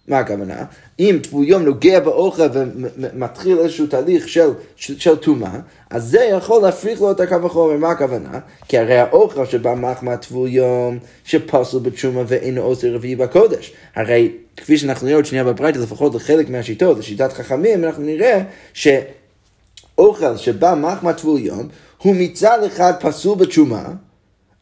מה 0.08 0.20
הכוונה? 0.20 0.66
אם 1.00 1.20
יום 1.44 1.64
נוגע 1.64 2.00
באוכל 2.00 2.44
ומתחיל 2.54 3.60
איזשהו 3.60 3.88
תהליך 3.88 4.28
של 4.76 5.16
טומאה, 5.16 5.60
אז 5.90 6.04
זה 6.04 6.20
יכול 6.20 6.62
להפריך 6.62 7.02
לו 7.02 7.12
את 7.12 7.20
הקו 7.20 7.36
החומר, 7.46 7.78
מה 7.78 7.90
הכוונה? 7.90 8.40
כי 8.68 8.78
הרי 8.78 8.98
האוכל 8.98 9.46
שבא 9.46 9.74
מחמא 9.76 10.16
יום 10.48 11.00
שפסול 11.24 11.82
בתשומה 11.82 12.22
ואינו 12.28 12.62
עושה 12.62 12.92
רביעי 12.92 13.16
בקודש. 13.16 13.74
הרי 13.96 14.32
כפי 14.58 14.78
שאנחנו 14.78 15.06
נראה 15.08 15.18
עוד 15.18 15.26
שנייה 15.26 15.44
בברייתא, 15.44 15.78
לפחות 15.78 16.16
לחלק 16.16 16.50
מהשיטות, 16.50 17.00
לשיטת 17.00 17.34
חכמים, 17.34 17.84
אנחנו 17.84 18.04
נראה 18.04 18.44
שאוכל 18.74 20.38
שבא 20.38 20.76
מחמא 20.76 21.12
יום 21.40 21.68
הוא 21.98 22.16
מצד 22.16 22.64
אחד 22.64 22.94
פסול 23.00 23.38
בתשומה, 23.38 23.86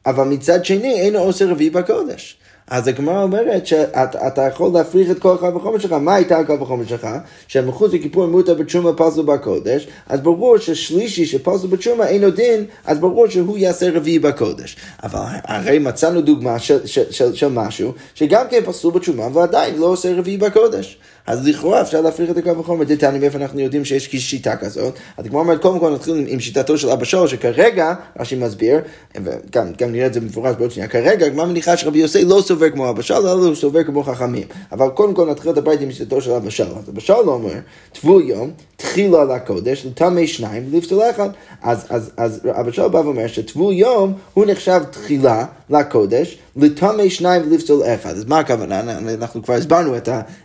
אבל 0.06 0.28
מצד 0.28 0.66
שני 0.66 1.00
אינו 1.00 1.20
עושה 1.20 1.46
רביעי 1.46 1.70
בקודש. 1.70 2.38
אז 2.68 2.88
הגמרא 2.88 3.24
אומרת 3.24 3.68
שאתה 3.68 4.42
יכול 4.42 4.72
להפריך 4.74 5.12
את 5.12 5.20
כל 5.20 5.34
הקו 5.34 5.56
וחומר 5.56 5.80
שלך. 5.80 5.92
מה 5.92 6.16
הייתה 6.16 6.38
הקו 6.38 6.60
וחומר 6.62 6.86
שלך? 6.88 7.08
שמחוץ 7.48 7.94
לכיפור 7.94 8.26
מותר 8.26 8.54
בתשומה 8.54 8.94
פסול 8.94 9.26
בקודש, 9.26 9.88
אז 10.08 10.20
ברור 10.22 10.58
ששלישי 10.58 11.26
שפסול 11.26 11.70
בתשומה 11.70 12.08
אינו 12.08 12.30
דין, 12.30 12.66
אז 12.86 13.00
ברור 13.00 13.28
שהוא 13.28 13.58
יעשה 13.58 13.90
רביעי 13.94 14.20
בקודש. 14.20 14.76
אבל 15.04 15.20
הרי 15.44 15.80
מצאנו 15.80 16.22
דוגמה 16.22 16.60
של, 16.60 16.88
של, 16.88 17.12
של, 17.12 17.36
של 17.36 17.48
משהו 17.48 17.94
שגם 18.16 18.46
כן 18.50 18.62
פסול 18.66 18.94
בתשומה 18.94 19.28
ועדיין 19.34 19.78
לא 19.78 19.86
עושה 19.86 20.14
רביעי 20.18 20.38
בקודש. 20.38 20.98
אז 21.28 21.48
לכאורה 21.48 21.82
אפשר 21.82 22.02
להפריך 22.02 22.30
את 22.32 22.38
הקו 22.38 22.50
החומר. 22.60 22.84
דתני, 22.84 23.20
מאיפה 23.20 23.38
אנחנו 23.38 23.60
יודעים 23.60 23.86
שיש 23.86 24.16
שיטה 24.16 24.56
כזאת? 24.56 24.94
אז 25.18 25.26
כמו 25.28 25.40
אומרת, 25.40 25.62
קודם 25.62 25.80
כל 25.80 25.94
נתחיל 25.94 26.26
עם, 26.28 26.40
שיטתו 26.40 26.78
של 26.78 26.90
אבא 26.90 27.06
שלו, 27.06 27.28
שכרגע, 27.28 27.94
רש"י 28.20 28.36
מסביר, 28.36 28.80
וגם 29.16 29.68
גם 29.78 29.92
נראה 29.92 30.06
את 30.06 30.14
זה 30.14 30.20
במפורש 30.20 30.56
בעוד 30.56 30.72
שנייה, 30.72 30.90
כרגע 30.90 31.26
הגמרא 31.26 31.46
מניחה 31.46 31.78
שרבי 31.78 32.00
יוסי 32.00 32.26
לא 32.26 32.42
סובר 32.42 32.70
כמו 32.70 32.90
אבא 32.90 33.02
שלו, 33.02 33.18
אלא 33.18 33.30
הוא 33.30 33.56
סובר 33.56 33.84
כמו 33.84 34.04
חכמים. 34.04 34.48
אבל 34.72 34.90
קודם 34.90 35.14
כל 35.14 35.30
נתחיל 35.30 35.52
את 35.52 35.58
הבית 35.58 35.82
עם 35.82 35.92
שיטתו 35.92 36.22
של 36.22 36.32
אבא 36.32 36.50
שלו. 36.50 36.78
אז 36.78 36.90
אבא 36.90 37.00
שלו 37.00 37.34
אומר, 37.34 37.54
טבול 37.94 38.22
יום, 38.22 38.52
תחילה 38.76 39.24
לקודש, 39.24 39.86
לטמא 39.86 40.26
שניים 40.26 40.64
ולפסול 40.72 41.04
אחד. 41.10 41.30
אז, 41.62 41.86
אז, 41.90 42.12
אז 42.18 42.42
אבא 42.60 42.72
שלו 42.72 42.90
בא 42.90 42.98
ואומר 42.98 43.28
שטבול 43.28 43.74
יום 43.74 44.14
הוא 44.34 44.46
נחשב 44.46 44.82
תחילה 44.92 45.46
לקודש, 45.70 46.38
לטמא 46.56 47.10
שניים 47.10 47.42
ולפסול 47.52 47.84
אחד. 47.84 48.10
אז 48.10 48.26
מה 48.26 48.40
הכוונה? 48.40 48.80
אנחנו 49.14 49.44
כבר 49.44 49.54
הסברנו 49.54 49.94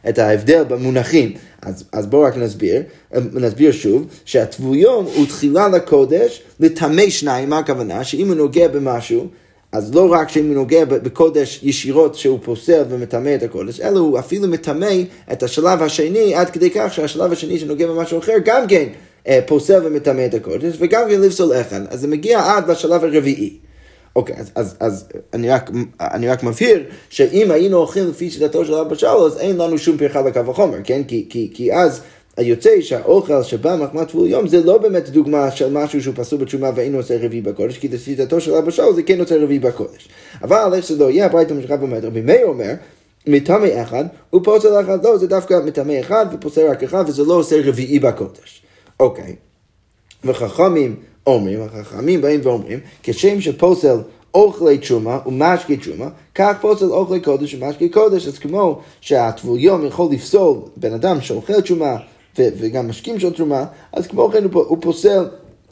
את 0.09 0.19
ההבדל 0.19 0.65
במונחים. 0.73 1.33
אז, 1.63 1.85
אז 1.93 2.07
בואו 2.07 2.23
רק 2.23 2.37
נסביר, 2.37 2.83
נסביר 3.35 3.73
שוב, 3.73 4.07
שהטבול 4.25 4.77
יום 4.77 5.07
הוא 5.15 5.27
תחילה 5.27 5.69
לקודש, 5.69 6.43
לטמא 6.61 7.11
שניים, 7.11 7.51
מה 7.51 7.59
הכוונה? 7.59 8.05
שאם 8.05 8.29
הוא 8.29 8.37
נוגע 8.37 8.69
במשהו, 8.69 9.27
אז 9.73 9.95
לא 9.95 10.13
רק 10.13 10.29
שאם 10.29 10.47
הוא 10.47 10.55
נוגע 10.55 10.85
בקודש 10.85 11.61
ישירות 11.63 12.15
שהוא 12.15 12.39
פוסל 12.43 12.83
ומטמא 12.89 13.35
את 13.35 13.43
הקודש, 13.43 13.81
אלא 13.81 13.99
הוא 13.99 14.19
אפילו 14.19 14.49
מטמא 14.49 14.95
את 15.33 15.43
השלב 15.43 15.83
השני 15.83 16.35
עד 16.35 16.51
כדי 16.51 16.71
כך 16.71 16.95
שהשלב 16.95 17.33
השני 17.33 17.59
שנוגע 17.59 17.87
במשהו 17.87 18.19
אחר 18.19 18.33
גם 18.45 18.67
כן 18.67 18.89
אה, 19.29 19.41
פוסל 19.47 19.81
ומטמא 19.85 20.27
את 20.27 20.35
הקודש 20.35 20.75
וגם 20.79 21.03
כן 21.11 21.21
לפסול 21.21 21.61
אחד. 21.61 21.81
אז 21.89 22.01
זה 22.01 22.09
מגיע 22.09 22.41
עד 22.41 22.71
לשלב 22.71 23.05
הרביעי. 23.05 23.57
אוקיי, 24.17 24.37
אז, 24.37 24.53
אז, 24.55 24.77
אז 24.81 25.09
אני, 25.35 25.51
רק, 25.51 25.71
אני 26.01 26.29
רק 26.29 26.43
מבהיר 26.43 26.85
שאם 27.11 27.51
היינו 27.51 27.77
הולכים 27.77 28.09
לפי 28.09 28.31
שיטתו 28.31 28.65
של 28.65 28.75
אבא 28.75 28.95
שלו, 28.95 29.27
אז 29.27 29.39
אין 29.39 29.57
לנו 29.57 29.79
שום 29.79 29.97
פרחה 29.97 30.21
לקו 30.21 30.41
החומר, 30.51 30.79
כן? 30.85 31.03
כי, 31.09 31.27
כי, 31.31 31.51
כי 31.55 31.75
אז 31.75 32.03
היוצא 32.37 32.81
שהאוכל 32.81 33.43
שבא 33.43 33.77
מחמת 33.77 34.09
טבול 34.09 34.29
יום 34.29 34.49
זה 34.49 34.65
לא 34.65 34.79
באמת 34.79 35.09
דוגמה 35.09 35.51
של 35.51 35.73
משהו 35.73 36.03
שהוא 36.03 36.15
פסול 36.17 36.39
בתשומה 36.39 36.71
ואינו 36.75 36.99
עושה 36.99 37.17
רביעי 37.21 37.43
בקודש, 37.43 37.79
כי 37.79 37.89
לשיטתו 37.89 38.41
של 38.41 38.55
אבא 38.55 38.71
שלו 38.71 38.95
זה 38.95 39.03
כן 39.03 39.21
עושה 39.21 39.43
רביעי 39.43 39.59
בקודש. 39.59 40.09
אבל 40.43 40.73
איך 40.75 40.87
שלא 40.87 41.11
יהיה, 41.11 41.27
הברייתא 41.27 41.55
משכה 41.55 41.75
ואומרת, 41.81 42.05
רבי 42.05 42.21
מאיר 42.21 42.47
אומר, 42.47 42.73
מטמא 43.27 43.69
אחד 43.83 44.05
הוא 44.31 44.45
פוסל 44.45 44.81
אחד, 44.81 45.05
לא, 45.05 45.19
זה 45.19 45.27
דווקא 45.27 45.61
מטמא 45.65 46.01
אחד 46.01 46.27
ופוסל 46.33 46.67
רק 46.71 46.83
אחד 46.83 47.05
וזה 47.09 47.25
לא 47.25 47.35
עושה 47.35 47.57
רביעי 47.65 47.99
בקודש. 47.99 48.63
אוקיי. 49.01 49.37
וחכמים 50.25 50.97
אומרים, 51.27 51.61
החכמים 51.63 52.21
באים 52.21 52.41
ואומרים, 52.43 52.81
כשם 53.03 53.41
שפוסל 53.41 53.97
אוכלי 54.35 54.79
תשומה 54.79 55.19
ומשקי 55.27 55.77
תשומה, 55.77 56.09
כך 56.35 56.57
פוסל 56.61 56.85
אוכלי 56.85 57.21
קודש 57.21 57.55
ומשקי 57.55 57.89
קודש. 57.89 58.27
אז 58.27 58.39
כמו 58.39 58.81
שהטבול 59.01 59.59
יום 59.59 59.87
יכול 59.87 60.13
לפסול 60.13 60.57
בן 60.77 60.93
אדם 60.93 61.21
שאוכל 61.21 61.61
תשומה 61.61 61.97
וגם 62.39 62.89
משקים 62.89 63.21
של 63.21 63.33
תרומה, 63.33 63.65
אז 63.93 64.07
כמו 64.07 64.31
כן 64.33 64.45
הוא 64.53 64.79
פוסל 64.81 65.25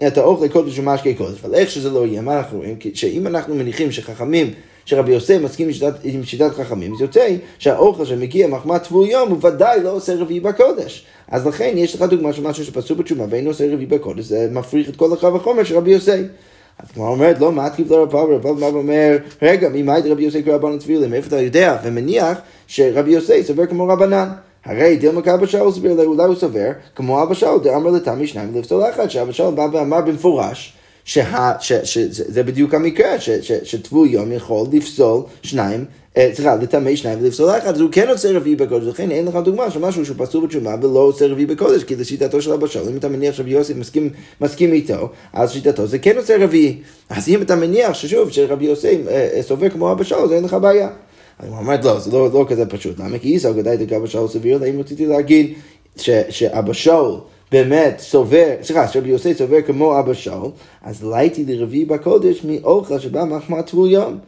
את 0.07 0.19
האוכל 0.19 0.49
קודש 0.49 0.79
ומשקי 0.79 1.15
קודש. 1.15 1.39
אבל 1.45 1.55
איך 1.55 1.71
שזה 1.71 1.91
לא 1.91 2.07
יהיה, 2.07 2.21
מה 2.21 2.39
אנחנו 2.39 2.59
רואים? 2.59 2.77
שאם 2.95 3.27
אנחנו 3.27 3.55
מניחים 3.55 3.93
שחכמים, 3.93 4.51
שרבי 4.91 5.13
יוסי 5.13 5.39
מסכים 5.39 5.67
עם 5.67 5.73
שיטת, 5.73 5.95
עם 6.05 6.25
שיטת 6.25 6.51
חכמים, 6.55 6.97
זה 6.97 7.05
יוצא 7.05 7.35
שהאוכל 7.59 8.05
שמגיע 8.05 8.47
מחמת 8.47 8.83
טבול 8.83 9.07
יום 9.07 9.31
הוא 9.31 9.39
ודאי 9.43 9.83
לא 9.83 9.91
עושה 9.91 10.15
רביעי 10.15 10.41
בקודש. 10.41 11.07
אז 11.29 11.47
לכן 11.47 11.73
יש 11.77 11.95
לך 11.95 12.03
דוגמה 12.03 12.33
של 12.33 12.43
משהו 12.43 12.65
שפסול 12.65 12.97
בתרומה 12.97 13.25
ואין 13.31 13.47
עושה 13.47 13.65
רביעי 13.73 13.87
בקודש, 13.87 14.25
זה 14.25 14.49
מפריך 14.51 14.89
את 14.89 14.97
כל 14.97 15.13
הקל 15.13 15.37
וחומר 15.37 15.65
של 15.65 15.77
רבי 15.77 15.91
יוסי. 15.91 16.23
אז 16.79 16.91
הגמרא 16.95 17.09
אומרת, 17.09 17.41
לא, 17.41 17.53
מתקיף 17.53 17.91
לה 17.91 18.35
רב 18.35 18.43
פפא? 18.43 18.54
רב 18.54 18.59
פפא 18.59 18.67
אומר, 18.67 19.17
רגע, 19.43 19.69
ממאי 19.73 20.01
רבי 20.11 20.23
יוסי 20.23 20.43
כרבנן 20.43 20.79
סבירא 20.79 20.97
ליה? 20.97 21.11
מאיפה 21.11 21.29
אתה 21.29 21.41
יודע 21.41 21.77
ומניח 21.85 22.39
שרבי 22.67 23.11
יוסי 23.11 23.45
סובר 23.45 23.67
כמו 23.67 23.89
רבנן? 23.89 24.29
הרי 24.65 24.97
דילמא 24.97 25.23
כאבא 25.23 25.47
שאול 25.47 25.73
סבירא 25.73 25.95
ליה, 25.95 26.03
אולי 26.03 26.25
הוא 26.25 26.35
סובר, 26.35 26.71
כמו 26.95 27.23
אבא 27.23 27.35
שאול, 27.35 27.61
דאמר 27.63 27.91
לטמא 27.91 28.27
שניים 28.27 28.57
ולפסול 28.57 28.83
אחד, 28.91 29.09
שאבא 29.09 29.33
שאול 29.33 29.55
בא 29.55 29.67
ואמר 29.73 30.01
במפורש, 30.01 30.73
שזה 31.85 32.43
בדיוק 32.43 32.75
המקרה, 32.75 33.21
שטבול 33.65 34.09
יום 34.09 34.33
יכול 34.33 34.67
לפסול 34.73 35.23
שניים, 35.43 35.85
אה, 36.17 36.31
סליחה, 36.35 36.55
לטמא 36.55 36.97
שניים 36.97 37.19
ולפסול 37.23 37.51
אחד, 37.51 37.75
אז 37.75 37.81
הוא 37.81 37.89
כן 37.93 38.09
עושה 38.09 38.37
רביעי 38.37 38.57
בקודש, 38.57 38.87
לכן 38.87 39.11
אין 39.11 39.27
לך 39.27 39.37
דוגמה 39.45 39.71
של 39.71 39.81
משהו 39.81 40.05
שהוא 40.05 40.17
פסול 40.19 40.47
בתשומה 40.47 40.75
ולא 40.83 40.99
עושה 40.99 41.27
רביעי 41.27 41.47
בקודש, 41.47 41.85
כי 41.85 41.97
לשיטתו 41.97 42.43
של 42.43 42.53
אבא 42.53 42.67
שלום, 42.67 42.89
אם 42.89 42.97
אתה 42.97 43.09
מניח 43.09 43.35
שרבי 43.35 43.55
מסכים, 43.77 44.11
מסכים 44.41 44.73
איתו, 44.73 45.09
אז 45.33 45.53
שיטתו 45.53 45.87
זה 45.87 45.99
כן 45.99 46.17
עושה 46.17 46.45
רביעי. 46.45 46.79
אז 47.11 47.29
אם 47.29 47.43
אתה 47.43 47.57
מניח 47.57 47.95
ששוב, 47.95 48.31
שרבי 48.31 48.65
יוסי 48.65 48.99
אה, 49.09 49.29
אה, 49.35 49.43
סובר 49.43 49.69
כמו 49.69 49.93
אבא 49.93 50.05
שלום, 50.05 50.25
אז 50.25 50.33
אין 50.33 50.45
לך 50.45 50.55
בעיה. 50.55 50.89
אני 51.41 51.51
אומרת, 51.51 51.85
לא, 51.85 51.99
זה 51.99 52.11
לא, 52.11 52.31
לא 52.33 52.45
כזה 52.49 52.67
פשוט. 52.67 53.01
למה? 53.01 53.19
כי 53.19 53.29
איסא 53.29 53.53
גדאי 53.53 53.77
דקה 53.77 53.99
בשאול 53.99 54.29
סביר, 54.29 54.61
אם 54.71 54.81
רציתי 54.81 55.07
להגיד 55.07 55.55
שאבא 56.31 56.73
שאול 56.73 57.19
באמת 57.53 57.99
סובר, 57.99 58.55
סליחה, 58.63 58.89
שרבי 58.89 59.09
יוסי 59.09 59.35
סובר 59.35 59.63
כמו 59.63 59.99
אבא 59.99 60.15
שאול, 60.15 60.51
אז 60.83 61.05
לייתי 61.05 61.45
לרביעי 61.45 61.85
בקודש 61.85 62.45
מאוכל 62.45 62.99
שבא 62.99 63.25
טבול 63.67 63.91
יום. 63.91 64.19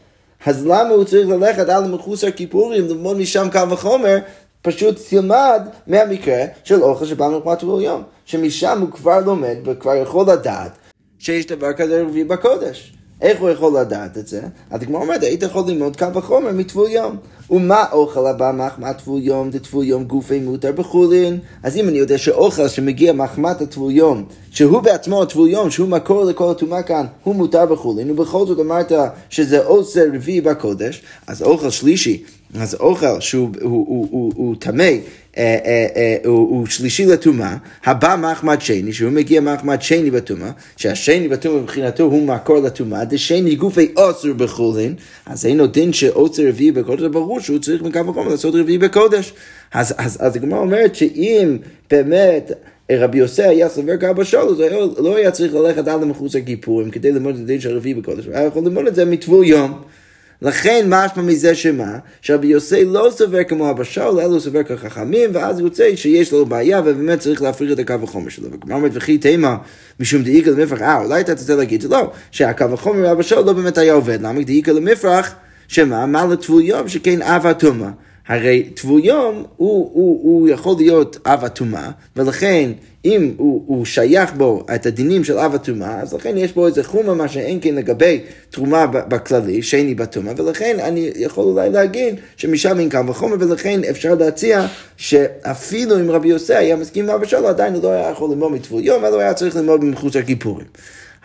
אז 0.46 0.66
למה 0.66 0.88
הוא 0.88 1.04
צריך 1.04 1.28
ללכת 1.28 1.68
על 1.68 1.90
מחוסר 1.90 2.30
כיפורים, 2.30 2.88
ללמוד 2.88 3.16
משם 3.16 3.48
קל 3.52 3.64
וחומר, 3.70 4.18
פשוט 4.62 4.96
תלמד 5.08 5.62
מהמקרה 5.86 6.44
של 6.64 6.82
אוכל 6.82 7.06
שבא 7.06 7.54
טבול 7.54 7.82
יום. 7.82 8.02
שמשם 8.24 8.80
הוא 8.80 8.90
כבר 8.90 9.20
לומד 9.20 9.56
וכבר 9.64 9.94
יכול 9.94 10.26
לדעת 10.32 10.72
שיש 11.18 11.46
דבר 11.46 11.72
כזה 11.72 12.02
רביעי 12.02 12.24
בקודש. 12.24 12.92
איך 13.22 13.40
הוא 13.40 13.50
יכול 13.50 13.80
לדעת 13.80 14.18
את 14.18 14.26
זה? 14.26 14.40
אז 14.70 14.82
הגמרא 14.82 15.00
אומרת, 15.00 15.22
היית 15.22 15.42
יכול 15.42 15.62
ללמוד 15.66 15.96
קל 15.96 16.10
וחומר 16.14 16.52
מטבול 16.52 16.90
יום. 16.90 17.16
ומה 17.50 17.84
אוכל 17.92 18.26
הבא 18.26 18.52
מחמת 18.54 18.98
טבול 18.98 19.20
יום, 19.22 19.50
דטבול 19.50 19.84
יום 19.84 20.04
גופי 20.04 20.40
מותר 20.40 20.72
בחולין? 20.72 21.38
אז 21.62 21.76
אם 21.76 21.88
אני 21.88 21.98
יודע 21.98 22.18
שאוכל 22.18 22.68
שמגיע 22.68 23.12
מחמת 23.12 23.60
הטבול 23.60 23.92
יום, 23.92 24.24
שהוא 24.50 24.80
בעצמו 24.80 25.22
הטבול 25.22 25.48
יום, 25.48 25.70
שהוא 25.70 25.88
מקור 25.88 26.24
לכל 26.24 26.50
הטומאה 26.50 26.82
כאן, 26.82 27.06
הוא 27.24 27.34
מותר 27.34 27.66
בחולין, 27.66 28.10
ובכל 28.10 28.46
זאת 28.46 28.60
אמרת 28.60 28.92
שזה 29.30 29.64
עושה 29.64 30.04
רביעי 30.14 30.40
בקודש, 30.40 31.02
אז 31.26 31.42
אוכל 31.42 31.70
שלישי, 31.70 32.24
אז 32.61 32.74
אוכל 32.74 33.20
שהוא 33.20 34.57
טמא, 34.59 34.82
אה, 34.82 34.98
אה, 35.38 35.86
אה, 35.96 36.16
הוא 36.24 36.66
שלישי 36.66 37.07
לטומאה, 37.07 37.57
הבא 37.84 38.16
מחמד 38.22 38.61
שני, 38.61 38.92
שהוא 38.92 39.11
מגיע 39.11 39.40
מחמד 39.40 39.82
שני 39.82 40.11
בטומאה, 40.11 40.50
שהשני 40.76 41.28
בטומאה 41.28 41.62
מבחינתו 41.62 42.03
הוא 42.03 42.26
מקור 42.26 42.59
לטומאה, 42.59 43.05
דשני 43.05 43.55
גופי 43.55 43.92
עוצר 43.94 44.32
בחולין, 44.32 44.94
אז 45.26 45.46
אין 45.46 45.57
לו 45.59 45.66
דין 45.66 45.92
שעוצר 45.92 46.48
רביעי 46.48 46.72
בקודש, 46.72 47.03
ברור 47.03 47.40
שהוא 47.40 47.59
צריך 47.59 47.82
מקו 47.82 48.05
מקום 48.05 48.28
לעשות 48.28 48.55
רביעי 48.55 48.78
בקודש. 48.78 49.32
אז, 49.72 50.18
הגמרא 50.20 50.59
אומרת 50.59 50.94
שאם 50.94 51.57
באמת 51.90 52.53
רבי 52.92 53.18
יוסי 53.18 53.42
היה 53.42 53.68
סובר 53.68 53.96
כאבא 53.96 54.22
אז 54.22 54.61
לא 54.98 55.16
היה 55.16 55.30
צריך 55.30 55.55
ללכת 55.55 55.88
עד 55.88 56.03
למחוץ 56.03 56.36
הכיפורים 56.36 56.90
כדי 56.90 57.12
ללמוד 57.12 57.34
את 57.34 57.40
הדין 57.40 57.61
של 57.61 57.76
רביעי 57.76 57.94
בקודש, 57.94 58.24
היה 58.32 58.46
יכול 58.46 58.62
ללמוד 58.64 58.86
את 58.86 58.94
זה 58.94 59.05
מטבול 59.05 59.44
יום. 59.44 59.82
לכן 60.43 60.86
משמע 60.88 61.22
מזה 61.22 61.55
שמה? 61.55 61.99
שרבי 62.22 62.47
יוסי 62.47 62.84
לא 62.84 63.09
סובר 63.16 63.45
כמו 63.45 63.70
אבא 63.70 63.84
שאול, 63.84 64.20
אלא 64.20 64.28
הוא 64.28 64.40
סובר 64.40 64.62
כחכמים, 64.62 65.30
ואז 65.32 65.61
יוצא 65.61 65.97
שיש 65.97 66.32
לו 66.32 66.47
בעיה, 66.47 66.80
ובאמת 66.80 67.18
צריך 67.18 67.43
להפריך 67.43 67.72
את 67.72 67.78
הקו 67.78 67.95
החומר 68.03 68.28
שלו. 68.28 68.49
וכמו 68.53 68.74
אומרת, 68.74 68.90
וכי 68.95 69.18
תימה 69.18 69.57
משום 70.01 70.22
דאיגה 70.22 70.51
למפרח, 70.51 70.82
אה, 70.82 71.05
אולי 71.05 71.20
אתה 71.20 71.34
תצא 71.34 71.55
להגיד, 71.55 71.82
לא, 71.82 72.11
שהקו 72.30 72.64
החומר 72.72 73.03
באבא 73.03 73.22
שאול 73.22 73.45
לא 73.45 73.53
באמת 73.53 73.78
היה 73.78 73.93
עובד, 73.93 74.22
למה 74.22 74.43
דאיגה 74.43 74.72
למפרח, 74.72 75.34
שמה? 75.68 76.07
מה 76.07 76.26
לטבול 76.26 76.62
יום 76.62 76.88
שכן 76.88 77.22
אב 77.22 77.47
התומה. 77.47 77.90
הרי 78.28 78.62
טבול 78.74 79.01
יום 79.05 79.45
הוא, 79.57 79.90
הוא, 79.93 80.20
הוא 80.22 80.49
יכול 80.49 80.74
להיות 80.78 81.18
אב 81.26 81.45
הטומאה, 81.45 81.90
ולכן 82.16 82.70
אם 83.05 83.34
הוא, 83.36 83.62
הוא 83.66 83.84
שייך 83.84 84.32
בו 84.32 84.66
את 84.74 84.86
הדינים 84.86 85.24
של 85.24 85.38
אב 85.38 85.55
הטומאה, 85.55 86.00
אז 86.00 86.14
לכן 86.14 86.36
יש 86.36 86.53
בו 86.53 86.66
איזה 86.66 86.84
חומה 86.84 87.14
מה 87.14 87.28
שאין 87.28 87.59
כן 87.62 87.74
לגבי 87.74 88.20
תרומה 88.50 88.86
בכללי, 88.86 89.62
שני 89.62 89.94
בטומאה, 89.94 90.32
ולכן 90.36 90.76
אני 90.80 91.11
יכול 91.16 91.44
אולי 91.44 91.70
להגיד 91.70 92.14
שמשם 92.36 92.80
אין 92.80 92.90
קו 92.90 93.07
וחומר, 93.07 93.36
ולכן 93.40 93.80
אפשר 93.90 94.14
להציע 94.14 94.66
שאפילו 94.96 96.00
אם 96.00 96.11
רבי 96.11 96.28
יוסי 96.28 96.55
היה 96.55 96.76
מסכים 96.76 97.05
עם 97.05 97.14
אבא 97.14 97.26
שלו, 97.26 97.48
עדיין 97.48 97.74
הוא 97.74 97.82
לא 97.82 97.88
היה 97.88 98.11
יכול 98.11 98.30
ללמוד 98.30 98.53
מטבול 98.53 98.82
יום, 98.82 99.05
אלא 99.05 99.20
היה 99.20 99.34
צריך 99.34 99.57
ללמוד 99.57 99.84
מחוץ 99.84 100.16
לכיפורים. 100.16 100.66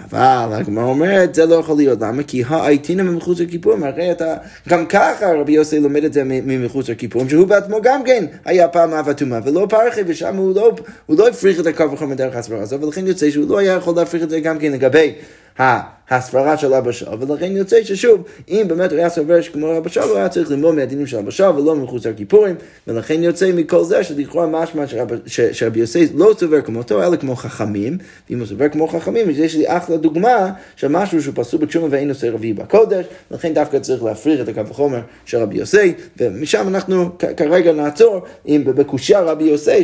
אבל 0.04 0.54
הגמרא 0.54 0.84
אומרת, 0.84 1.36
זה 1.36 1.46
לא 1.46 1.56
יכול 1.56 1.78
להיות, 1.78 2.02
למה? 2.02 2.24
כי 2.24 2.44
האייטינה 2.48 3.04
ממחוץ 3.04 3.40
לכיפורים, 3.40 3.84
הרי 3.84 4.12
אתה, 4.12 4.36
גם 4.70 4.86
ככה 4.86 5.34
רבי 5.34 5.52
יוסי 5.52 5.80
לומד 5.80 6.04
את 6.04 6.14
זה 6.14 6.22
ממחוץ 6.26 6.90
לכיפורים, 6.90 7.30
שהוא 7.30 7.48
בעצמו 7.48 7.82
גם 7.82 8.04
כן 8.04 8.26
היה 8.46 8.68
פעם 8.68 8.94
אהבה 8.94 9.14
טומאה, 9.14 9.40
ולא 9.46 9.68
פרחי, 9.70 10.02
ושם 10.08 10.36
הוא 10.36 10.56
לא, 10.56 10.72
הוא 11.06 11.18
לא 11.18 11.28
הפריך 11.28 11.60
את 11.60 11.66
הקו 11.66 11.92
וחומר 11.92 12.16
דרך 12.16 12.36
הסברה 12.36 12.62
הזו, 12.62 12.82
ולכן 12.82 13.08
יוצא 13.08 13.32
שהוא 13.32 13.50
לא 13.50 13.58
היה 13.58 13.74
יכול 13.74 13.96
להפריך 13.96 14.24
את 14.24 14.30
זה 14.30 14.40
גם 14.40 14.60
כן 14.60 14.72
לגבי 14.72 15.14
הסברה 16.10 16.58
של 16.58 16.74
אבא 16.74 16.92
שאול, 16.92 17.18
ולכן 17.20 17.56
יוצא 17.56 17.84
ששוב, 17.84 18.24
אם 18.50 18.66
באמת 18.68 18.92
הוא 18.92 19.00
היה 19.00 19.10
סובר 19.10 19.42
שכמו 19.42 19.78
אבא 19.78 19.90
שאול, 19.90 20.10
הוא 20.10 20.18
היה 20.18 20.30
צריך 20.30 20.52
ללמוד 20.52 20.76
מהדינים 20.76 21.08
של 21.08 21.18
אבא 21.18 21.32
שאול 21.32 21.60
ולא 21.60 21.76
מחוץ 21.76 22.06
לכיפורים, 22.06 22.56
ולכן 22.88 23.24
יוצא 23.24 23.52
מכל 23.54 23.84
זה 23.84 24.04
שלכאורה 24.04 24.48
משמע 24.48 24.84
שרבי 25.52 25.80
יוסי 25.80 26.08
לא 26.16 26.34
סובר 26.40 26.62
כמותו, 26.62 27.04
אלא 27.04 27.16
כמו 27.16 27.36
חכמים, 27.36 27.98
ואם 28.30 28.40
הוא 28.40 28.48
סובר 28.48 28.70
כמו 28.70 28.88
חכמים, 28.88 29.30
אז 29.30 29.40
יש 29.40 29.56
לי 29.56 29.64
אחלה 29.68 29.98
דוגמה 29.98 30.52
של 30.76 30.88
משהו 30.88 31.22
שהוא 31.22 31.34
פסול 31.38 31.60
בתשומה 31.60 31.88
ואין 31.90 32.10
עושה 32.10 32.32
רביעי 32.32 32.54
בקודש, 32.54 33.06
לכן 33.32 33.54
דווקא 33.54 33.80
צריך 33.80 34.04
להפריך 34.04 34.42
את 34.42 34.48
הקו 34.48 34.62
החומר 34.72 35.00
של 35.26 35.38
רבי 35.38 35.58
יוסי, 35.58 35.94
ומשם 36.18 36.68
אנחנו 36.68 37.10
כרגע 37.38 37.74
נעצור. 37.74 38.22
אם 38.48 38.64
בקושייה 38.66 39.22
רבי 39.22 39.44
יוסי, 39.44 39.84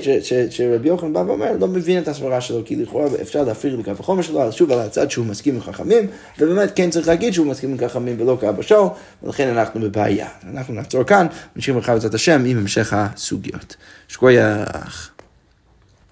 שרבי 0.50 0.88
יוחנן 0.88 1.14
בא 1.14 1.24
ואומר, 1.28 1.52
לא 1.60 1.68
מבין 1.68 2.02
את 2.02 2.08
הסברה 2.08 2.42
שלו, 2.42 2.62
כי 2.66 2.76
לכאורה 2.76 3.08
אפשר 3.22 3.44
להפריך 3.44 3.74
את 3.74 3.80
הקו 3.80 3.92
החומר 4.00 4.22
שלו, 4.22 4.52
שוב 4.52 4.72
על 4.72 4.80
הצד 4.80 5.12
שהוא 5.12 5.26
מסכים 5.26 5.56
עם 5.56 5.62
חכמים, 5.64 6.08
ובאמת 6.40 6.72
כן 6.76 6.90
צריך 6.90 7.08
להגיד 7.08 7.34
שהוא 7.34 7.48
מסכים 7.48 7.72
עם 7.72 7.78
חכמים 7.88 8.22
ולא 8.22 8.38
כאבא 8.42 8.62
שאול, 8.62 8.88
ולכן 9.24 9.48
אנחנו 9.48 9.82
בבעיה. 9.82 10.28
אנחנו 10.54 10.74
נעצור 10.74 11.04
כאן, 11.04 11.28
נמשיך 11.56 11.76
לך 11.76 11.90
בעזרת 11.90 12.14
השם 12.14 12.44
עם 12.46 12.58
המשך 12.58 12.94
הסוגיות. 12.94 13.76
שקוייך. 14.08 15.13